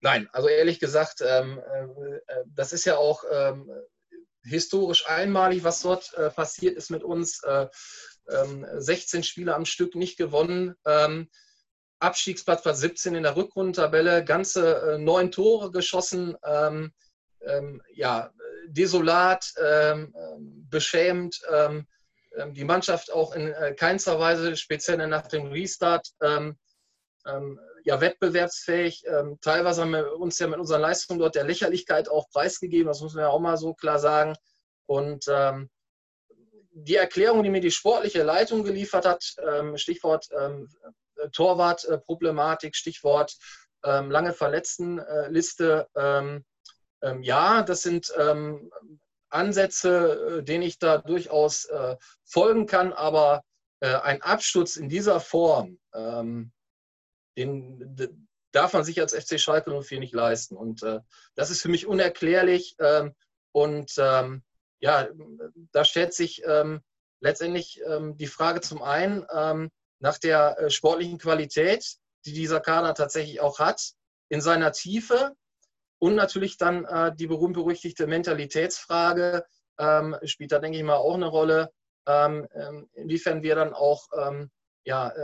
Nein, 0.00 0.28
also 0.32 0.48
ehrlich 0.48 0.80
gesagt, 0.80 1.20
ähm, 1.20 1.60
äh, 1.60 2.34
das 2.46 2.72
ist 2.72 2.86
ja 2.86 2.96
auch 2.96 3.24
ähm, 3.30 3.70
historisch 4.44 5.06
einmalig, 5.06 5.64
was 5.64 5.82
dort 5.82 6.14
äh, 6.14 6.30
passiert 6.30 6.76
ist 6.76 6.90
mit 6.90 7.04
uns. 7.04 7.42
Äh, 7.44 7.68
16 8.78 9.18
ähm, 9.18 9.24
Spiele 9.24 9.54
am 9.54 9.64
Stück 9.64 9.94
nicht 9.94 10.16
gewonnen. 10.16 10.74
Ähm, 10.86 11.28
Abstiegsplatz 11.98 12.62
Platz 12.62 12.80
17 12.80 13.14
in 13.14 13.22
der 13.22 13.36
Rückrundentabelle, 13.36 14.24
ganze 14.24 14.94
äh, 14.94 14.98
neun 14.98 15.30
Tore 15.30 15.70
geschossen. 15.70 16.36
Ähm, 16.44 16.92
ähm, 17.44 17.82
ja, 17.94 18.32
desolat, 18.66 19.52
ähm, 19.62 20.12
beschämt. 20.68 21.40
Ähm, 21.52 21.86
die 22.52 22.64
Mannschaft 22.64 23.12
auch 23.12 23.34
in 23.34 23.52
äh, 23.52 23.74
keinster 23.74 24.18
Weise, 24.18 24.56
speziell 24.56 25.06
nach 25.06 25.26
dem 25.26 25.46
Restart, 25.48 26.08
ja, 27.84 28.00
wettbewerbsfähig. 28.00 29.04
teilweise 29.42 29.82
haben 29.82 29.90
wir 29.90 30.16
uns 30.18 30.38
ja 30.38 30.46
mit 30.46 30.58
unserer 30.58 30.78
Leistung 30.78 31.18
dort 31.18 31.34
der 31.34 31.44
Lächerlichkeit 31.44 32.08
auch 32.08 32.28
preisgegeben, 32.30 32.86
das 32.86 33.00
muss 33.00 33.14
man 33.14 33.24
ja 33.24 33.28
auch 33.28 33.40
mal 33.40 33.56
so 33.56 33.74
klar 33.74 33.98
sagen. 33.98 34.34
Und 34.86 35.26
die 36.72 36.96
Erklärung, 36.96 37.42
die 37.42 37.50
mir 37.50 37.60
die 37.60 37.70
sportliche 37.70 38.22
Leitung 38.22 38.64
geliefert 38.64 39.06
hat, 39.06 39.34
ähm, 39.46 39.76
Stichwort 39.76 40.28
ähm, 40.38 40.68
Torwartproblematik, 41.32 42.74
Stichwort 42.74 43.36
ähm, 43.84 44.10
lange 44.10 44.32
Verletztenliste, 44.32 45.88
ja, 47.20 47.62
das 47.64 47.82
sind 47.82 48.12
Ansätze, 49.32 50.38
äh, 50.38 50.42
denen 50.42 50.62
ich 50.62 50.78
da 50.78 50.98
durchaus 50.98 51.64
äh, 51.64 51.96
folgen 52.24 52.66
kann, 52.66 52.92
aber 52.92 53.44
äh, 53.80 53.94
ein 53.96 54.22
Absturz 54.22 54.76
in 54.76 54.88
dieser 54.88 55.20
Form, 55.20 55.78
den 57.36 58.28
darf 58.52 58.72
man 58.72 58.84
sich 58.84 59.00
als 59.00 59.14
FC 59.14 59.40
Schalke 59.40 59.70
04 59.82 59.98
nicht 59.98 60.14
leisten. 60.14 60.56
Und 60.56 60.82
das 61.34 61.50
ist 61.50 61.60
für 61.60 61.68
mich 61.68 61.86
unerklärlich. 61.86 62.76
und 63.52 63.92
ja, 64.82 65.08
da 65.70 65.84
stellt 65.84 66.12
sich 66.12 66.42
ähm, 66.44 66.82
letztendlich 67.20 67.80
ähm, 67.86 68.16
die 68.16 68.26
Frage 68.26 68.60
zum 68.60 68.82
einen 68.82 69.24
ähm, 69.32 69.70
nach 70.00 70.18
der 70.18 70.58
äh, 70.58 70.70
sportlichen 70.70 71.18
Qualität, 71.18 71.96
die 72.26 72.32
dieser 72.32 72.60
Kader 72.60 72.92
tatsächlich 72.92 73.40
auch 73.40 73.60
hat, 73.60 73.92
in 74.28 74.40
seiner 74.40 74.72
Tiefe 74.72 75.34
und 76.00 76.16
natürlich 76.16 76.58
dann 76.58 76.84
äh, 76.84 77.14
die 77.14 77.28
berühmt-berüchtigte 77.28 78.08
Mentalitätsfrage 78.08 79.46
ähm, 79.78 80.16
spielt 80.24 80.50
da, 80.50 80.58
denke 80.58 80.78
ich 80.78 80.84
mal, 80.84 80.96
auch 80.96 81.14
eine 81.14 81.28
Rolle, 81.28 81.72
ähm, 82.06 82.48
ähm, 82.52 82.90
inwiefern 82.94 83.42
wir 83.42 83.54
dann 83.54 83.72
auch 83.72 84.08
ja, 84.84 85.14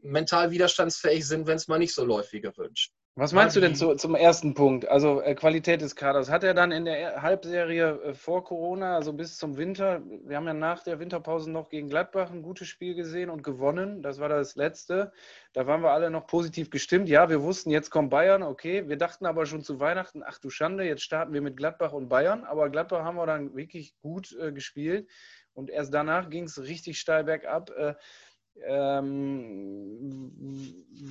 mental 0.00 0.52
widerstandsfähig 0.52 1.26
sind, 1.26 1.48
wenn 1.48 1.56
es 1.56 1.66
mal 1.66 1.80
nicht 1.80 1.92
so 1.92 2.04
läuft 2.04 2.32
wie 2.32 2.40
gewünscht. 2.40 2.92
Was 3.20 3.32
meinst 3.32 3.56
du 3.56 3.60
denn 3.60 3.74
zu, 3.74 3.96
zum 3.96 4.14
ersten 4.14 4.54
Punkt? 4.54 4.86
Also 4.86 5.20
äh, 5.20 5.34
Qualität 5.34 5.80
des 5.80 5.96
Kaders. 5.96 6.30
Hat 6.30 6.44
er 6.44 6.54
dann 6.54 6.70
in 6.70 6.84
der 6.84 7.20
Halbserie 7.20 8.00
äh, 8.00 8.14
vor 8.14 8.44
Corona, 8.44 8.94
also 8.94 9.12
bis 9.12 9.36
zum 9.36 9.56
Winter, 9.56 10.00
wir 10.24 10.36
haben 10.36 10.46
ja 10.46 10.54
nach 10.54 10.84
der 10.84 11.00
Winterpause 11.00 11.50
noch 11.50 11.68
gegen 11.68 11.88
Gladbach 11.88 12.30
ein 12.30 12.42
gutes 12.42 12.68
Spiel 12.68 12.94
gesehen 12.94 13.28
und 13.28 13.42
gewonnen. 13.42 14.02
Das 14.04 14.20
war 14.20 14.28
das 14.28 14.54
letzte. 14.54 15.10
Da 15.52 15.66
waren 15.66 15.82
wir 15.82 15.90
alle 15.90 16.12
noch 16.12 16.28
positiv 16.28 16.70
gestimmt. 16.70 17.08
Ja, 17.08 17.28
wir 17.28 17.42
wussten, 17.42 17.70
jetzt 17.70 17.90
kommt 17.90 18.10
Bayern, 18.10 18.44
okay. 18.44 18.88
Wir 18.88 18.96
dachten 18.96 19.26
aber 19.26 19.46
schon 19.46 19.64
zu 19.64 19.80
Weihnachten, 19.80 20.22
ach 20.24 20.38
du 20.38 20.48
Schande, 20.48 20.84
jetzt 20.84 21.02
starten 21.02 21.32
wir 21.32 21.42
mit 21.42 21.56
Gladbach 21.56 21.92
und 21.92 22.08
Bayern. 22.08 22.44
Aber 22.44 22.70
Gladbach 22.70 23.02
haben 23.02 23.16
wir 23.16 23.26
dann 23.26 23.56
wirklich 23.56 23.98
gut 24.00 24.32
äh, 24.40 24.52
gespielt. 24.52 25.08
Und 25.54 25.70
erst 25.70 25.92
danach 25.92 26.30
ging 26.30 26.44
es 26.44 26.62
richtig 26.62 27.00
steil 27.00 27.24
bergab. 27.24 27.72
Äh, 28.66 28.98
ähm, 28.98 30.32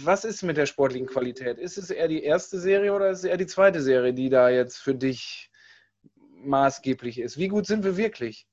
was 0.04 0.26
ist 0.26 0.44
mit 0.44 0.58
der 0.58 0.66
sportlichen 0.66 1.08
Qualität? 1.08 1.58
Ist 1.58 1.78
es 1.78 1.90
eher 1.90 2.08
die 2.08 2.24
erste 2.24 2.60
Serie 2.60 2.94
oder 2.94 3.10
ist 3.10 3.20
es 3.20 3.24
eher 3.26 3.38
die 3.38 3.46
zweite 3.46 3.82
Serie, 3.82 4.14
die 4.14 4.30
da 4.30 4.50
jetzt 4.50 4.78
für 4.78 4.96
dich 4.96 5.50
maßgeblich 6.44 7.20
ist? 7.20 7.38
Wie 7.38 7.48
gut 7.48 7.66
sind 7.66 7.84
wir 7.84 7.98
wirklich? 7.98 8.48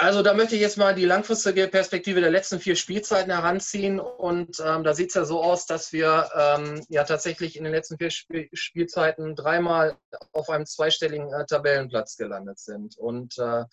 Also 0.00 0.22
da 0.22 0.32
möchte 0.32 0.54
ich 0.54 0.62
jetzt 0.62 0.78
mal 0.78 0.94
die 0.94 1.04
langfristige 1.04 1.68
Perspektive 1.68 2.22
der 2.22 2.30
letzten 2.30 2.58
vier 2.58 2.74
Spielzeiten 2.74 3.30
heranziehen. 3.30 4.00
Und 4.00 4.58
ähm, 4.64 4.82
da 4.82 4.94
sieht 4.94 5.10
es 5.10 5.14
ja 5.14 5.26
so 5.26 5.42
aus, 5.42 5.66
dass 5.66 5.92
wir 5.92 6.30
ähm, 6.34 6.82
ja 6.88 7.04
tatsächlich 7.04 7.58
in 7.58 7.64
den 7.64 7.74
letzten 7.74 7.98
vier 7.98 8.06
Sp 8.08 8.48
Spielzeiten 8.54 9.36
dreimal 9.36 9.98
auf 10.32 10.48
einem 10.48 10.64
zweistelligen 10.64 11.30
äh, 11.34 11.44
Tabellenplatz 11.44 12.16
gelandet 12.16 12.58
sind. 12.58 12.96
Und 12.96 13.36
äh, 13.36 13.64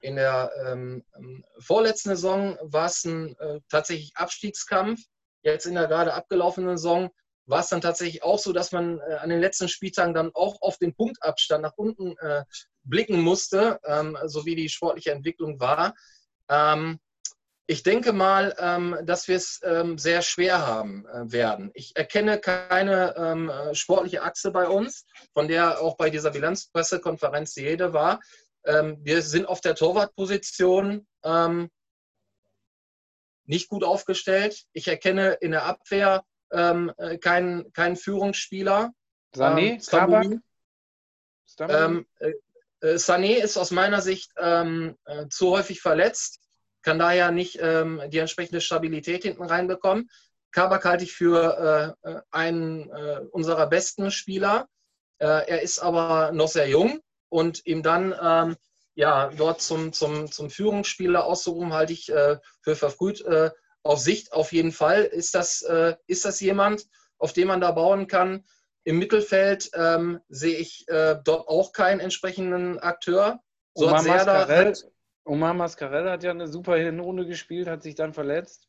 in 0.00 0.16
der 0.16 0.50
ähm, 0.66 1.04
vorletzten 1.60 2.08
Saison 2.08 2.58
war 2.60 2.86
es 2.86 3.04
ein 3.04 3.38
äh, 3.38 3.60
tatsächlich 3.68 4.10
Abstiegskampf. 4.16 5.00
Jetzt 5.42 5.66
in 5.66 5.76
der 5.76 5.86
gerade 5.86 6.12
abgelaufenen 6.12 6.76
Saison 6.76 7.08
war 7.48 7.60
es 7.60 7.68
dann 7.68 7.80
tatsächlich 7.80 8.22
auch 8.22 8.38
so, 8.38 8.52
dass 8.52 8.72
man 8.72 9.00
äh, 9.00 9.14
an 9.14 9.30
den 9.30 9.40
letzten 9.40 9.68
Spieltagen 9.68 10.14
dann 10.14 10.30
auch 10.34 10.60
auf 10.60 10.78
den 10.78 10.94
Punktabstand 10.94 11.62
nach 11.62 11.74
unten 11.76 12.16
äh, 12.18 12.44
blicken 12.84 13.20
musste, 13.20 13.80
ähm, 13.84 14.16
so 14.26 14.44
wie 14.44 14.54
die 14.54 14.68
sportliche 14.68 15.12
Entwicklung 15.12 15.58
war. 15.58 15.94
Ähm, 16.48 16.98
ich 17.66 17.82
denke 17.82 18.12
mal, 18.12 18.54
ähm, 18.58 18.96
dass 19.02 19.28
wir 19.28 19.36
es 19.36 19.60
ähm, 19.62 19.98
sehr 19.98 20.22
schwer 20.22 20.66
haben 20.66 21.06
äh, 21.06 21.30
werden. 21.30 21.70
Ich 21.74 21.94
erkenne 21.96 22.38
keine 22.38 23.14
ähm, 23.16 23.52
sportliche 23.72 24.22
Achse 24.22 24.50
bei 24.50 24.68
uns, 24.68 25.04
von 25.34 25.48
der 25.48 25.80
auch 25.82 25.96
bei 25.96 26.08
dieser 26.08 26.30
Bilanzpressekonferenz 26.30 27.52
die 27.52 27.66
Rede 27.66 27.92
war. 27.92 28.20
Ähm, 28.64 28.98
wir 29.02 29.22
sind 29.22 29.46
auf 29.46 29.60
der 29.60 29.74
Torwartposition 29.74 31.06
nicht 33.44 33.68
gut 33.68 33.82
aufgestellt. 33.82 34.64
Ich 34.72 34.86
erkenne 34.86 35.32
in 35.40 35.50
der 35.50 35.64
Abwehr 35.64 36.22
ähm, 36.52 36.92
äh, 36.98 37.18
keinen, 37.18 37.72
keinen 37.72 37.96
Führungsspieler. 37.96 38.92
Sané, 39.34 39.72
ähm, 39.72 39.80
Kabak? 39.86 40.26
Ähm, 41.60 42.06
äh, 42.18 42.32
äh, 42.80 42.94
Sané 42.94 43.36
ist 43.36 43.56
aus 43.56 43.70
meiner 43.70 44.00
Sicht 44.00 44.32
ähm, 44.38 44.96
äh, 45.04 45.26
zu 45.28 45.50
häufig 45.50 45.80
verletzt, 45.80 46.40
kann 46.82 46.98
daher 46.98 47.30
nicht 47.30 47.58
ähm, 47.60 48.02
die 48.08 48.18
entsprechende 48.18 48.60
Stabilität 48.60 49.22
hinten 49.22 49.44
reinbekommen. 49.44 50.08
Kabak 50.50 50.84
halte 50.84 51.04
ich 51.04 51.12
für 51.12 51.96
äh, 52.02 52.10
äh 52.10 52.20
einen 52.30 52.88
unserer 53.30 53.66
besten 53.66 54.10
Spieler. 54.10 54.66
er 55.18 55.62
ist 55.62 55.80
aber 55.80 56.30
noch 56.32 56.48
sehr 56.48 56.68
jung 56.68 57.00
und 57.28 57.66
ihm 57.66 57.82
dann 57.82 58.14
ähm, 58.22 58.56
ja, 58.94 59.30
dort 59.36 59.60
zum, 59.60 59.92
zum, 59.92 60.30
zum 60.30 60.48
Führungsspieler 60.48 61.24
auszurufen, 61.24 61.72
halte 61.74 61.92
ich 61.92 62.06
für 62.06 62.76
verfrüht. 62.76 63.24
Auf 63.82 64.00
Sicht 64.00 64.32
auf 64.32 64.52
jeden 64.52 64.72
Fall 64.72 65.04
ist 65.04 65.34
das, 65.34 65.62
ist 66.06 66.24
das 66.24 66.40
jemand, 66.40 66.86
auf 67.18 67.32
den 67.32 67.48
man 67.48 67.60
da 67.60 67.72
bauen 67.72 68.06
kann. 68.06 68.44
Im 68.84 68.98
Mittelfeld 68.98 69.70
ähm, 69.74 70.20
sehe 70.28 70.56
ich 70.56 70.88
äh, 70.88 71.16
dort 71.22 71.46
auch 71.48 71.72
keinen 71.72 72.00
entsprechenden 72.00 72.78
Akteur. 72.78 73.40
So 73.74 73.86
Omar, 73.86 74.02
Mascarell, 74.02 74.68
hat, 74.68 74.84
Omar 75.24 75.54
Mascarell 75.54 76.10
hat 76.10 76.22
ja 76.22 76.30
eine 76.30 76.48
super 76.48 76.76
Hinrunde 76.76 77.26
gespielt, 77.26 77.68
hat 77.68 77.82
sich 77.82 77.94
dann 77.94 78.14
verletzt. 78.14 78.66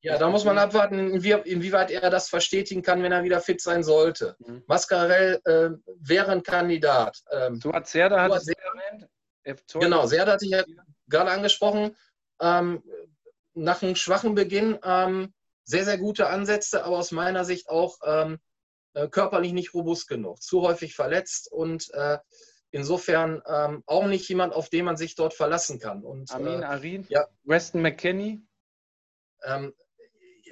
Ja, 0.00 0.16
da 0.16 0.30
muss 0.30 0.44
man 0.44 0.56
abwarten, 0.56 0.98
inwieweit 1.10 1.90
er 1.90 2.08
das 2.08 2.28
verstetigen 2.28 2.82
kann, 2.82 3.02
wenn 3.02 3.12
er 3.12 3.24
wieder 3.24 3.40
fit 3.40 3.60
sein 3.60 3.82
sollte. 3.82 4.36
Mhm. 4.38 4.62
Mascarell 4.66 5.40
äh, 5.44 5.70
wäre 6.00 6.30
ein 6.30 6.42
Kandidat. 6.42 7.20
Ähm, 7.32 7.56
Stuart 7.56 7.86
Serda 7.86 8.22
hat 8.22 8.32
es 8.32 8.48
erwähnt. 8.48 9.08
Genau, 9.74 10.06
Serda 10.06 10.32
hatte 10.32 10.44
ich 10.44 10.52
ja 10.52 10.64
gerade 11.08 11.30
angesprochen. 11.32 11.96
Ähm, 12.40 12.82
nach 13.58 13.82
einem 13.82 13.96
schwachen 13.96 14.34
Beginn 14.34 14.78
ähm, 14.82 15.32
sehr, 15.64 15.84
sehr 15.84 15.98
gute 15.98 16.28
Ansätze, 16.28 16.84
aber 16.84 16.98
aus 16.98 17.12
meiner 17.12 17.44
Sicht 17.44 17.68
auch 17.68 17.98
ähm, 18.04 18.38
äh, 18.94 19.08
körperlich 19.08 19.52
nicht 19.52 19.74
robust 19.74 20.08
genug. 20.08 20.42
Zu 20.42 20.62
häufig 20.62 20.94
verletzt 20.94 21.50
und 21.52 21.92
äh, 21.92 22.18
insofern 22.70 23.42
ähm, 23.46 23.82
auch 23.86 24.06
nicht 24.06 24.28
jemand, 24.28 24.54
auf 24.54 24.70
den 24.70 24.84
man 24.84 24.96
sich 24.96 25.14
dort 25.14 25.34
verlassen 25.34 25.78
kann. 25.78 26.02
Und, 26.02 26.32
Amin 26.32 26.62
äh, 26.62 26.64
Arin, 26.64 27.06
ja. 27.08 27.26
Weston 27.44 27.82
McKenney. 27.82 28.40
Ähm, 29.44 29.74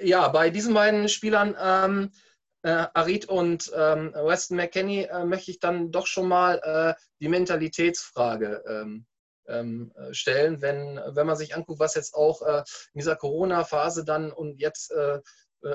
ja, 0.01 0.29
bei 0.29 0.51
diesen 0.51 0.75
beiden 0.75 1.09
Spielern, 1.09 1.57
ähm, 1.59 2.13
äh, 2.63 2.87
Arid 2.95 3.27
und 3.27 3.71
ähm, 3.75 4.13
Weston 4.15 4.57
McKenney, 4.57 5.05
äh, 5.05 5.25
möchte 5.25 5.51
ich 5.51 5.61
dann 5.61 5.91
doch 5.91 6.07
schon 6.07 6.29
mal 6.29 6.61
äh, 6.63 7.01
die 7.21 7.29
Mentalitätsfrage 7.29 8.63
ähm, 9.49 9.93
ähm 9.97 10.11
äh, 10.11 10.15
stellen, 10.15 10.63
wenn, 10.63 11.01
wenn 11.09 11.27
man 11.27 11.37
sich 11.37 11.55
anguckt, 11.55 11.81
was 11.81 11.95
jetzt 11.95 12.15
auch 12.15 12.43
äh, 12.43 12.59
in 12.95 13.01
dieser 13.01 13.17
Corona-Phase 13.17 14.05
dann 14.05 14.33
und 14.33 14.61
jetzt 14.61 14.91
äh, 14.93 15.21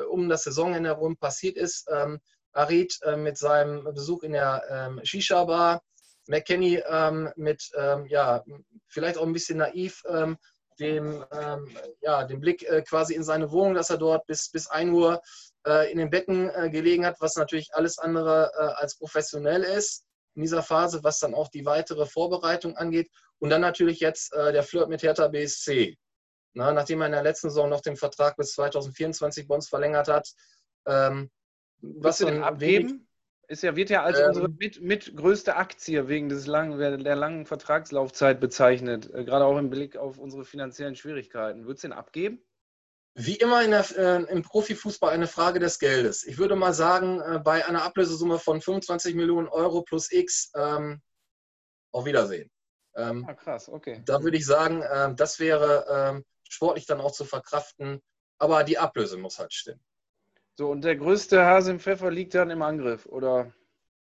um 0.10 0.30
das 0.30 0.44
Saisonende 0.44 0.90
herum 0.90 1.18
passiert 1.18 1.58
ist. 1.58 1.88
Ähm, 1.92 2.20
Arid 2.54 3.00
mit 3.16 3.38
seinem 3.38 3.86
Besuch 3.94 4.24
in 4.24 4.34
der 4.34 4.62
ähm, 4.70 5.00
Shisha-Bar, 5.04 5.82
McKenney 6.28 6.84
mit, 7.38 7.72
ja, 8.10 8.44
vielleicht 8.90 9.18
auch 9.18 9.26
ein 9.26 9.32
bisschen 9.32 9.60
naiv, 9.60 10.04
dem, 10.82 11.24
ähm, 11.32 11.70
ja, 12.02 12.26
dem 12.26 12.42
Blick 12.42 12.64
äh, 12.64 12.82
quasi 12.82 13.14
in 13.14 13.24
seine 13.24 13.52
Wohnung, 13.52 13.76
dass 13.76 13.90
er 13.90 13.98
dort 13.98 14.26
bis, 14.26 14.50
bis 14.50 14.68
1 14.68 14.92
Uhr 14.92 15.22
äh, 15.66 15.92
in 15.92 15.98
den 15.98 16.10
Betten 16.10 16.50
äh, 16.50 16.70
gelegen 16.70 17.06
hat, 17.06 17.16
was 17.20 17.36
natürlich 17.36 17.70
alles 17.74 18.00
andere 18.00 18.52
äh, 18.58 18.82
als 18.82 18.98
professionell 18.98 19.64
ist 19.64 20.04
in 20.36 20.42
dieser 20.42 20.64
Phase, 20.64 21.04
was 21.04 21.20
dann 21.20 21.34
auch 21.34 21.50
die 21.50 21.66
weitere 21.66 22.06
Vorbereitung 22.06 22.76
angeht. 22.78 23.10
Und 23.40 23.50
dann 23.50 23.62
natürlich 23.62 24.00
jetzt 24.00 24.34
äh, 24.34 24.52
der 24.52 24.64
Flirt 24.64 24.90
mit 24.90 25.04
Hertha 25.04 25.28
BSC. 25.28 25.98
Na, 26.54 26.74
nachdem 26.74 27.02
er 27.02 27.08
in 27.08 27.14
der 27.14 27.24
letzten 27.24 27.50
Saison 27.50 27.70
noch 27.70 27.82
den 27.82 27.96
Vertrag 27.96 28.36
bis 28.36 28.54
2024 28.54 29.48
bei 29.48 29.56
uns 29.56 29.70
verlängert 29.70 30.08
hat. 30.08 30.28
Ähm, 30.86 31.30
was 31.80 32.20
denn 32.20 32.44
abgeben? 32.44 33.08
Ist 33.48 33.64
ja, 33.64 33.76
wird 33.76 33.90
ja 33.90 34.04
als 34.04 34.20
ähm, 34.20 34.28
unsere 34.28 34.50
mit, 34.50 34.82
mit, 34.82 35.16
größte 35.16 35.58
Aktie 35.58 36.08
wegen 36.08 36.30
des 36.30 36.48
langen, 36.48 36.78
der 37.04 37.16
langen 37.16 37.46
Vertragslaufzeit 37.46 38.40
bezeichnet, 38.40 39.14
äh, 39.14 39.26
gerade 39.26 39.44
auch 39.44 39.58
im 39.58 39.70
Blick 39.70 39.98
auf 39.98 40.18
unsere 40.18 40.46
finanziellen 40.46 40.96
Schwierigkeiten. 40.96 41.66
Würdest 41.66 41.84
du 41.84 41.90
den 41.90 41.98
abgeben? 41.98 42.42
Wie 43.14 43.36
immer 43.36 43.66
der, 43.68 43.98
äh, 43.98 44.24
im 44.32 44.42
Profifußball 44.42 45.12
eine 45.12 45.28
Frage 45.28 45.60
des 45.60 45.80
Geldes. 45.80 46.24
Ich 46.24 46.38
würde 46.38 46.56
mal 46.56 46.74
sagen, 46.74 47.20
äh, 47.20 47.40
bei 47.40 47.66
einer 47.66 47.84
Ablösesumme 47.84 48.40
von 48.40 48.62
25 48.62 49.16
Millionen 49.16 49.50
Euro 49.50 49.82
plus 49.82 50.12
X, 50.12 50.52
ähm, 50.56 51.02
auf 51.92 52.06
Wiedersehen. 52.06 52.50
Ähm, 52.96 53.26
ah, 53.28 53.34
krass, 53.34 53.70
okay. 53.70 54.02
Da 54.06 54.24
würde 54.24 54.38
ich 54.38 54.46
sagen, 54.46 54.82
äh, 54.82 55.14
das 55.16 55.40
wäre 55.40 55.86
ähm, 55.90 56.26
sportlich 56.50 56.86
dann 56.86 57.02
auch 57.02 57.12
zu 57.12 57.26
verkraften, 57.26 58.02
aber 58.38 58.64
die 58.64 58.78
Ablöse 58.78 59.18
muss 59.18 59.40
halt 59.40 59.54
stimmen. 59.54 59.84
So, 60.58 60.70
und 60.70 60.84
der 60.84 60.96
größte 60.96 61.46
Hase 61.46 61.72
im 61.72 61.80
Pfeffer 61.80 62.12
liegt 62.12 62.34
dann 62.34 62.50
im 62.50 62.62
Angriff, 62.62 63.06
oder 63.06 63.54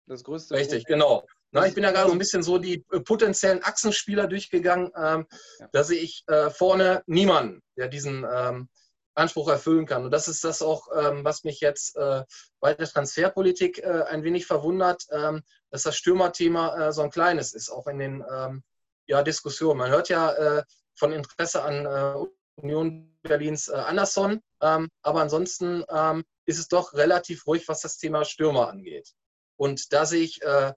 das 0.06 0.24
größte? 0.24 0.54
Richtig, 0.54 0.84
Problem. 0.84 1.00
genau. 1.00 1.26
Na, 1.52 1.66
ich 1.66 1.74
bin 1.74 1.82
ja 1.82 1.90
gerade 1.90 2.06
so 2.06 2.12
ein 2.12 2.18
bisschen 2.18 2.44
so 2.44 2.58
die 2.58 2.84
äh, 2.92 3.00
potenziellen 3.00 3.62
Achsenspieler 3.62 4.28
durchgegangen. 4.28 4.90
Ähm, 4.96 5.26
ja. 5.58 5.68
Da 5.72 5.84
sehe 5.84 6.00
ich 6.00 6.22
äh, 6.28 6.50
vorne 6.50 7.02
niemanden, 7.06 7.60
der 7.76 7.88
diesen 7.88 8.24
ähm, 8.32 8.68
Anspruch 9.14 9.48
erfüllen 9.48 9.86
kann. 9.86 10.04
Und 10.04 10.10
das 10.10 10.28
ist 10.28 10.44
das 10.44 10.62
auch, 10.62 10.88
ähm, 10.94 11.24
was 11.24 11.44
mich 11.44 11.60
jetzt 11.60 11.96
äh, 11.96 12.24
bei 12.60 12.74
der 12.74 12.86
Transferpolitik 12.86 13.78
äh, 13.78 14.04
ein 14.08 14.22
wenig 14.22 14.46
verwundert, 14.46 15.06
ähm, 15.10 15.42
dass 15.70 15.82
das 15.82 15.96
Stürmerthema 15.96 16.88
äh, 16.88 16.92
so 16.92 17.02
ein 17.02 17.10
kleines 17.10 17.52
ist, 17.52 17.70
auch 17.70 17.86
in 17.86 17.98
den 17.98 18.24
ähm, 18.32 18.62
ja, 19.06 19.22
Diskussionen. 19.22 19.78
Man 19.78 19.90
hört 19.90 20.08
ja 20.08 20.32
äh, 20.32 20.62
von 20.94 21.12
Interesse 21.12 21.62
an 21.62 22.28
Union 22.56 23.16
Berlins 23.22 23.68
Anderson, 23.70 24.42
ähm, 24.60 24.88
aber 25.02 25.20
ansonsten 25.22 25.84
ähm, 25.88 26.24
ist 26.46 26.58
es 26.58 26.68
doch 26.68 26.94
relativ 26.94 27.46
ruhig, 27.46 27.66
was 27.68 27.80
das 27.80 27.96
Thema 27.96 28.24
Stürmer 28.24 28.68
angeht. 28.68 29.12
Und 29.56 29.92
da 29.92 30.06
sehe 30.06 30.22
ich 30.22 30.42
äh, 30.42 30.72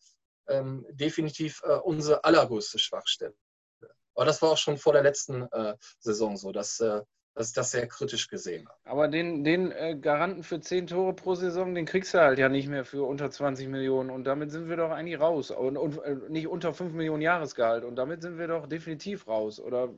ähm, 0.47 0.85
definitiv 0.91 1.61
äh, 1.63 1.75
unsere 1.75 2.23
allergrößte 2.23 2.79
Schwachstelle. 2.79 3.35
Aber 4.15 4.25
das 4.25 4.41
war 4.41 4.51
auch 4.51 4.57
schon 4.57 4.77
vor 4.77 4.93
der 4.93 5.03
letzten 5.03 5.43
äh, 5.51 5.75
Saison 5.99 6.37
so, 6.37 6.51
dass, 6.51 6.79
äh, 6.79 7.01
dass 7.33 7.49
ich 7.49 7.53
das 7.53 7.71
sehr 7.71 7.87
kritisch 7.87 8.27
gesehen 8.27 8.67
habe. 8.67 8.77
Aber 8.83 9.07
den, 9.07 9.43
den 9.43 9.71
äh, 9.71 9.95
Garanten 9.95 10.43
für 10.43 10.59
10 10.59 10.87
Tore 10.87 11.13
pro 11.13 11.35
Saison, 11.35 11.73
den 11.73 11.85
kriegst 11.85 12.13
du 12.13 12.19
halt 12.19 12.37
ja 12.39 12.49
nicht 12.49 12.67
mehr 12.67 12.85
für 12.85 13.03
unter 13.03 13.31
20 13.31 13.67
Millionen. 13.67 14.09
Und 14.09 14.25
damit 14.25 14.51
sind 14.51 14.69
wir 14.69 14.77
doch 14.77 14.91
eigentlich 14.91 15.19
raus. 15.19 15.51
Und, 15.51 15.77
und 15.77 15.97
äh, 16.03 16.15
nicht 16.29 16.47
unter 16.47 16.73
5 16.73 16.93
Millionen 16.93 17.21
Jahresgehalt. 17.21 17.83
Und 17.83 17.95
damit 17.95 18.21
sind 18.21 18.37
wir 18.37 18.47
doch 18.47 18.67
definitiv 18.67 19.27
raus. 19.27 19.59
Oder 19.59 19.89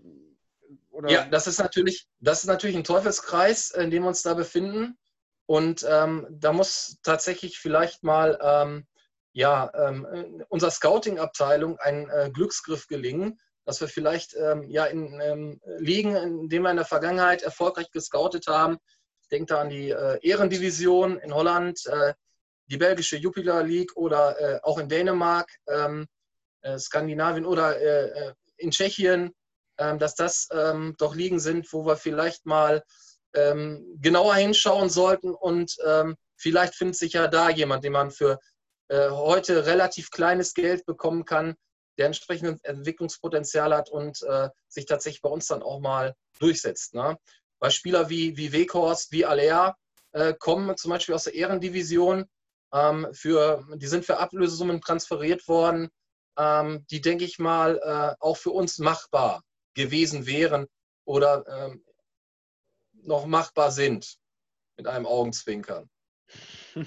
oder? 0.91 1.09
Ja, 1.09 1.25
das 1.25 1.47
ist 1.47 1.59
natürlich, 1.59 2.07
das 2.19 2.39
ist 2.39 2.47
natürlich 2.47 2.75
ein 2.75 2.83
Teufelskreis, 2.83 3.71
in 3.71 3.91
dem 3.91 4.03
wir 4.03 4.07
uns 4.07 4.23
da 4.23 4.33
befinden. 4.33 4.97
Und 5.45 5.85
ähm, 5.87 6.25
da 6.31 6.53
muss 6.53 6.99
tatsächlich 7.03 7.59
vielleicht 7.59 8.03
mal 8.03 8.39
ähm, 8.41 8.87
ja, 9.33 9.69
ähm, 9.75 10.43
unserer 10.47 10.71
Scouting-Abteilung 10.71 11.77
ein 11.79 12.09
äh, 12.09 12.31
Glücksgriff 12.33 12.87
gelingen, 12.87 13.39
dass 13.65 13.81
wir 13.81 13.87
vielleicht 13.87 14.35
ähm, 14.35 14.69
ja, 14.69 14.85
in 14.85 15.19
ähm, 15.21 15.61
Ligen, 15.77 16.15
in 16.15 16.49
denen 16.49 16.63
wir 16.63 16.71
in 16.71 16.77
der 16.77 16.85
Vergangenheit 16.85 17.41
erfolgreich 17.41 17.91
gescoutet 17.91 18.47
haben, 18.47 18.77
ich 19.21 19.29
denke 19.29 19.47
da 19.47 19.61
an 19.61 19.69
die 19.69 19.89
äh, 19.89 20.19
Ehrendivision 20.21 21.17
in 21.17 21.33
Holland, 21.33 21.85
äh, 21.87 22.13
die 22.67 22.77
belgische 22.77 23.17
Jupiler 23.17 23.63
League 23.63 23.95
oder 23.95 24.39
äh, 24.39 24.59
auch 24.63 24.77
in 24.77 24.89
Dänemark, 24.89 25.49
ähm, 25.67 26.07
äh, 26.61 26.77
Skandinavien 26.77 27.45
oder 27.45 27.79
äh, 27.79 28.33
in 28.57 28.71
Tschechien, 28.71 29.33
dass 29.77 30.15
das 30.15 30.47
doch 30.97 31.15
Ligen 31.15 31.41
sind, 31.41 31.73
wo 31.73 31.85
wir 31.85 31.97
vielleicht 31.97 32.45
mal 32.45 32.81
ähm, 33.33 33.97
genauer 33.99 34.35
hinschauen 34.35 34.89
sollten 34.89 35.33
und 35.33 35.75
ähm, 35.85 36.15
vielleicht 36.37 36.75
findet 36.75 36.95
sich 36.95 37.11
ja 37.11 37.27
da 37.27 37.49
jemand, 37.49 37.83
den 37.83 37.91
man 37.91 38.11
für 38.11 38.39
äh, 38.87 39.09
heute 39.09 39.65
relativ 39.65 40.11
kleines 40.11 40.53
Geld 40.53 40.85
bekommen 40.85 41.25
kann, 41.25 41.55
der 41.97 42.07
entsprechendes 42.07 42.61
Entwicklungspotenzial 42.63 43.75
hat 43.75 43.89
und 43.89 44.21
äh, 44.23 44.49
sich 44.67 44.85
tatsächlich 44.85 45.21
bei 45.21 45.29
uns 45.29 45.47
dann 45.47 45.63
auch 45.63 45.79
mal 45.79 46.15
durchsetzt. 46.39 46.93
Ne? 46.93 47.17
Weil 47.59 47.71
Spieler 47.71 48.09
wie, 48.09 48.37
wie 48.37 48.51
Weghorst, 48.51 49.11
wie 49.11 49.25
Alea 49.25 49.75
äh, 50.11 50.33
kommen 50.37 50.75
zum 50.77 50.91
Beispiel 50.91 51.15
aus 51.15 51.25
der 51.25 51.35
Ehrendivision, 51.35 52.25
ähm, 52.73 53.07
für, 53.13 53.65
die 53.75 53.87
sind 53.87 54.05
für 54.05 54.17
Ablösesummen 54.17 54.81
transferiert 54.81 55.47
worden, 55.47 55.89
ähm, 56.37 56.85
die, 56.89 57.01
denke 57.01 57.23
ich 57.23 57.39
mal, 57.39 57.79
äh, 57.83 58.15
auch 58.19 58.37
für 58.37 58.51
uns 58.51 58.77
machbar 58.77 59.43
gewesen 59.73 60.25
wären 60.25 60.67
oder 61.05 61.45
ähm, 61.47 61.83
noch 63.03 63.25
machbar 63.25 63.71
sind, 63.71 64.17
mit 64.77 64.87
einem 64.87 65.05
Augenzwinkern. 65.05 65.89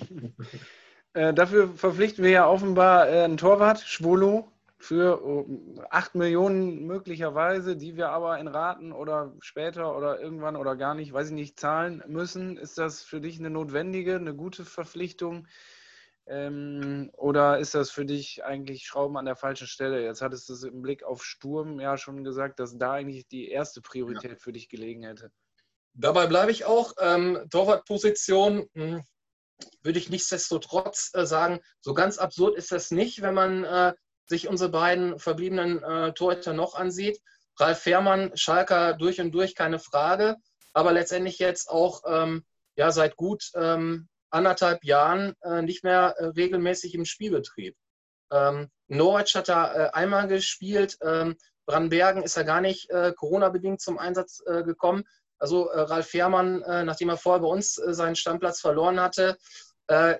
äh, 1.13 1.33
dafür 1.33 1.75
verpflichten 1.75 2.25
wir 2.25 2.31
ja 2.31 2.49
offenbar 2.49 3.09
äh, 3.09 3.23
einen 3.23 3.37
Torwart, 3.37 3.81
Schwolo, 3.81 4.51
für 4.79 5.45
8 5.91 6.15
äh, 6.15 6.19
Millionen 6.19 6.87
möglicherweise, 6.87 7.77
die 7.77 7.97
wir 7.97 8.11
aber 8.11 8.39
in 8.39 8.47
Raten 8.47 8.93
oder 8.93 9.35
später 9.41 9.97
oder 9.97 10.21
irgendwann 10.21 10.57
oder 10.57 10.77
gar 10.77 10.95
nicht, 10.95 11.13
weiß 11.13 11.29
ich 11.29 11.35
nicht, 11.35 11.59
zahlen 11.59 12.03
müssen. 12.07 12.57
Ist 12.57 12.79
das 12.79 13.03
für 13.03 13.21
dich 13.21 13.39
eine 13.39 13.51
notwendige, 13.51 14.17
eine 14.17 14.35
gute 14.35 14.65
Verpflichtung? 14.65 15.49
Ähm, 16.27 17.11
oder 17.15 17.59
ist 17.59 17.75
das 17.75 17.91
für 17.91 18.05
dich 18.05 18.45
eigentlich 18.45 18.87
Schrauben 18.87 19.17
an 19.17 19.25
der 19.25 19.35
falschen 19.35 19.67
Stelle? 19.67 20.05
Jetzt 20.05 20.23
hattest 20.23 20.49
du 20.49 20.53
es 20.53 20.63
im 20.63 20.81
Blick 20.81 21.03
auf 21.03 21.25
Sturm 21.25 21.81
ja 21.81 21.97
schon 21.97 22.23
gesagt, 22.23 22.61
dass 22.61 22.79
da 22.79 22.93
eigentlich 22.93 23.27
die 23.27 23.49
erste 23.49 23.81
Priorität 23.81 24.33
ja. 24.33 24.39
für 24.39 24.53
dich 24.53 24.69
gelegen 24.69 25.03
hätte. 25.03 25.33
Dabei 25.95 26.29
bleibe 26.29 26.53
ich 26.53 26.67
auch. 26.67 26.93
Ähm, 27.01 27.47
Torwartposition 27.51 28.69
hm, 28.75 29.03
würde 29.83 29.99
ich 29.99 30.11
nichtsdestotrotz 30.11 31.11
äh, 31.15 31.27
sagen, 31.27 31.59
so 31.81 31.95
ganz 31.95 32.19
absurd 32.19 32.57
ist 32.57 32.71
das 32.71 32.93
nicht, 32.93 33.23
wenn 33.23 33.35
man 33.35 33.65
äh, 33.65 33.95
sich 34.29 34.47
unsere 34.49 34.71
beiden 34.71 35.19
verbliebenen 35.19 35.83
äh, 35.83 36.13
Torhüter 36.13 36.53
noch 36.53 36.75
ansieht. 36.75 37.21
Ralf 37.59 37.81
Fährmann, 37.81 38.37
Schalker 38.37 38.95
durch 38.95 39.21
und 39.21 39.33
durch, 39.33 39.55
keine 39.55 39.79
Frage, 39.79 40.37
aber 40.73 40.93
letztendlich 40.93 41.39
jetzt 41.39 41.69
auch 41.69 42.03
ähm, 42.07 42.45
ja, 42.77 42.93
seit 42.93 43.17
gut 43.17 43.51
ähm, 43.55 44.09
anderthalb 44.31 44.85
Jahren 44.85 45.35
äh, 45.43 45.63
nicht 45.63 45.83
mehr 45.83 46.15
äh, 46.19 46.27
regelmäßig 46.27 46.95
im 46.95 47.05
Spielbetrieb. 47.05 47.75
Ähm, 48.31 48.71
Norwich 48.87 49.35
hat 49.35 49.49
da 49.49 49.75
äh, 49.75 49.91
einmal 49.91 50.29
gespielt, 50.29 50.99
ähm, 51.03 51.37
Brandbergen 51.67 52.23
ist 52.23 52.37
ja 52.37 52.45
gar 52.45 52.61
nicht 52.61 52.89
äh, 52.91 53.13
Corona-bedingt 53.17 53.81
zum 53.81 53.99
Einsatz 53.99 54.43
äh, 54.47 54.63
gekommen. 54.63 55.05
Also 55.41 55.71
Ralf 55.73 56.09
Fährmann, 56.09 56.63
äh, 56.63 56.83
nachdem 56.83 57.11
er 57.11 57.17
vorher 57.17 57.41
bei 57.41 57.49
uns 57.49 57.75
seinen 57.75 58.17
Stammplatz 58.17 58.61
verloren 58.61 59.01
hatte, 59.01 59.39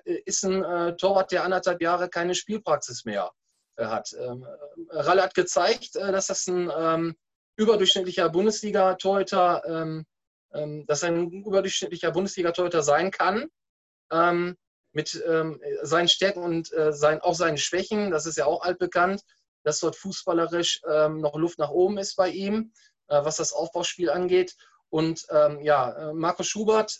ist 0.05 0.43
ein 0.45 0.97
Torwart, 0.97 1.31
der 1.31 1.43
anderthalb 1.43 1.79
Jahre 1.79 2.09
keine 2.09 2.33
Spielpraxis 2.33 3.05
mehr 3.05 3.29
äh, 3.29 3.48
hat. 3.87 4.13
Ähm, 4.19 4.45
Ralf 4.89 5.23
hat 5.23 5.33
gezeigt, 5.33 5.95
dass 5.95 6.27
das 6.27 6.47
ein 6.47 6.71
ähm, 6.75 7.15
überdurchschnittlicher 7.55 8.29
Bundesliga-Torhüter 8.29 9.63
ähm, 9.65 10.05
dass 10.87 11.03
ein 11.03 11.29
überdurchschnittlicher 11.29 12.11
Bundesliga-Torhüter 12.11 12.81
sein 12.81 13.11
kann. 13.11 13.45
Mit 14.91 15.23
seinen 15.83 16.07
Stärken 16.07 16.41
und 16.41 16.71
äh, 16.71 17.19
auch 17.21 17.35
seinen 17.35 17.59
Schwächen, 17.59 18.09
das 18.09 18.25
ist 18.25 18.39
ja 18.39 18.47
auch 18.47 18.63
altbekannt, 18.63 19.21
dass 19.63 19.81
dort 19.81 19.95
fußballerisch 19.95 20.81
noch 21.09 21.35
Luft 21.35 21.59
nach 21.59 21.69
oben 21.69 21.99
ist 21.99 22.15
bei 22.15 22.29
ihm, 22.29 22.73
äh, 23.09 23.23
was 23.23 23.35
das 23.35 23.53
Aufbauspiel 23.53 24.09
angeht. 24.09 24.55
Und 24.89 25.27
ja, 25.61 26.09
äh, 26.09 26.13
Marco 26.13 26.41
Schubert, 26.41 26.97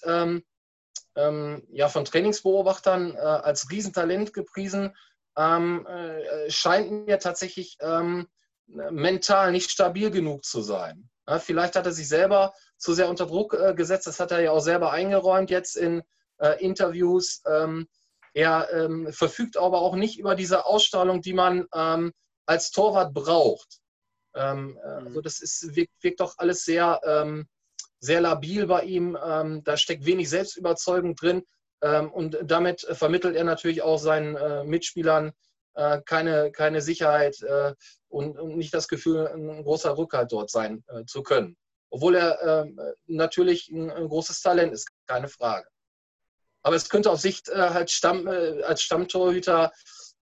ja, 1.15 1.89
von 1.89 2.05
Trainingsbeobachtern 2.05 3.15
äh, 3.15 3.19
als 3.19 3.69
Riesentalent 3.69 4.33
gepriesen, 4.33 4.95
ähm, 5.39 5.87
äh, 5.87 6.51
scheint 6.51 7.07
mir 7.07 7.17
tatsächlich 7.17 7.77
ähm, 7.79 8.27
mental 8.67 9.51
nicht 9.51 9.71
stabil 9.71 10.11
genug 10.11 10.43
zu 10.43 10.61
sein. 10.61 11.09
Ja, 11.27 11.39
vielleicht 11.39 11.75
hat 11.75 11.85
er 11.85 11.93
sich 11.93 12.09
selber 12.09 12.53
zu 12.77 12.93
sehr 12.93 13.09
unter 13.09 13.25
Druck 13.25 13.53
äh, 13.53 13.73
gesetzt, 13.73 14.07
das 14.07 14.19
hat 14.19 14.31
er 14.31 14.41
ja 14.41 14.51
auch 14.51 14.59
selber 14.59 14.91
eingeräumt 14.91 15.49
jetzt 15.49 15.77
in 15.77 16.03
äh, 16.39 16.61
Interviews. 16.63 17.41
Ähm, 17.47 17.87
er 18.33 18.67
ähm, 18.73 19.11
verfügt 19.13 19.57
aber 19.57 19.81
auch 19.81 19.95
nicht 19.95 20.19
über 20.19 20.35
diese 20.35 20.65
Ausstrahlung, 20.65 21.21
die 21.21 21.33
man 21.33 21.65
ähm, 21.73 22.11
als 22.45 22.71
Torwart 22.71 23.13
braucht. 23.13 23.79
Ähm, 24.35 24.77
äh, 24.83 24.87
also 24.87 25.21
das 25.21 25.39
ist, 25.39 25.73
wirkt, 25.75 25.93
wirkt 26.01 26.19
doch 26.19 26.35
alles 26.37 26.63
sehr, 26.63 26.99
sehr 28.01 28.21
labil 28.21 28.65
bei 28.65 28.83
ihm. 28.83 29.17
Da 29.65 29.75
steckt 29.75 30.05
wenig 30.05 30.29
Selbstüberzeugung 30.29 31.15
drin. 31.15 31.43
Und 31.81 32.37
damit 32.43 32.81
vermittelt 32.81 33.35
er 33.35 33.45
natürlich 33.45 33.81
auch 33.81 33.97
seinen 33.97 34.35
äh, 34.35 34.63
Mitspielern 34.65 35.31
äh, 35.75 36.01
keine, 36.05 36.51
keine 36.51 36.81
Sicherheit 36.81 37.41
äh, 37.41 37.73
und, 38.09 38.57
nicht 38.57 38.73
das 38.73 38.87
Gefühl, 38.87 39.27
ein 39.27 39.63
großer 39.63 39.97
Rückhalt 39.97 40.31
dort 40.31 40.49
sein 40.49 40.83
zu 41.05 41.23
können. 41.23 41.55
Obwohl 41.91 42.15
er 42.15 42.67
natürlich 43.07 43.69
ein, 43.69 43.89
großes 43.89 44.41
Talent 44.41 44.73
ist, 44.73 44.89
keine 45.07 45.27
Frage. 45.27 45.67
Aber 46.63 46.75
es 46.75 46.89
könnte 46.89 47.09
auf 47.09 47.19
Sicht 47.19 47.49
halt 47.49 47.89
Stamm, 47.89 48.27
als 48.27 48.81
Stammtorhüter 48.81 49.71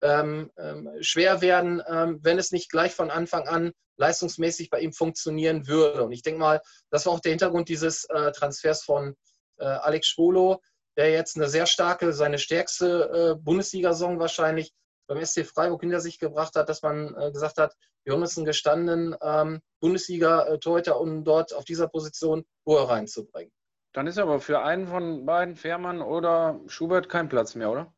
ähm, 0.01 0.51
ähm, 0.57 0.89
schwer 1.01 1.41
werden, 1.41 1.81
ähm, 1.87 2.19
wenn 2.21 2.37
es 2.37 2.51
nicht 2.51 2.69
gleich 2.69 2.93
von 2.93 3.11
Anfang 3.11 3.47
an 3.47 3.73
leistungsmäßig 3.97 4.69
bei 4.69 4.79
ihm 4.79 4.93
funktionieren 4.93 5.67
würde. 5.67 6.03
Und 6.03 6.13
ich 6.13 6.21
denke 6.21 6.39
mal, 6.39 6.61
das 6.89 7.05
war 7.05 7.13
auch 7.13 7.19
der 7.19 7.31
Hintergrund 7.31 7.67
dieses 7.67 8.07
Transfers 8.33 8.83
von 8.83 9.15
Alex 9.57 10.07
Schwolo, 10.07 10.61
der 10.99 11.11
jetzt 11.11 11.37
eine 11.37 11.47
sehr 11.47 11.65
starke, 11.65 12.11
seine 12.11 12.37
stärkste 12.37 13.37
äh, 13.37 13.41
Bundesliga-Saison 13.41 14.19
wahrscheinlich 14.19 14.73
beim 15.07 15.23
SC 15.25 15.45
Freiburg 15.45 15.79
hinter 15.79 16.01
sich 16.01 16.19
gebracht 16.19 16.55
hat, 16.55 16.67
dass 16.67 16.81
man 16.81 17.15
äh, 17.15 17.31
gesagt 17.31 17.57
hat, 17.57 17.73
wir 18.03 18.11
holen 18.11 18.23
uns 18.23 18.35
einen 18.35 18.45
gestandenen 18.45 19.15
ähm, 19.21 19.61
Bundesliga-Torhüter, 19.79 20.99
um 20.99 21.23
dort 21.23 21.53
auf 21.53 21.63
dieser 21.63 21.87
Position 21.87 22.43
Ruhe 22.67 22.89
reinzubringen. 22.89 23.53
Dann 23.93 24.07
ist 24.07 24.17
aber 24.17 24.41
für 24.41 24.61
einen 24.61 24.87
von 24.87 25.25
beiden, 25.25 25.55
Fährmann 25.55 26.01
oder 26.01 26.59
Schubert, 26.67 27.07
kein 27.07 27.29
Platz 27.29 27.55
mehr, 27.55 27.71
oder? 27.71 27.93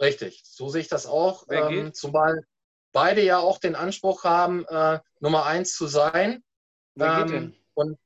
Richtig, 0.00 0.40
so 0.42 0.70
sehe 0.70 0.80
ich 0.80 0.88
das 0.88 1.04
auch. 1.06 1.44
Ähm, 1.50 1.92
zumal 1.92 2.46
beide 2.92 3.22
ja 3.22 3.40
auch 3.40 3.58
den 3.58 3.74
Anspruch 3.74 4.24
haben, 4.24 4.64
äh, 4.68 5.00
Nummer 5.20 5.44
eins 5.44 5.76
zu 5.76 5.86
sein. 5.86 6.42
Wer 6.94 7.16
geht 7.16 7.26
ähm, 7.26 7.32
denn? 7.32 7.56
Und 7.74 7.98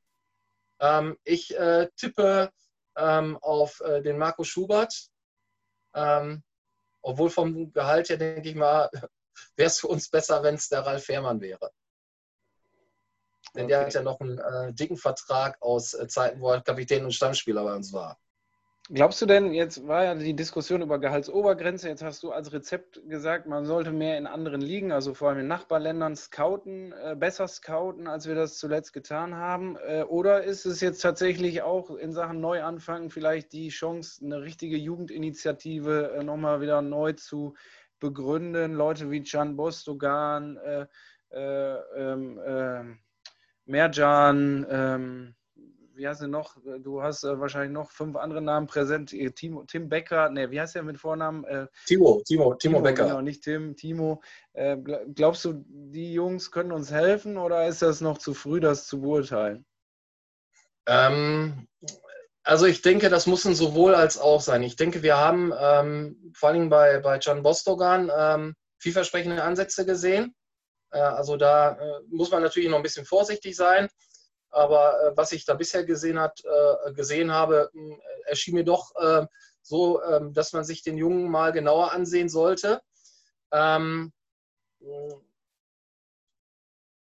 ähm, 0.81 1.17
ich 1.23 1.57
äh, 1.57 1.87
tippe 1.95 2.51
ähm, 2.95 3.37
auf 3.41 3.81
äh, 3.81 4.01
den 4.01 4.17
Marco 4.17 4.43
Schubert. 4.43 5.09
Ähm, 5.93 6.43
obwohl 7.01 7.29
vom 7.29 7.71
Gehalt 7.73 8.09
her, 8.09 8.17
denke 8.17 8.49
ich 8.49 8.55
mal, 8.55 8.89
wäre 9.55 9.67
es 9.67 9.79
für 9.79 9.87
uns 9.87 10.09
besser, 10.09 10.43
wenn 10.43 10.55
es 10.55 10.69
der 10.69 10.85
Ralf 10.85 11.05
Fährmann 11.05 11.41
wäre. 11.41 11.71
Denn 13.53 13.65
okay. 13.65 13.73
der 13.73 13.81
hat 13.81 13.93
ja 13.93 14.01
noch 14.01 14.19
einen 14.19 14.37
äh, 14.37 14.73
dicken 14.73 14.97
Vertrag 14.97 15.61
aus 15.61 15.93
äh, 15.93 16.07
Zeiten, 16.07 16.39
wo 16.39 16.51
er 16.51 16.61
Kapitän 16.61 17.03
und 17.03 17.13
Stammspieler 17.13 17.63
bei 17.63 17.73
uns 17.73 17.91
war. 17.91 18.17
Glaubst 18.93 19.21
du 19.21 19.25
denn, 19.25 19.53
jetzt 19.53 19.87
war 19.87 20.03
ja 20.03 20.15
die 20.15 20.35
Diskussion 20.35 20.81
über 20.81 20.99
Gehaltsobergrenze, 20.99 21.87
jetzt 21.87 22.03
hast 22.03 22.23
du 22.23 22.33
als 22.33 22.51
Rezept 22.51 23.01
gesagt, 23.07 23.47
man 23.47 23.63
sollte 23.63 23.93
mehr 23.93 24.17
in 24.17 24.27
anderen 24.27 24.59
Ligen, 24.59 24.91
also 24.91 25.13
vor 25.13 25.29
allem 25.29 25.39
in 25.39 25.47
Nachbarländern, 25.47 26.17
scouten, 26.17 26.91
äh, 26.91 27.15
besser 27.15 27.47
scouten, 27.47 28.07
als 28.07 28.27
wir 28.27 28.35
das 28.35 28.57
zuletzt 28.57 28.91
getan 28.91 29.35
haben? 29.35 29.77
Äh, 29.77 30.03
oder 30.03 30.43
ist 30.43 30.65
es 30.65 30.81
jetzt 30.81 30.99
tatsächlich 30.99 31.61
auch 31.61 31.89
in 31.91 32.11
Sachen 32.11 32.41
Neuanfang 32.41 33.09
vielleicht 33.09 33.53
die 33.53 33.69
Chance, 33.69 34.25
eine 34.25 34.41
richtige 34.41 34.75
Jugendinitiative 34.75 36.11
äh, 36.17 36.23
nochmal 36.25 36.59
wieder 36.59 36.81
neu 36.81 37.13
zu 37.13 37.53
begründen? 38.01 38.73
Leute 38.73 39.09
wie 39.09 39.23
Can 39.23 39.55
Bostogan, 39.55 40.57
äh, 40.57 40.85
äh, 41.29 41.77
ähm, 41.95 42.41
ähm, 42.45 42.99
Merjan, 43.63 44.65
ähm, 44.69 45.35
wie 46.01 46.07
heißt 46.07 46.21
er 46.21 46.27
noch? 46.27 46.57
Du 46.79 47.03
hast 47.03 47.23
äh, 47.23 47.39
wahrscheinlich 47.39 47.71
noch 47.71 47.91
fünf 47.91 48.15
andere 48.15 48.41
Namen 48.41 48.65
präsent. 48.65 49.13
Äh, 49.13 49.29
Timo, 49.29 49.63
Tim 49.65 49.87
Becker, 49.87 50.31
ne, 50.31 50.49
wie 50.49 50.59
heißt 50.59 50.75
er 50.75 50.81
mit 50.81 50.97
Vornamen? 50.97 51.43
Äh, 51.45 51.67
Timo, 51.85 52.23
Timo, 52.25 52.55
Timo, 52.55 52.55
Timo 52.55 52.81
Becker. 52.81 53.03
Genau, 53.05 53.21
nicht 53.21 53.43
Tim, 53.43 53.75
Timo. 53.75 54.21
Äh, 54.53 54.77
glaubst 55.13 55.45
du, 55.45 55.63
die 55.67 56.11
Jungs 56.13 56.49
können 56.49 56.71
uns 56.71 56.91
helfen 56.91 57.37
oder 57.37 57.67
ist 57.67 57.83
das 57.83 58.01
noch 58.01 58.17
zu 58.17 58.33
früh, 58.33 58.59
das 58.59 58.87
zu 58.87 59.01
beurteilen? 59.01 59.63
Ähm, 60.87 61.67
also 62.43 62.65
ich 62.65 62.81
denke, 62.81 63.09
das 63.09 63.27
muss 63.27 63.45
ein 63.45 63.53
sowohl 63.53 63.93
als 63.93 64.17
auch 64.17 64.41
sein. 64.41 64.63
Ich 64.63 64.77
denke, 64.77 65.03
wir 65.03 65.17
haben 65.17 65.53
ähm, 65.55 66.33
vor 66.35 66.49
allem 66.49 66.69
bei, 66.69 66.99
bei 66.99 67.19
Can 67.19 67.43
Bostogan 67.43 68.11
ähm, 68.17 68.55
vielversprechende 68.79 69.43
Ansätze 69.43 69.85
gesehen. 69.85 70.33
Äh, 70.91 70.97
also 70.99 71.37
da 71.37 71.73
äh, 71.73 72.01
muss 72.09 72.31
man 72.31 72.41
natürlich 72.41 72.69
noch 72.69 72.77
ein 72.77 72.83
bisschen 72.83 73.05
vorsichtig 73.05 73.55
sein. 73.55 73.87
Aber 74.51 75.01
äh, 75.01 75.17
was 75.17 75.31
ich 75.31 75.45
da 75.45 75.53
bisher 75.55 75.83
gesehen, 75.85 76.19
hat, 76.19 76.43
gesehen 76.93 77.31
habe, 77.31 77.71
erschien 78.25 78.55
mir 78.55 78.63
doch 78.65 78.93
so, 79.61 80.03
ähm, 80.03 80.33
dass 80.33 80.53
man 80.53 80.63
sich 80.63 80.83
den 80.83 80.97
Jungen 80.97 81.29
mal 81.29 81.51
genauer 81.51 81.91
ansehen 81.91 82.29
sollte. 82.29 82.81
Ähm, 83.51 84.11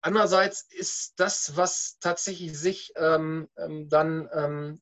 andererseits 0.02 0.68
ist 0.72 1.14
das, 1.18 1.56
was 1.56 1.98
tatsächlich 2.00 2.58
sich 2.58 2.94
ähm, 2.96 3.50
dann 3.56 4.80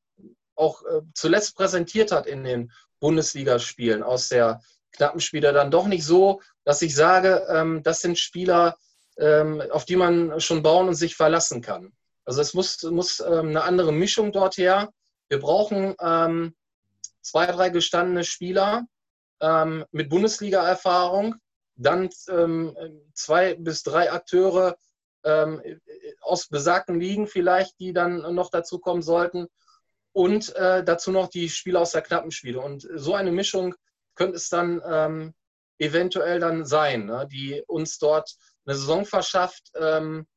auch 0.55 0.83
zuletzt 1.13 1.55
präsentiert 1.55 2.11
hat 2.11 2.27
in 2.27 2.43
den 2.43 2.71
Bundesligaspielen 2.99 4.03
aus 4.03 4.27
der 4.27 4.61
knappen 4.91 5.21
Spieler 5.21 5.53
dann 5.53 5.71
doch 5.71 5.87
nicht 5.87 6.03
so, 6.03 6.41
dass 6.65 6.81
ich 6.81 6.93
sage, 6.93 7.81
das 7.83 8.01
sind 8.01 8.19
Spieler, 8.19 8.77
ähm, 9.17 9.61
auf 9.71 9.85
die 9.85 9.95
man 9.95 10.41
schon 10.41 10.63
bauen 10.63 10.89
und 10.89 10.95
sich 10.95 11.15
verlassen 11.15 11.61
kann. 11.61 11.93
Also 12.29 12.41
es 12.41 12.53
muss, 12.53 12.83
muss 12.83 13.21
ähm, 13.21 13.47
eine 13.47 13.63
andere 13.63 13.91
Mischung 13.91 14.31
dort 14.31 14.57
her. 14.57 14.93
Wir 15.29 15.39
brauchen 15.39 15.95
ähm, 15.99 16.55
zwei, 17.23 17.47
drei 17.47 17.69
gestandene 17.69 18.23
Spieler 18.23 18.85
ähm, 19.41 19.83
mit 19.89 20.09
Bundesliga-Erfahrung, 20.09 21.37
dann 21.75 22.11
ähm, 22.29 22.77
zwei 23.15 23.55
bis 23.55 23.81
drei 23.81 24.11
Akteure 24.11 24.77
ähm, 25.23 25.59
aus 26.21 26.47
besagten 26.49 26.99
Ligen 26.99 27.25
vielleicht, 27.25 27.79
die 27.79 27.93
dann 27.93 28.35
noch 28.35 28.51
dazu 28.51 28.77
kommen 28.77 29.01
sollten 29.01 29.47
und 30.11 30.55
äh, 30.55 30.83
dazu 30.83 31.11
noch 31.11 31.29
die 31.29 31.49
Spieler 31.49 31.81
aus 31.81 31.93
der 31.93 32.03
Knappenspiele. 32.03 32.61
Und 32.61 32.87
so 32.93 33.15
eine 33.15 33.31
Mischung 33.31 33.73
könnte 34.13 34.37
es 34.37 34.49
dann 34.49 34.83
ähm, 34.85 35.33
eventuell 35.79 36.39
dann 36.39 36.63
sein, 36.63 37.07
ne, 37.07 37.27
die 37.31 37.63
uns 37.65 37.97
dort 37.97 38.35
eine 38.67 38.75
Saison 38.75 39.03
verschafft, 39.03 39.71
ähm, 39.73 40.27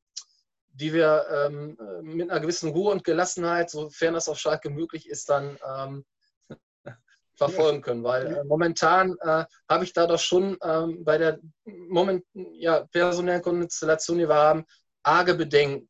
die 0.73 0.93
wir 0.93 1.27
ähm, 1.31 1.77
mit 2.03 2.31
einer 2.31 2.41
gewissen 2.41 2.71
Ruhe 2.71 2.93
und 2.93 3.05
Gelassenheit, 3.05 3.71
sofern 3.71 4.15
das 4.15 4.29
auf 4.29 4.39
Schalke 4.39 4.71
möglich 4.71 5.09
ist, 5.09 5.29
dann 5.29 5.59
ähm, 5.77 6.05
verfolgen 7.35 7.83
können. 7.83 8.03
Weil 8.03 8.27
äh, 8.27 8.45
momentan 8.45 9.17
äh, 9.21 9.45
habe 9.69 9.85
ich 9.85 9.93
da 9.93 10.07
doch 10.07 10.19
schon 10.19 10.57
ähm, 10.63 11.05
bei 11.05 11.19
der 11.19 11.39
moment, 11.65 12.25
ja, 12.35 12.87
personellen 12.87 13.43
Konstellation, 13.43 14.19
die 14.19 14.29
wir 14.29 14.35
haben, 14.35 14.65
arge 15.03 15.35
Bedenken. 15.35 15.89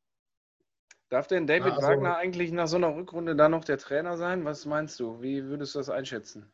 Darf 1.11 1.27
denn 1.27 1.47
David 1.47 1.75
also, 1.75 1.87
Wagner 1.87 2.17
eigentlich 2.17 2.53
nach 2.53 2.67
so 2.67 2.77
einer 2.77 2.95
Rückrunde 2.95 3.37
da 3.37 3.49
noch 3.49 3.65
der 3.65 3.79
Trainer 3.79 4.17
sein? 4.17 4.45
Was 4.45 4.65
meinst 4.65 4.99
du? 4.99 5.21
Wie 5.21 5.45
würdest 5.45 5.75
du 5.75 5.79
das 5.79 5.91
einschätzen? 5.91 6.51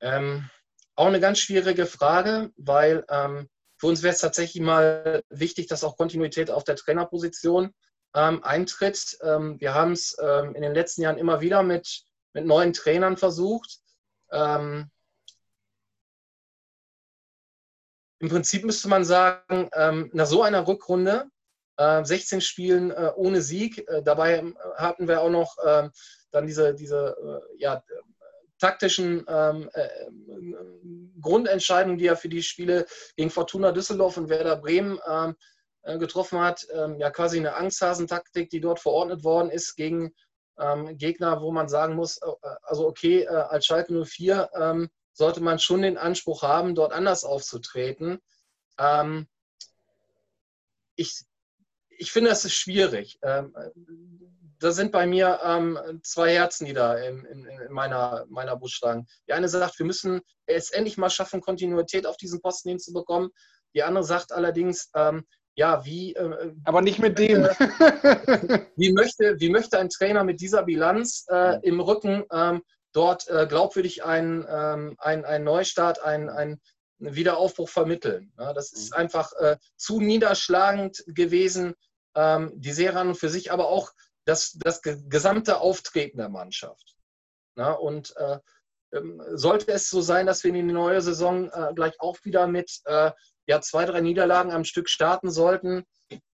Ähm, 0.00 0.48
auch 0.94 1.06
eine 1.06 1.18
ganz 1.18 1.38
schwierige 1.38 1.86
Frage, 1.86 2.52
weil 2.56 3.04
ähm, 3.08 3.48
für 3.78 3.86
uns 3.86 4.02
wäre 4.02 4.12
es 4.12 4.20
tatsächlich 4.20 4.62
mal 4.62 5.22
wichtig, 5.30 5.68
dass 5.68 5.84
auch 5.84 5.96
Kontinuität 5.96 6.50
auf 6.50 6.64
der 6.64 6.76
Trainerposition 6.76 7.72
ähm, 8.14 8.42
eintritt. 8.42 9.18
Ähm, 9.22 9.60
wir 9.60 9.74
haben 9.74 9.92
es 9.92 10.16
ähm, 10.20 10.54
in 10.54 10.62
den 10.62 10.74
letzten 10.74 11.02
Jahren 11.02 11.18
immer 11.18 11.40
wieder 11.40 11.62
mit, 11.62 12.02
mit 12.32 12.44
neuen 12.44 12.72
Trainern 12.72 13.16
versucht. 13.16 13.78
Ähm, 14.32 14.90
Im 18.20 18.28
Prinzip 18.28 18.64
müsste 18.64 18.88
man 18.88 19.04
sagen, 19.04 19.70
ähm, 19.74 20.10
nach 20.12 20.26
so 20.26 20.42
einer 20.42 20.66
Rückrunde, 20.66 21.26
äh, 21.76 22.04
16 22.04 22.40
Spielen 22.40 22.90
äh, 22.90 23.12
ohne 23.14 23.40
Sieg, 23.40 23.88
äh, 23.88 24.02
dabei 24.02 24.42
hatten 24.76 25.06
wir 25.06 25.22
auch 25.22 25.30
noch 25.30 25.56
ähm, 25.64 25.92
dann 26.32 26.46
diese, 26.46 26.74
diese 26.74 27.16
äh, 27.16 27.62
ja, 27.62 27.82
taktischen 28.58 29.24
ähm, 29.28 29.70
äh, 29.72 29.88
Grundentscheidungen, 31.20 31.98
die 31.98 32.06
er 32.06 32.16
für 32.16 32.28
die 32.28 32.42
Spiele 32.42 32.86
gegen 33.16 33.30
Fortuna 33.30 33.72
Düsseldorf 33.72 34.16
und 34.16 34.28
Werder 34.28 34.56
Bremen 34.56 34.98
ähm, 35.08 35.36
äh, 35.82 35.98
getroffen 35.98 36.40
hat, 36.40 36.66
ähm, 36.72 36.98
ja 36.98 37.10
quasi 37.10 37.38
eine 37.38 37.54
Angsthasentaktik, 37.54 38.50
die 38.50 38.60
dort 38.60 38.80
verordnet 38.80 39.24
worden 39.24 39.50
ist 39.50 39.76
gegen 39.76 40.12
ähm, 40.58 40.98
Gegner, 40.98 41.40
wo 41.40 41.52
man 41.52 41.68
sagen 41.68 41.94
muss, 41.94 42.18
äh, 42.18 42.26
also 42.62 42.86
okay, 42.86 43.22
äh, 43.22 43.28
als 43.28 43.66
Schalke 43.66 44.04
04 44.04 44.50
ähm, 44.54 44.90
sollte 45.12 45.40
man 45.40 45.58
schon 45.58 45.82
den 45.82 45.98
Anspruch 45.98 46.42
haben, 46.42 46.74
dort 46.74 46.92
anders 46.92 47.24
aufzutreten. 47.24 48.18
Ähm, 48.78 49.28
ich, 50.94 51.24
ich 51.88 52.12
finde, 52.12 52.30
es 52.30 52.44
ist 52.44 52.54
schwierig. 52.54 53.18
Da 54.60 54.72
sind 54.72 54.92
bei 54.92 55.06
mir 55.06 55.40
ähm, 55.44 55.78
zwei 56.02 56.34
Herzen, 56.34 56.66
die 56.66 56.72
da 56.72 56.96
in, 56.96 57.24
in, 57.24 57.46
in 57.46 57.72
meiner, 57.72 58.26
meiner 58.28 58.56
Brust 58.56 58.74
schlagen. 58.74 59.06
Die 59.28 59.32
eine 59.32 59.48
sagt, 59.48 59.78
wir 59.78 59.86
müssen 59.86 60.20
es 60.46 60.70
endlich 60.70 60.96
mal 60.96 61.10
schaffen, 61.10 61.40
Kontinuität 61.40 62.06
auf 62.06 62.16
diesen 62.16 62.40
Posten 62.40 62.70
hinzubekommen. 62.70 63.30
Die 63.74 63.82
andere 63.82 64.04
sagt 64.04 64.32
allerdings, 64.32 64.90
ähm, 64.94 65.24
ja, 65.58 65.84
wie. 65.84 66.14
Äh, 66.14 66.54
Aber 66.64 66.82
nicht 66.82 67.00
mit 67.00 67.18
dem. 67.18 67.42
wie, 68.76 68.92
möchte, 68.92 69.36
wie 69.40 69.50
möchte 69.50 69.78
ein 69.78 69.88
Trainer 69.90 70.24
mit 70.24 70.40
dieser 70.40 70.62
Bilanz 70.62 71.26
äh, 71.28 71.58
im 71.62 71.80
Rücken 71.80 72.24
ähm, 72.32 72.62
dort 72.92 73.28
äh, 73.28 73.46
glaubwürdig 73.48 74.04
einen, 74.04 74.46
ähm, 74.48 74.94
einen, 74.98 75.24
einen 75.24 75.44
Neustart, 75.44 76.00
einen, 76.02 76.28
einen 76.30 76.60
Wiederaufbruch 76.98 77.68
vermitteln? 77.68 78.32
Ja, 78.38 78.52
das 78.52 78.72
ist 78.72 78.92
mhm. 78.92 78.98
einfach 78.98 79.32
äh, 79.34 79.56
zu 79.76 80.00
niederschlagend 80.00 81.02
gewesen, 81.08 81.74
ähm, 82.14 82.52
die 82.54 82.72
Serie 82.72 83.00
an 83.00 83.08
und 83.08 83.18
für 83.18 83.28
sich, 83.28 83.50
aber 83.50 83.68
auch 83.68 83.90
das, 84.28 84.52
das 84.58 84.82
gesamte 84.82 85.58
Auftreten 85.60 86.18
der 86.18 86.28
Mannschaft. 86.28 86.96
Ja, 87.56 87.72
und 87.72 88.14
äh, 88.16 88.38
ähm, 88.92 89.22
sollte 89.32 89.72
es 89.72 89.88
so 89.88 90.02
sein, 90.02 90.26
dass 90.26 90.44
wir 90.44 90.54
in 90.54 90.68
die 90.68 90.74
neue 90.74 91.00
Saison 91.00 91.50
äh, 91.50 91.72
gleich 91.74 91.98
auch 91.98 92.18
wieder 92.24 92.46
mit 92.46 92.80
äh, 92.84 93.10
ja, 93.46 93.60
zwei, 93.62 93.86
drei 93.86 94.02
Niederlagen 94.02 94.52
am 94.52 94.64
Stück 94.64 94.90
starten 94.90 95.30
sollten, 95.30 95.84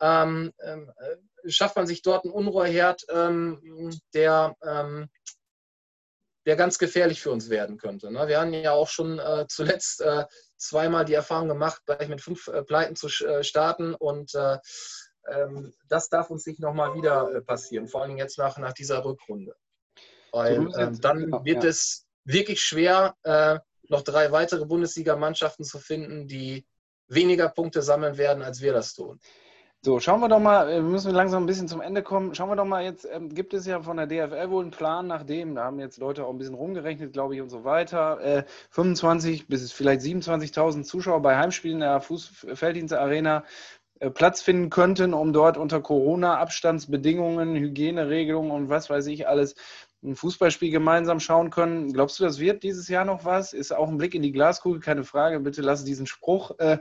ähm, 0.00 0.52
ähm, 0.60 0.92
äh, 0.96 1.50
schafft 1.50 1.76
man 1.76 1.86
sich 1.86 2.02
dort 2.02 2.24
einen 2.24 2.34
Unruheherd, 2.34 3.02
ähm, 3.10 3.92
der, 4.12 4.56
ähm, 4.64 5.08
der 6.46 6.56
ganz 6.56 6.78
gefährlich 6.78 7.22
für 7.22 7.30
uns 7.30 7.48
werden 7.48 7.78
könnte. 7.78 8.10
Ne? 8.10 8.26
Wir 8.26 8.40
haben 8.40 8.52
ja 8.52 8.72
auch 8.72 8.88
schon 8.88 9.20
äh, 9.20 9.46
zuletzt 9.48 10.00
äh, 10.00 10.24
zweimal 10.56 11.04
die 11.04 11.14
Erfahrung 11.14 11.48
gemacht, 11.48 11.82
gleich 11.86 12.08
mit 12.08 12.20
fünf 12.20 12.50
Pleiten 12.66 12.96
zu 12.96 13.08
starten 13.08 13.94
und 13.94 14.32
das 15.88 16.08
darf 16.08 16.30
uns 16.30 16.46
nicht 16.46 16.60
nochmal 16.60 16.94
wieder 16.94 17.40
passieren, 17.42 17.88
vor 17.88 18.02
allem 18.02 18.16
jetzt 18.16 18.38
nach, 18.38 18.58
nach 18.58 18.72
dieser 18.72 19.04
Rückrunde. 19.04 19.54
Weil 20.32 20.68
dann 21.00 21.18
genau, 21.20 21.44
wird 21.44 21.64
ja. 21.64 21.70
es 21.70 22.06
wirklich 22.24 22.60
schwer, 22.60 23.14
noch 23.88 24.02
drei 24.02 24.32
weitere 24.32 24.64
Bundesligamannschaften 24.64 25.64
zu 25.64 25.78
finden, 25.78 26.26
die 26.26 26.66
weniger 27.08 27.48
Punkte 27.48 27.82
sammeln 27.82 28.16
werden, 28.16 28.42
als 28.42 28.60
wir 28.60 28.72
das 28.72 28.94
tun. 28.94 29.20
So, 29.84 30.00
schauen 30.00 30.20
wir 30.20 30.28
doch 30.28 30.40
mal, 30.40 30.70
äh, 30.70 30.76
wir 30.76 30.82
müssen 30.82 31.10
langsam 31.10 31.42
ein 31.42 31.46
bisschen 31.46 31.68
zum 31.68 31.82
Ende 31.82 32.02
kommen. 32.02 32.34
Schauen 32.34 32.48
wir 32.48 32.56
doch 32.56 32.64
mal 32.64 32.82
jetzt, 32.82 33.06
ähm, 33.12 33.28
gibt 33.28 33.52
es 33.52 33.66
ja 33.66 33.82
von 33.82 33.98
der 33.98 34.06
DFL 34.06 34.48
wohl 34.48 34.62
einen 34.62 34.70
Plan, 34.70 35.06
nachdem, 35.06 35.54
da 35.54 35.64
haben 35.64 35.78
jetzt 35.78 35.98
Leute 35.98 36.24
auch 36.24 36.30
ein 36.30 36.38
bisschen 36.38 36.54
rumgerechnet, 36.54 37.12
glaube 37.12 37.34
ich, 37.34 37.42
und 37.42 37.50
so 37.50 37.64
weiter, 37.64 38.18
äh, 38.20 38.44
25 38.70 39.46
bis 39.46 39.70
vielleicht 39.72 40.00
27.000 40.00 40.84
Zuschauer 40.84 41.20
bei 41.20 41.36
Heimspielen 41.36 41.76
in 41.76 41.80
der 41.80 42.00
Fußfelddienste-Arena 42.00 43.40
äh, 43.40 43.42
Platz 44.14 44.42
finden 44.42 44.70
könnten, 44.70 45.14
um 45.14 45.32
dort 45.32 45.56
unter 45.56 45.80
Corona-Abstandsbedingungen, 45.80 47.54
Hygieneregelungen 47.56 48.50
und 48.50 48.68
was 48.68 48.90
weiß 48.90 49.06
ich 49.06 49.28
alles 49.28 49.54
ein 50.04 50.16
Fußballspiel 50.16 50.70
gemeinsam 50.70 51.18
schauen 51.18 51.50
können. 51.50 51.92
Glaubst 51.92 52.20
du, 52.20 52.24
das 52.24 52.38
wird 52.38 52.62
dieses 52.62 52.88
Jahr 52.88 53.04
noch 53.04 53.24
was? 53.24 53.52
Ist 53.52 53.72
auch 53.72 53.88
ein 53.88 53.96
Blick 53.96 54.14
in 54.14 54.22
die 54.22 54.32
Glaskugel, 54.32 54.80
keine 54.80 55.04
Frage. 55.04 55.40
Bitte 55.40 55.62
lass 55.62 55.84
diesen 55.84 56.06
Spruch. 56.06 56.58
Äh, 56.58 56.78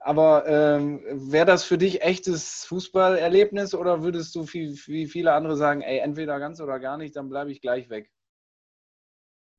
aber 0.00 0.46
ähm, 0.46 1.00
wäre 1.12 1.46
das 1.46 1.64
für 1.64 1.78
dich 1.78 2.02
echtes 2.02 2.64
Fußballerlebnis 2.64 3.74
oder 3.74 4.02
würdest 4.02 4.34
du 4.34 4.44
wie 4.44 5.06
viele 5.06 5.32
andere 5.32 5.56
sagen, 5.56 5.82
ey, 5.82 5.98
entweder 5.98 6.38
ganz 6.40 6.60
oder 6.60 6.80
gar 6.80 6.96
nicht, 6.96 7.14
dann 7.16 7.28
bleibe 7.28 7.52
ich 7.52 7.60
gleich 7.60 7.90
weg? 7.90 8.10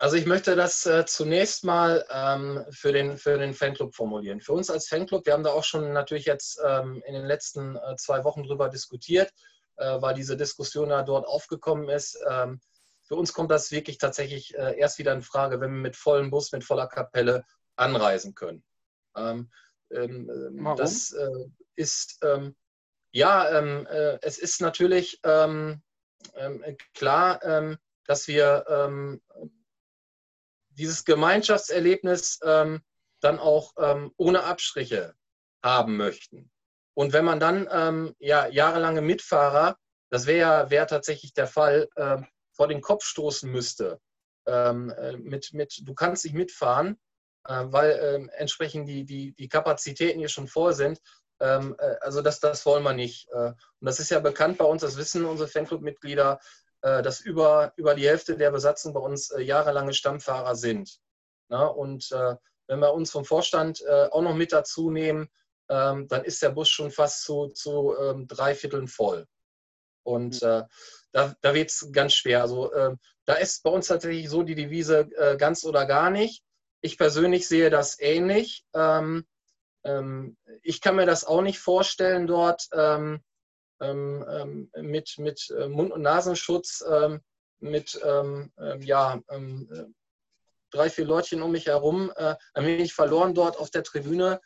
Also 0.06 0.18
ich 0.18 0.28
möchte 0.28 0.56
das 0.56 0.86
äh, 0.86 1.03
zunächst 1.08 1.64
mal 1.64 2.06
ähm, 2.12 2.64
für, 2.70 2.93
den, 2.93 3.18
für 3.18 3.39
den 3.39 3.56
Fanclub 3.56 3.95
formulieren. 3.95 4.39
Für 4.39 4.53
uns 4.53 4.70
als 4.70 4.88
Fanclub, 4.88 5.26
wir 5.26 5.34
haben 5.34 5.43
da 5.43 5.49
auch 5.49 5.64
schon 5.64 5.93
natürlich 5.93 6.26
jetzt 6.26 6.62
ähm, 6.64 7.01
in 7.08 7.16
den 7.16 7.26
letzten 7.26 7.76
äh, 7.76 7.95
zwei 7.95 8.24
Wochen 8.24 8.43
drüber 8.43 8.70
diskutiert, 8.70 9.34
äh, 9.78 9.99
weil 9.99 10.14
diese 10.14 10.38
Diskussion 10.38 10.89
da 10.89 11.01
dort 11.01 11.26
aufgekommen 11.26 11.89
ist. 11.89 12.20
Ähm, 12.30 12.62
für 13.01 13.16
uns 13.16 13.34
kommt 13.34 13.49
das 13.49 13.72
wirklich 13.72 13.97
tatsächlich 13.97 14.56
äh, 14.56 14.78
erst 14.78 14.99
wieder 14.99 15.12
in 15.12 15.24
Frage, 15.24 15.60
wenn 15.60 15.72
wir 15.72 15.82
mit 15.82 15.95
vollem 15.95 16.30
Bus, 16.30 16.51
mit 16.51 16.64
voller 16.64 16.86
Kapelle 16.86 17.43
anreisen 17.76 18.36
können. 18.36 18.64
Ähm, 19.18 19.49
ähm, 19.89 20.30
Warum? 20.60 20.78
Das 20.78 21.14
äh, 21.14 21.47
ist, 21.76 22.20
ähm, 22.24 22.56
ja, 23.10 23.58
ähm, 23.58 23.88
äh, 23.88 24.20
es 24.22 24.38
ist 24.38 24.62
natürlich 24.62 25.20
ähm, 25.24 25.82
ähm, 26.36 26.64
klar, 26.93 27.39
dass 28.06 28.28
wir 28.28 28.66
dieses 30.78 31.05
Gemeinschaftserlebnis 31.05 32.39
dann 32.39 33.39
auch 33.39 33.73
ohne 34.17 34.43
Abstriche 34.43 35.15
haben 35.63 35.97
möchten. 35.97 36.51
Und 36.93 37.13
wenn 37.13 37.26
man 37.26 37.39
dann 37.39 38.13
ja, 38.19 38.47
jahrelange 38.47 39.01
Mitfahrer, 39.01 39.78
das 40.09 40.28
wäre 40.28 40.39
ja 40.39 40.69
wär 40.69 40.88
tatsächlich 40.88 41.34
der 41.34 41.47
Fall, 41.47 41.88
vor 42.55 42.67
den 42.67 42.82
Kopf 42.82 43.03
stoßen 43.03 43.51
müsste. 43.51 43.99
Ähm, 44.47 44.91
äh, 44.91 45.17
mit, 45.17 45.53
mit, 45.53 45.82
du 45.84 45.93
kannst 45.93 46.23
nicht 46.23 46.36
mitfahren, 46.36 46.99
äh, 47.45 47.63
weil 47.65 47.99
ähm, 48.01 48.30
entsprechend 48.38 48.88
die, 48.88 49.03
die, 49.03 49.34
die 49.34 49.49
Kapazitäten 49.49 50.19
hier 50.19 50.30
schon 50.30 50.47
voll 50.47 50.73
sind. 50.73 51.01
Ähm, 51.39 51.76
äh, 51.80 51.95
also 52.01 52.21
das, 52.21 52.39
das 52.39 52.65
wollen 52.65 52.84
wir 52.84 52.93
nicht. 52.93 53.28
Äh, 53.30 53.49
und 53.49 53.57
das 53.82 53.99
ist 53.99 54.11
ja 54.11 54.19
bekannt 54.19 54.57
bei 54.57 54.65
uns, 54.65 54.82
das 54.82 54.97
wissen 54.97 55.26
unsere 55.26 55.49
Fanclub-Mitglieder, 55.49 56.39
dass 57.01 57.21
über, 57.21 57.73
über 57.77 57.95
die 57.95 58.07
Hälfte 58.07 58.38
der 58.38 58.51
Besatzung 58.51 58.93
bei 58.93 58.99
uns 58.99 59.31
äh, 59.31 59.41
jahrelange 59.41 59.93
Stammfahrer 59.93 60.55
sind. 60.55 60.99
Na, 61.47 61.65
und 61.65 62.09
wenn 62.67 62.79
wir 62.79 62.93
uns 62.93 63.11
vom 63.11 63.23
Vorstand 63.23 63.88
auch 63.88 64.23
noch 64.23 64.33
mit 64.33 64.51
dazu 64.51 64.89
nehmen, 64.89 65.29
ähm, 65.69 66.07
dann 66.07 66.23
ist 66.23 66.41
der 66.41 66.49
Bus 66.49 66.69
schon 66.69 66.91
fast 66.91 67.23
zu, 67.23 67.49
zu 67.49 67.95
ähm, 67.99 68.27
drei 68.27 68.55
Vierteln 68.55 68.88
voll. 68.88 69.27
Und 70.03 70.41
mhm. 70.41 70.47
äh, 70.47 70.63
da, 71.11 71.36
da 71.41 71.53
wird 71.53 71.71
es 71.71 71.89
ganz 71.91 72.13
schwer. 72.13 72.41
Also 72.41 72.71
äh, 72.73 72.95
da 73.25 73.33
ist 73.33 73.63
bei 73.63 73.71
uns 73.71 73.88
tatsächlich 73.88 74.29
so 74.29 74.43
die 74.43 74.55
Devise 74.55 75.09
äh, 75.15 75.38
ganz 75.38 75.63
oder 75.63 75.86
gar 75.86 76.09
nicht. 76.09 76.43
Ich 76.81 76.97
persönlich 76.97 77.47
sehe 77.47 77.69
das 77.69 77.99
ähnlich. 77.99 78.65
Ähm, 78.73 79.25
ähm, 79.83 80.38
ich 80.61 80.81
kann 80.81 80.95
mir 80.95 81.05
das 81.05 81.25
auch 81.25 81.41
nicht 81.41 81.59
vorstellen, 81.59 82.27
dort 82.27 82.67
ähm 82.73 83.21
mit, 83.80 85.17
mit 85.17 85.49
äh, 85.49 85.67
Mund- 85.67 85.91
und 85.91 86.01
Nasenschutz, 86.01 86.84
ähm, 86.89 87.21
mit 87.59 87.99
ja, 88.80 89.21
äh, 89.28 89.39
drei, 90.71 90.89
vier 90.89 91.05
Leutchen 91.05 91.41
um 91.41 91.51
mich 91.51 91.67
herum, 91.67 92.11
äh, 92.15 92.36
ein 92.53 92.65
wenig 92.65 92.93
verloren 92.93 93.34
dort 93.34 93.57
auf 93.57 93.69
der 93.71 93.84
Tribüne 93.84 94.41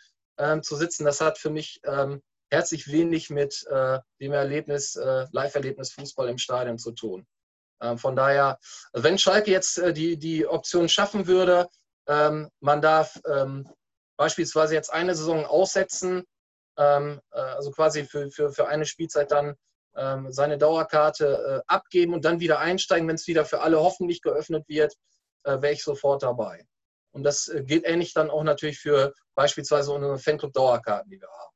zu 0.62 0.78
sitzen. 0.78 1.04
Das 1.04 1.20
hat 1.20 1.38
für 1.38 1.50
mich 1.50 1.82
herzlich 2.50 2.88
wenig 2.90 3.30
mit 3.30 3.68
äh, 3.68 4.00
dem 4.22 4.32
Erlebnis, 4.32 4.96
Live-Erlebnis 4.96 5.92
Fußball 5.92 6.30
im 6.30 6.38
Stadion 6.38 6.78
zu 6.78 6.94
tun. 6.94 7.28
Ähm, 7.82 7.98
von 7.98 8.16
daher, 8.16 8.58
wenn 8.94 9.18
Schalke 9.18 9.52
jetzt 9.52 9.82
die, 9.98 10.18
die 10.18 10.48
Option 10.48 10.88
schaffen 10.88 11.28
würde, 11.28 11.68
ähm, 12.08 12.50
man 12.60 12.82
darf 12.82 13.20
ähm, 13.28 13.70
beispielsweise 14.18 14.74
jetzt 14.74 14.92
eine 14.92 15.16
Saison 15.16 15.46
aussetzen, 15.46 16.18
ähm, 16.18 16.26
also 16.82 17.72
quasi 17.72 18.06
für, 18.06 18.30
für, 18.32 18.52
für 18.52 18.68
eine 18.68 18.86
Spielzeit 18.86 19.32
dann 19.32 19.56
ähm, 19.96 20.32
seine 20.32 20.58
Dauerkarte 20.58 21.62
äh, 21.62 21.62
abgeben 21.68 22.14
und 22.14 22.26
dann 22.26 22.40
wieder 22.40 22.60
einsteigen, 22.60 23.08
wenn 23.08 23.16
es 23.16 23.28
wieder 23.28 23.46
für 23.46 23.62
alle 23.62 23.80
hoffentlich 23.80 24.22
geöffnet 24.22 24.68
wird, 24.68 24.94
äh, 25.44 25.62
wäre 25.62 25.74
ich 25.74 25.84
sofort 25.84 26.24
dabei. 26.24 26.66
Und 27.12 27.24
das 27.24 27.52
gilt 27.64 27.86
ähnlich 27.86 28.14
dann 28.14 28.30
auch 28.30 28.44
natürlich 28.44 28.80
für 28.80 29.14
beispielsweise 29.36 29.92
unsere 29.92 30.20
Fanclub-Dauerkarten, 30.20 31.10
die 31.10 31.20
wir 31.20 31.28
haben. 31.28 31.56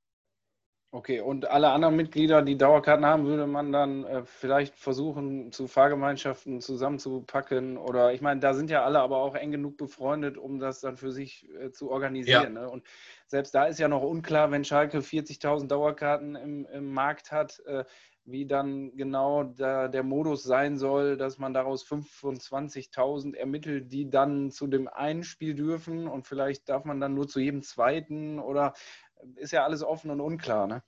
Okay, 0.96 1.22
und 1.22 1.50
alle 1.50 1.72
anderen 1.72 1.96
Mitglieder, 1.96 2.44
die 2.44 2.56
Dauerkarten 2.56 3.04
haben, 3.04 3.26
würde 3.26 3.48
man 3.48 3.72
dann 3.72 4.04
äh, 4.04 4.22
vielleicht 4.26 4.76
versuchen, 4.78 5.52
zu 5.52 5.66
Fahrgemeinschaften 5.66 6.62
zusammenzupacken? 6.62 7.80
Oder 7.80 8.14
ich 8.14 8.22
meine, 8.22 8.40
da 8.40 8.54
sind 8.54 8.70
ja 8.70 8.86
alle 8.86 9.00
aber 9.00 9.18
auch 9.18 9.34
eng 9.34 9.50
genug 9.50 9.76
befreundet, 9.76 10.38
um 10.38 10.60
das 10.60 10.82
dann 10.82 10.96
für 10.96 11.12
sich 11.12 11.50
äh, 11.60 11.72
zu 11.72 11.90
organisieren. 11.90 12.56
Ja. 12.56 12.62
Ne? 12.62 12.70
Und 12.70 12.84
selbst 13.26 13.56
da 13.56 13.66
ist 13.66 13.80
ja 13.80 13.88
noch 13.88 14.04
unklar, 14.04 14.52
wenn 14.52 14.64
Schalke 14.64 15.00
40.000 15.00 15.66
Dauerkarten 15.66 16.36
im, 16.36 16.68
im 16.68 16.94
Markt 16.94 17.32
hat, 17.32 17.60
äh, 17.66 17.86
wie 18.26 18.46
dann 18.46 18.96
genau 18.96 19.44
da 19.44 19.88
der 19.88 20.04
Modus 20.04 20.44
sein 20.44 20.78
soll, 20.78 21.18
dass 21.18 21.40
man 21.40 21.56
daraus 21.56 21.84
25.000 21.86 23.36
ermittelt, 23.36 23.92
die 23.92 24.10
dann 24.12 24.52
zu 24.52 24.68
dem 24.68 24.88
einen 24.88 25.24
Spiel 25.24 25.56
dürfen 25.56 26.08
und 26.08 26.28
vielleicht 26.28 26.70
darf 26.70 26.86
man 26.86 27.02
dann 27.02 27.16
nur 27.16 27.28
zu 27.28 27.40
jedem 27.40 27.64
zweiten 27.64 28.40
oder 28.40 28.74
ist 29.36 29.52
ja 29.52 29.64
alles 29.64 29.84
offen 29.84 30.12
und 30.12 30.22
unklar, 30.22 30.68
ne? 30.68 30.84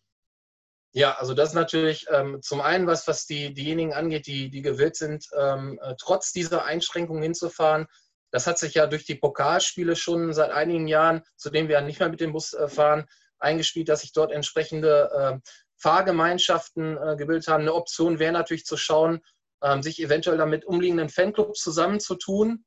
Ja, 0.93 1.13
also 1.17 1.33
das 1.33 1.53
natürlich 1.53 2.05
ähm, 2.09 2.41
zum 2.41 2.61
einen 2.61 2.87
was, 2.87 3.05
was 3.07 3.25
die, 3.25 3.53
diejenigen 3.53 3.93
angeht, 3.93 4.27
die, 4.27 4.49
die 4.49 4.61
gewillt 4.61 4.95
sind, 4.95 5.27
ähm, 5.37 5.77
äh, 5.81 5.95
trotz 5.99 6.31
dieser 6.31 6.63
Einschränkungen 6.63 7.21
hinzufahren. 7.21 7.87
Das 8.31 8.47
hat 8.47 8.57
sich 8.57 8.75
ja 8.75 8.87
durch 8.87 9.05
die 9.05 9.15
Pokalspiele 9.15 9.97
schon 9.97 10.31
seit 10.33 10.51
einigen 10.51 10.87
Jahren, 10.87 11.21
zu 11.35 11.49
denen 11.49 11.67
wir 11.67 11.75
ja 11.75 11.81
nicht 11.81 11.99
mehr 11.99 12.07
mit 12.07 12.21
dem 12.21 12.31
Bus 12.31 12.53
äh, 12.53 12.69
fahren, 12.69 13.05
eingespielt, 13.39 13.89
dass 13.89 14.01
sich 14.01 14.13
dort 14.13 14.31
entsprechende 14.31 15.11
äh, 15.43 15.49
Fahrgemeinschaften 15.77 16.97
gebildet 17.17 17.49
haben. 17.49 17.61
Eine 17.61 17.73
Option 17.73 18.17
wäre 18.17 18.31
natürlich 18.31 18.63
zu 18.63 18.77
schauen, 18.77 19.19
ähm, 19.65 19.81
sich 19.83 20.01
eventuell 20.01 20.37
damit 20.37 20.65
umliegenden 20.65 21.09
Fanclubs 21.09 21.59
zusammenzutun, 21.61 22.63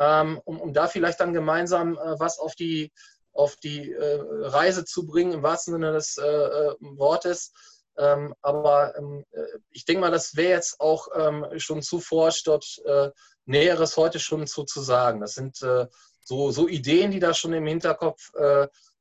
ähm, 0.00 0.40
um, 0.44 0.60
um 0.60 0.72
da 0.72 0.86
vielleicht 0.86 1.20
dann 1.20 1.32
gemeinsam 1.32 1.94
äh, 1.94 2.18
was 2.18 2.38
auf 2.38 2.54
die, 2.54 2.92
auf 3.34 3.56
die 3.56 3.92
äh, 3.92 4.20
Reise 4.42 4.84
zu 4.84 5.06
bringen, 5.06 5.32
im 5.32 5.42
wahrsten 5.42 5.74
Sinne 5.74 5.92
des 5.92 6.16
äh, 6.16 6.24
äh, 6.24 6.74
Wortes. 6.80 7.52
Ähm, 7.96 8.34
aber 8.42 8.96
ähm, 8.96 9.24
äh, 9.32 9.42
ich 9.70 9.84
denke 9.84 10.00
mal, 10.00 10.10
das 10.10 10.36
wäre 10.36 10.52
jetzt 10.52 10.80
auch 10.80 11.08
ähm, 11.14 11.46
schon 11.58 11.82
zu 11.82 12.00
forsch, 12.00 12.42
dort 12.44 12.80
äh, 12.84 13.10
Näheres 13.44 13.96
heute 13.96 14.18
schon 14.18 14.46
zu, 14.46 14.64
zu 14.64 14.80
sagen. 14.80 15.20
Das 15.20 15.34
sind 15.34 15.62
äh, 15.62 15.86
so, 16.20 16.50
so 16.50 16.68
Ideen, 16.68 17.10
die 17.10 17.20
da 17.20 17.34
schon 17.34 17.52
im 17.52 17.66
Hinterkopf 17.66 18.30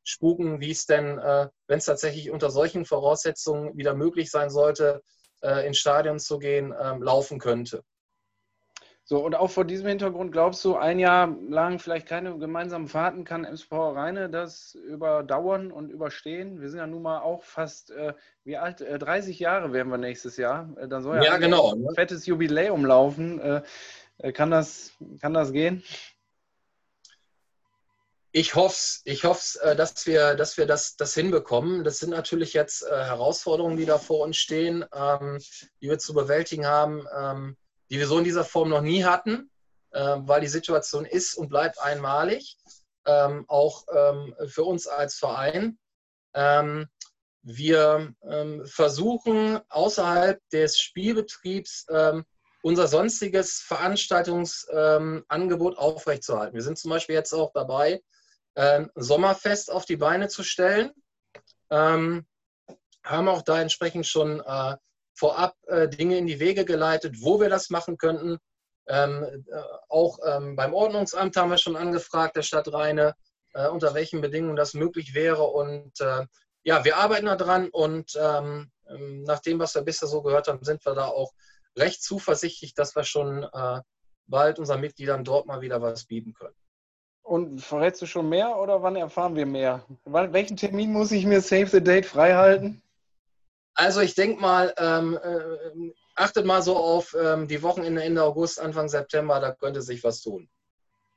spuken, 0.05 0.59
wie 0.59 0.71
es 0.71 0.85
denn, 0.85 1.15
wenn 1.15 1.77
es 1.77 1.85
tatsächlich 1.85 2.29
unter 2.29 2.49
solchen 2.49 2.83
Voraussetzungen 2.83 3.77
wieder 3.77 3.93
möglich 3.93 4.29
sein 4.29 4.49
sollte, 4.49 5.01
ins 5.41 5.77
Stadion 5.77 6.19
zu 6.19 6.39
gehen, 6.39 6.75
ähm, 6.77 7.01
laufen 7.01 7.39
könnte. 7.39 7.81
So, 9.05 9.19
und 9.19 9.35
auch 9.35 9.51
vor 9.51 9.65
diesem 9.65 9.87
Hintergrund 9.87 10.31
glaubst 10.31 10.63
du, 10.63 10.77
ein 10.77 10.97
Jahr 10.97 11.35
lang 11.49 11.79
vielleicht 11.79 12.07
keine 12.07 12.37
gemeinsamen 12.39 12.87
Fahrten 12.87 13.25
kann 13.25 13.43
MSV 13.43 13.71
Rheine 13.71 14.29
das 14.29 14.75
überdauern 14.75 15.73
und 15.73 15.89
überstehen? 15.89 16.61
Wir 16.61 16.69
sind 16.69 16.79
ja 16.79 16.87
nun 16.87 17.01
mal 17.01 17.19
auch 17.19 17.43
fast, 17.43 17.91
äh, 17.91 18.13
wie 18.45 18.55
alt? 18.55 18.79
Äh, 18.79 18.99
30 18.99 19.39
Jahre 19.39 19.73
werden 19.73 19.89
wir 19.89 19.97
nächstes 19.97 20.37
Jahr. 20.37 20.73
Äh, 20.77 20.87
dann 20.87 21.03
soll 21.03 21.17
ja, 21.17 21.23
ja 21.23 21.37
genau, 21.37 21.73
ein 21.73 21.95
fettes 21.95 22.25
Jubiläum 22.25 22.85
laufen. 22.85 23.41
Äh, 23.41 23.61
äh, 24.19 24.31
kann, 24.31 24.51
das, 24.51 24.93
kann 25.19 25.33
das 25.33 25.51
gehen? 25.51 25.83
Ich 28.31 28.55
hoffe 28.55 29.01
ich 29.03 29.25
hoff's, 29.25 29.57
äh, 29.57 29.75
dass 29.75 30.05
wir, 30.07 30.35
dass 30.35 30.57
wir 30.57 30.65
das, 30.65 30.95
das 30.95 31.13
hinbekommen. 31.13 31.83
Das 31.83 31.99
sind 31.99 32.11
natürlich 32.11 32.53
jetzt 32.53 32.89
Herausforderungen, 32.89 33.75
die 33.75 33.85
da 33.85 33.97
vor 33.97 34.21
uns 34.21 34.37
stehen, 34.37 34.85
ähm, 34.95 35.39
die 35.81 35.89
wir 35.89 35.99
zu 35.99 36.13
bewältigen 36.13 36.65
haben. 36.65 37.05
Ähm, 37.19 37.57
die 37.89 37.99
wir 37.99 38.07
so 38.07 38.17
in 38.17 38.23
dieser 38.23 38.45
Form 38.45 38.69
noch 38.69 38.81
nie 38.81 39.03
hatten, 39.03 39.51
äh, 39.91 40.15
weil 40.19 40.39
die 40.41 40.47
Situation 40.47 41.05
ist 41.05 41.35
und 41.35 41.49
bleibt 41.49 41.79
einmalig, 41.79 42.57
ähm, 43.05 43.45
auch 43.47 43.85
ähm, 43.93 44.33
für 44.47 44.63
uns 44.63 44.87
als 44.87 45.13
Verein. 45.15 45.77
Ähm, 46.33 46.87
wir 47.41 48.15
ähm, 48.23 48.65
versuchen 48.65 49.59
außerhalb 49.69 50.41
des 50.49 50.79
Spielbetriebs 50.79 51.85
ähm, 51.89 52.25
unser 52.61 52.87
sonstiges 52.87 53.59
Veranstaltungsangebot 53.59 55.77
aufrechtzuerhalten. 55.77 56.55
Wir 56.55 56.63
sind 56.63 56.77
zum 56.77 56.91
Beispiel 56.91 57.15
jetzt 57.15 57.33
auch 57.33 57.51
dabei, 57.53 58.01
ein 58.55 58.89
Sommerfest 58.95 59.69
auf 59.69 59.83
die 59.85 59.97
Beine 59.97 60.29
zu 60.29 60.43
stellen. 60.43 60.91
Ähm, 61.69 62.25
haben 63.03 63.27
auch 63.27 63.41
da 63.41 63.59
entsprechend 63.59 64.07
schon 64.07 64.39
äh, 64.39 64.77
vorab 65.13 65.55
äh, 65.67 65.87
Dinge 65.87 66.17
in 66.17 66.27
die 66.27 66.39
Wege 66.39 66.65
geleitet, 66.65 67.17
wo 67.21 67.39
wir 67.39 67.49
das 67.49 67.69
machen 67.69 67.97
könnten. 67.97 68.37
Ähm, 68.87 69.23
äh, 69.23 69.61
auch 69.89 70.19
ähm, 70.25 70.55
beim 70.55 70.73
Ordnungsamt 70.73 71.35
haben 71.37 71.51
wir 71.51 71.57
schon 71.57 71.75
angefragt, 71.75 72.35
der 72.35 72.41
Stadt 72.41 72.71
Rheine, 72.71 73.15
äh, 73.53 73.67
unter 73.67 73.93
welchen 73.93 74.21
Bedingungen 74.21 74.55
das 74.55 74.73
möglich 74.73 75.13
wäre. 75.13 75.43
Und 75.43 75.99
äh, 76.01 76.25
ja, 76.63 76.83
wir 76.83 76.97
arbeiten 76.97 77.25
daran 77.25 77.69
und 77.69 78.13
ähm, 78.19 78.71
ähm, 78.89 79.23
nach 79.23 79.39
dem, 79.39 79.59
was 79.59 79.75
wir 79.75 79.81
bisher 79.81 80.07
so 80.07 80.21
gehört 80.21 80.47
haben, 80.47 80.63
sind 80.63 80.85
wir 80.85 80.93
da 80.93 81.05
auch 81.05 81.33
recht 81.77 82.03
zuversichtlich, 82.03 82.73
dass 82.73 82.95
wir 82.95 83.03
schon 83.03 83.43
äh, 83.43 83.81
bald 84.27 84.59
unseren 84.59 84.81
Mitgliedern 84.81 85.23
dort 85.23 85.45
mal 85.45 85.61
wieder 85.61 85.81
was 85.81 86.05
bieten 86.05 86.33
können. 86.33 86.55
Und 87.23 87.61
verrätst 87.61 88.01
du 88.01 88.05
schon 88.05 88.27
mehr 88.27 88.57
oder 88.57 88.83
wann 88.83 88.97
erfahren 88.97 89.35
wir 89.35 89.45
mehr? 89.45 89.85
Welchen 90.03 90.57
Termin 90.57 90.91
muss 90.91 91.11
ich 91.11 91.25
mir 91.25 91.39
Save 91.39 91.67
the 91.67 91.81
Date 91.81 92.05
freihalten? 92.05 92.81
Also 93.75 94.01
ich 94.01 94.15
denke 94.15 94.41
mal, 94.41 94.73
ähm, 94.77 95.17
äh, 95.21 95.91
achtet 96.15 96.45
mal 96.45 96.61
so 96.61 96.77
auf 96.77 97.15
ähm, 97.19 97.47
die 97.47 97.63
Wochenende 97.63 98.03
Ende 98.03 98.23
August, 98.23 98.59
Anfang 98.59 98.87
September, 98.87 99.39
da 99.39 99.51
könnte 99.51 99.81
sich 99.81 100.03
was 100.03 100.21
tun. 100.21 100.47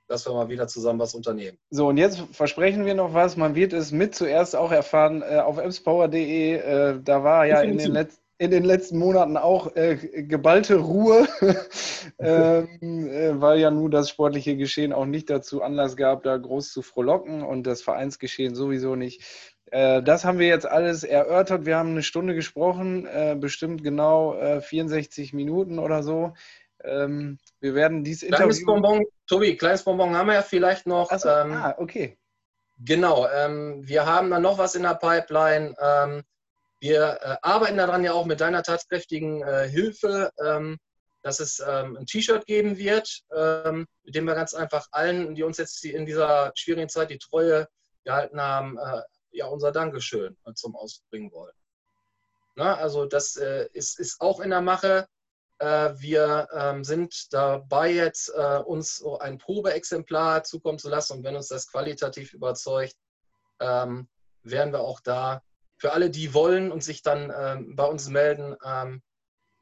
Dass 0.08 0.24
wir 0.24 0.32
mal 0.32 0.48
wieder 0.48 0.68
zusammen 0.68 1.00
was 1.00 1.14
unternehmen. 1.14 1.58
So, 1.70 1.88
und 1.88 1.96
jetzt 1.96 2.20
versprechen 2.32 2.86
wir 2.86 2.94
noch 2.94 3.12
was. 3.12 3.36
Man 3.36 3.56
wird 3.56 3.72
es 3.72 3.90
mit 3.90 4.14
zuerst 4.14 4.54
auch 4.54 4.70
erfahren 4.70 5.22
äh, 5.22 5.38
auf 5.38 5.58
emspower.de. 5.58 6.54
Äh, 6.54 7.00
da 7.02 7.24
war 7.24 7.44
ja 7.44 7.60
in 7.60 7.76
den, 7.76 7.92
Letz 7.92 8.20
in 8.38 8.52
den, 8.52 8.64
letzten 8.64 8.98
Monaten 8.98 9.36
auch 9.36 9.74
äh, 9.74 9.96
geballte 9.96 10.76
Ruhe, 10.76 11.26
ähm, 12.20 13.08
äh, 13.08 13.40
weil 13.40 13.58
ja 13.58 13.72
nun 13.72 13.90
das 13.90 14.08
sportliche 14.08 14.56
Geschehen 14.56 14.92
auch 14.92 15.06
nicht 15.06 15.28
dazu 15.28 15.62
Anlass 15.62 15.96
gab, 15.96 16.22
da 16.22 16.36
groß 16.36 16.70
zu 16.70 16.82
frohlocken 16.82 17.42
und 17.42 17.66
das 17.66 17.82
Vereinsgeschehen 17.82 18.54
sowieso 18.54 18.94
nicht. 18.94 19.24
Äh, 19.76 20.02
das 20.02 20.24
haben 20.24 20.38
wir 20.38 20.46
jetzt 20.46 20.64
alles 20.64 21.04
erörtert. 21.04 21.66
Wir 21.66 21.76
haben 21.76 21.90
eine 21.90 22.02
Stunde 22.02 22.34
gesprochen, 22.34 23.06
äh, 23.06 23.36
bestimmt 23.38 23.84
genau 23.84 24.34
äh, 24.34 24.62
64 24.62 25.34
Minuten 25.34 25.78
oder 25.78 26.02
so. 26.02 26.32
Ähm, 26.82 27.38
wir 27.60 27.74
werden 27.74 28.02
dies 28.02 28.20
kleines 28.20 28.60
Interview... 28.60 28.66
Bonbon, 28.66 29.04
Tobi, 29.26 29.54
kleines 29.54 29.84
Bonbon 29.84 30.16
haben 30.16 30.28
wir 30.28 30.34
ja 30.34 30.42
vielleicht 30.42 30.86
noch. 30.86 31.10
So, 31.18 31.28
ähm, 31.28 31.52
ah, 31.52 31.74
okay. 31.76 32.16
Genau, 32.78 33.28
ähm, 33.28 33.86
wir 33.86 34.06
haben 34.06 34.30
dann 34.30 34.40
noch 34.40 34.56
was 34.56 34.76
in 34.76 34.82
der 34.82 34.94
Pipeline. 34.94 35.74
Ähm, 35.78 36.22
wir 36.80 37.18
äh, 37.20 37.36
arbeiten 37.42 37.76
daran 37.76 38.02
ja 38.02 38.14
auch 38.14 38.24
mit 38.24 38.40
deiner 38.40 38.62
tatkräftigen 38.62 39.42
äh, 39.42 39.68
Hilfe, 39.68 40.30
ähm, 40.42 40.78
dass 41.20 41.38
es 41.38 41.62
ähm, 41.66 41.98
ein 41.98 42.06
T-Shirt 42.06 42.46
geben 42.46 42.78
wird, 42.78 43.24
mit 44.04 44.14
dem 44.14 44.24
wir 44.26 44.34
ganz 44.36 44.54
einfach 44.54 44.86
allen, 44.92 45.34
die 45.34 45.42
uns 45.42 45.58
jetzt 45.58 45.84
in 45.84 46.06
dieser 46.06 46.52
schwierigen 46.54 46.88
Zeit 46.88 47.10
die 47.10 47.18
Treue 47.18 47.66
gehalten 48.04 48.40
haben, 48.40 48.78
äh, 48.78 49.02
ja 49.36 49.46
unser 49.46 49.72
Dankeschön 49.72 50.36
zum 50.54 50.76
Ausdruck 50.76 51.08
bringen 51.10 51.32
wollen. 51.32 51.54
Na, 52.56 52.74
also 52.76 53.04
das 53.04 53.36
äh, 53.36 53.68
ist, 53.72 54.00
ist 54.00 54.20
auch 54.20 54.40
in 54.40 54.50
der 54.50 54.62
Mache. 54.62 55.06
Äh, 55.58 55.94
wir 55.98 56.48
ähm, 56.52 56.84
sind 56.84 57.32
dabei 57.32 57.92
jetzt, 57.92 58.30
äh, 58.34 58.58
uns 58.58 59.04
ein 59.20 59.38
Probeexemplar 59.38 60.42
zukommen 60.42 60.78
zu 60.78 60.88
lassen 60.88 61.18
und 61.18 61.24
wenn 61.24 61.36
uns 61.36 61.48
das 61.48 61.70
qualitativ 61.70 62.32
überzeugt, 62.32 62.94
ähm, 63.60 64.08
werden 64.42 64.72
wir 64.72 64.80
auch 64.80 65.00
da 65.00 65.42
für 65.78 65.92
alle, 65.92 66.08
die 66.08 66.32
wollen 66.32 66.72
und 66.72 66.82
sich 66.82 67.02
dann 67.02 67.32
ähm, 67.36 67.76
bei 67.76 67.84
uns 67.84 68.08
melden, 68.08 68.56
ähm, 68.64 69.02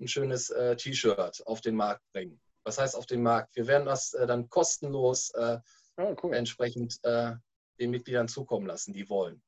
ein 0.01 0.09
schönes 0.09 0.51
äh, 0.51 0.77
T-Shirt 0.77 1.43
auf 1.47 1.61
den 1.61 1.75
Markt 1.75 2.03
bringen. 2.13 2.41
Was 2.65 2.79
heißt 2.79 2.95
auf 2.95 3.07
den 3.07 3.23
Markt? 3.23 3.55
Wir 3.57 3.67
werden 3.67 3.87
das 3.87 4.15
äh, 4.15 4.27
dann 4.27 4.49
kostenlos 4.49 5.33
oh, 5.35 6.17
cool. 6.23 6.35
entsprechend 6.35 7.01
den 7.05 7.91
Mitgliedern 7.91 8.29
zukommen 8.29 8.67
lassen, 8.67 8.93
die 8.93 9.09
wollen. 9.09 9.43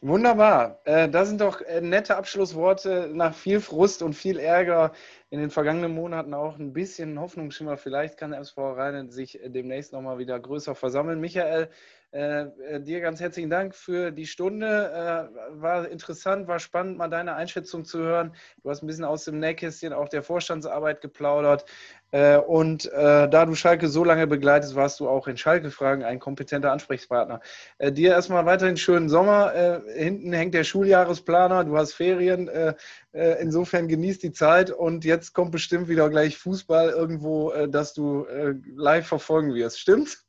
Wunderbar. 0.00 0.80
Äh, 0.84 1.08
das 1.08 1.28
sind 1.28 1.40
doch 1.40 1.60
äh, 1.60 1.80
nette 1.80 2.16
Abschlussworte 2.16 3.10
nach 3.12 3.34
viel 3.34 3.60
Frust 3.60 4.00
und 4.00 4.14
viel 4.14 4.38
Ärger 4.38 4.92
in 5.30 5.40
den 5.40 5.50
vergangenen 5.50 5.92
Monaten 5.92 6.34
auch 6.34 6.56
ein 6.56 6.72
bisschen 6.72 7.18
Hoffnungsschimmer. 7.18 7.76
Vielleicht 7.76 8.16
kann 8.16 8.30
der 8.30 8.40
SV 8.40 8.74
Rhein 8.74 9.10
sich 9.10 9.40
demnächst 9.44 9.92
nochmal 9.92 10.18
wieder 10.18 10.38
größer 10.38 10.76
versammeln. 10.76 11.20
Michael, 11.20 11.68
äh, 12.10 12.44
äh, 12.44 12.80
dir 12.80 13.02
ganz 13.02 13.20
herzlichen 13.20 13.50
Dank 13.50 13.74
für 13.74 14.10
die 14.10 14.26
Stunde. 14.26 14.66
Äh, 14.66 15.60
war 15.60 15.86
interessant, 15.88 16.48
war 16.48 16.58
spannend, 16.58 16.96
mal 16.96 17.08
deine 17.08 17.34
Einschätzung 17.34 17.84
zu 17.84 17.98
hören. 17.98 18.34
Du 18.62 18.70
hast 18.70 18.82
ein 18.82 18.86
bisschen 18.86 19.04
aus 19.04 19.24
dem 19.24 19.38
Nähkästchen 19.38 19.92
auch 19.92 20.08
der 20.08 20.22
Vorstandsarbeit 20.22 21.02
geplaudert. 21.02 21.66
Äh, 22.10 22.38
und 22.38 22.86
äh, 22.92 23.28
da 23.28 23.44
du 23.44 23.54
Schalke 23.54 23.88
so 23.88 24.04
lange 24.04 24.26
begleitest, 24.26 24.74
warst 24.74 25.00
du 25.00 25.08
auch 25.08 25.28
in 25.28 25.36
Schalke-Fragen 25.36 26.02
ein 26.02 26.18
kompetenter 26.18 26.72
Ansprechpartner. 26.72 27.40
Äh, 27.76 27.92
dir 27.92 28.12
erstmal 28.12 28.46
weiterhin 28.46 28.78
schönen 28.78 29.10
Sommer. 29.10 29.52
hinten 29.94 30.32
hängt 30.32 30.54
der 30.54 30.64
Schuljahresplaner, 30.64 31.64
du 31.64 31.76
hast 31.76 31.92
Ferien. 31.92 32.50
insofern 33.12 33.88
genießt 33.88 34.22
die 34.22 34.32
Zeit 34.32 34.70
und 34.70 35.04
jetzt 35.04 35.34
kommt 35.34 35.52
bestimmt 35.52 35.88
wieder 35.88 36.08
gleich 36.08 36.38
Fußball 36.38 36.90
irgendwo, 36.90 37.52
dass 37.66 37.94
du 37.94 38.26
live 38.76 39.06
verfolgen 39.06 39.54
wirst. 39.54 39.80
Stimmt's? 39.80 40.27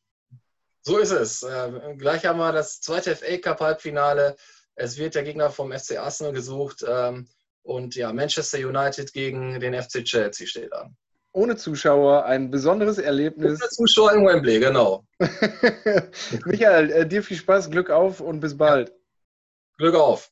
So 0.81 0.97
ist 0.97 1.11
es. 1.11 1.43
Äh, 1.43 1.95
gleich 1.97 2.25
haben 2.25 2.39
wir 2.39 2.51
das 2.51 2.81
zweite 2.81 3.15
FA 3.15 3.37
Cup 3.37 3.61
Halbfinale. 3.61 4.35
Es 4.75 4.97
wird 4.97 5.15
der 5.15 5.23
Gegner 5.23 5.49
vom 5.49 5.71
FC 5.71 5.97
Arsenal 5.97 6.33
gesucht. 6.33 6.85
Ähm, 6.87 7.27
und 7.63 7.95
ja, 7.95 8.13
Manchester 8.13 8.57
United 8.59 9.13
gegen 9.13 9.59
den 9.59 9.73
FC 9.73 10.03
Chelsea 10.03 10.47
steht 10.47 10.73
an. 10.73 10.95
Ohne 11.31 11.55
Zuschauer, 11.57 12.25
ein 12.25 12.49
besonderes 12.49 12.97
Erlebnis. 12.97 13.61
Ohne 13.61 13.69
Zuschauer 13.69 14.13
in 14.13 14.25
Wembley, 14.25 14.59
genau. 14.59 15.05
Michael, 16.45 16.91
äh, 16.91 17.07
dir 17.07 17.21
viel 17.21 17.37
Spaß, 17.37 17.69
Glück 17.69 17.91
auf 17.91 18.19
und 18.19 18.39
bis 18.39 18.57
bald. 18.57 18.89
Ja. 18.89 18.95
Glück 19.77 19.95
auf. 19.95 20.31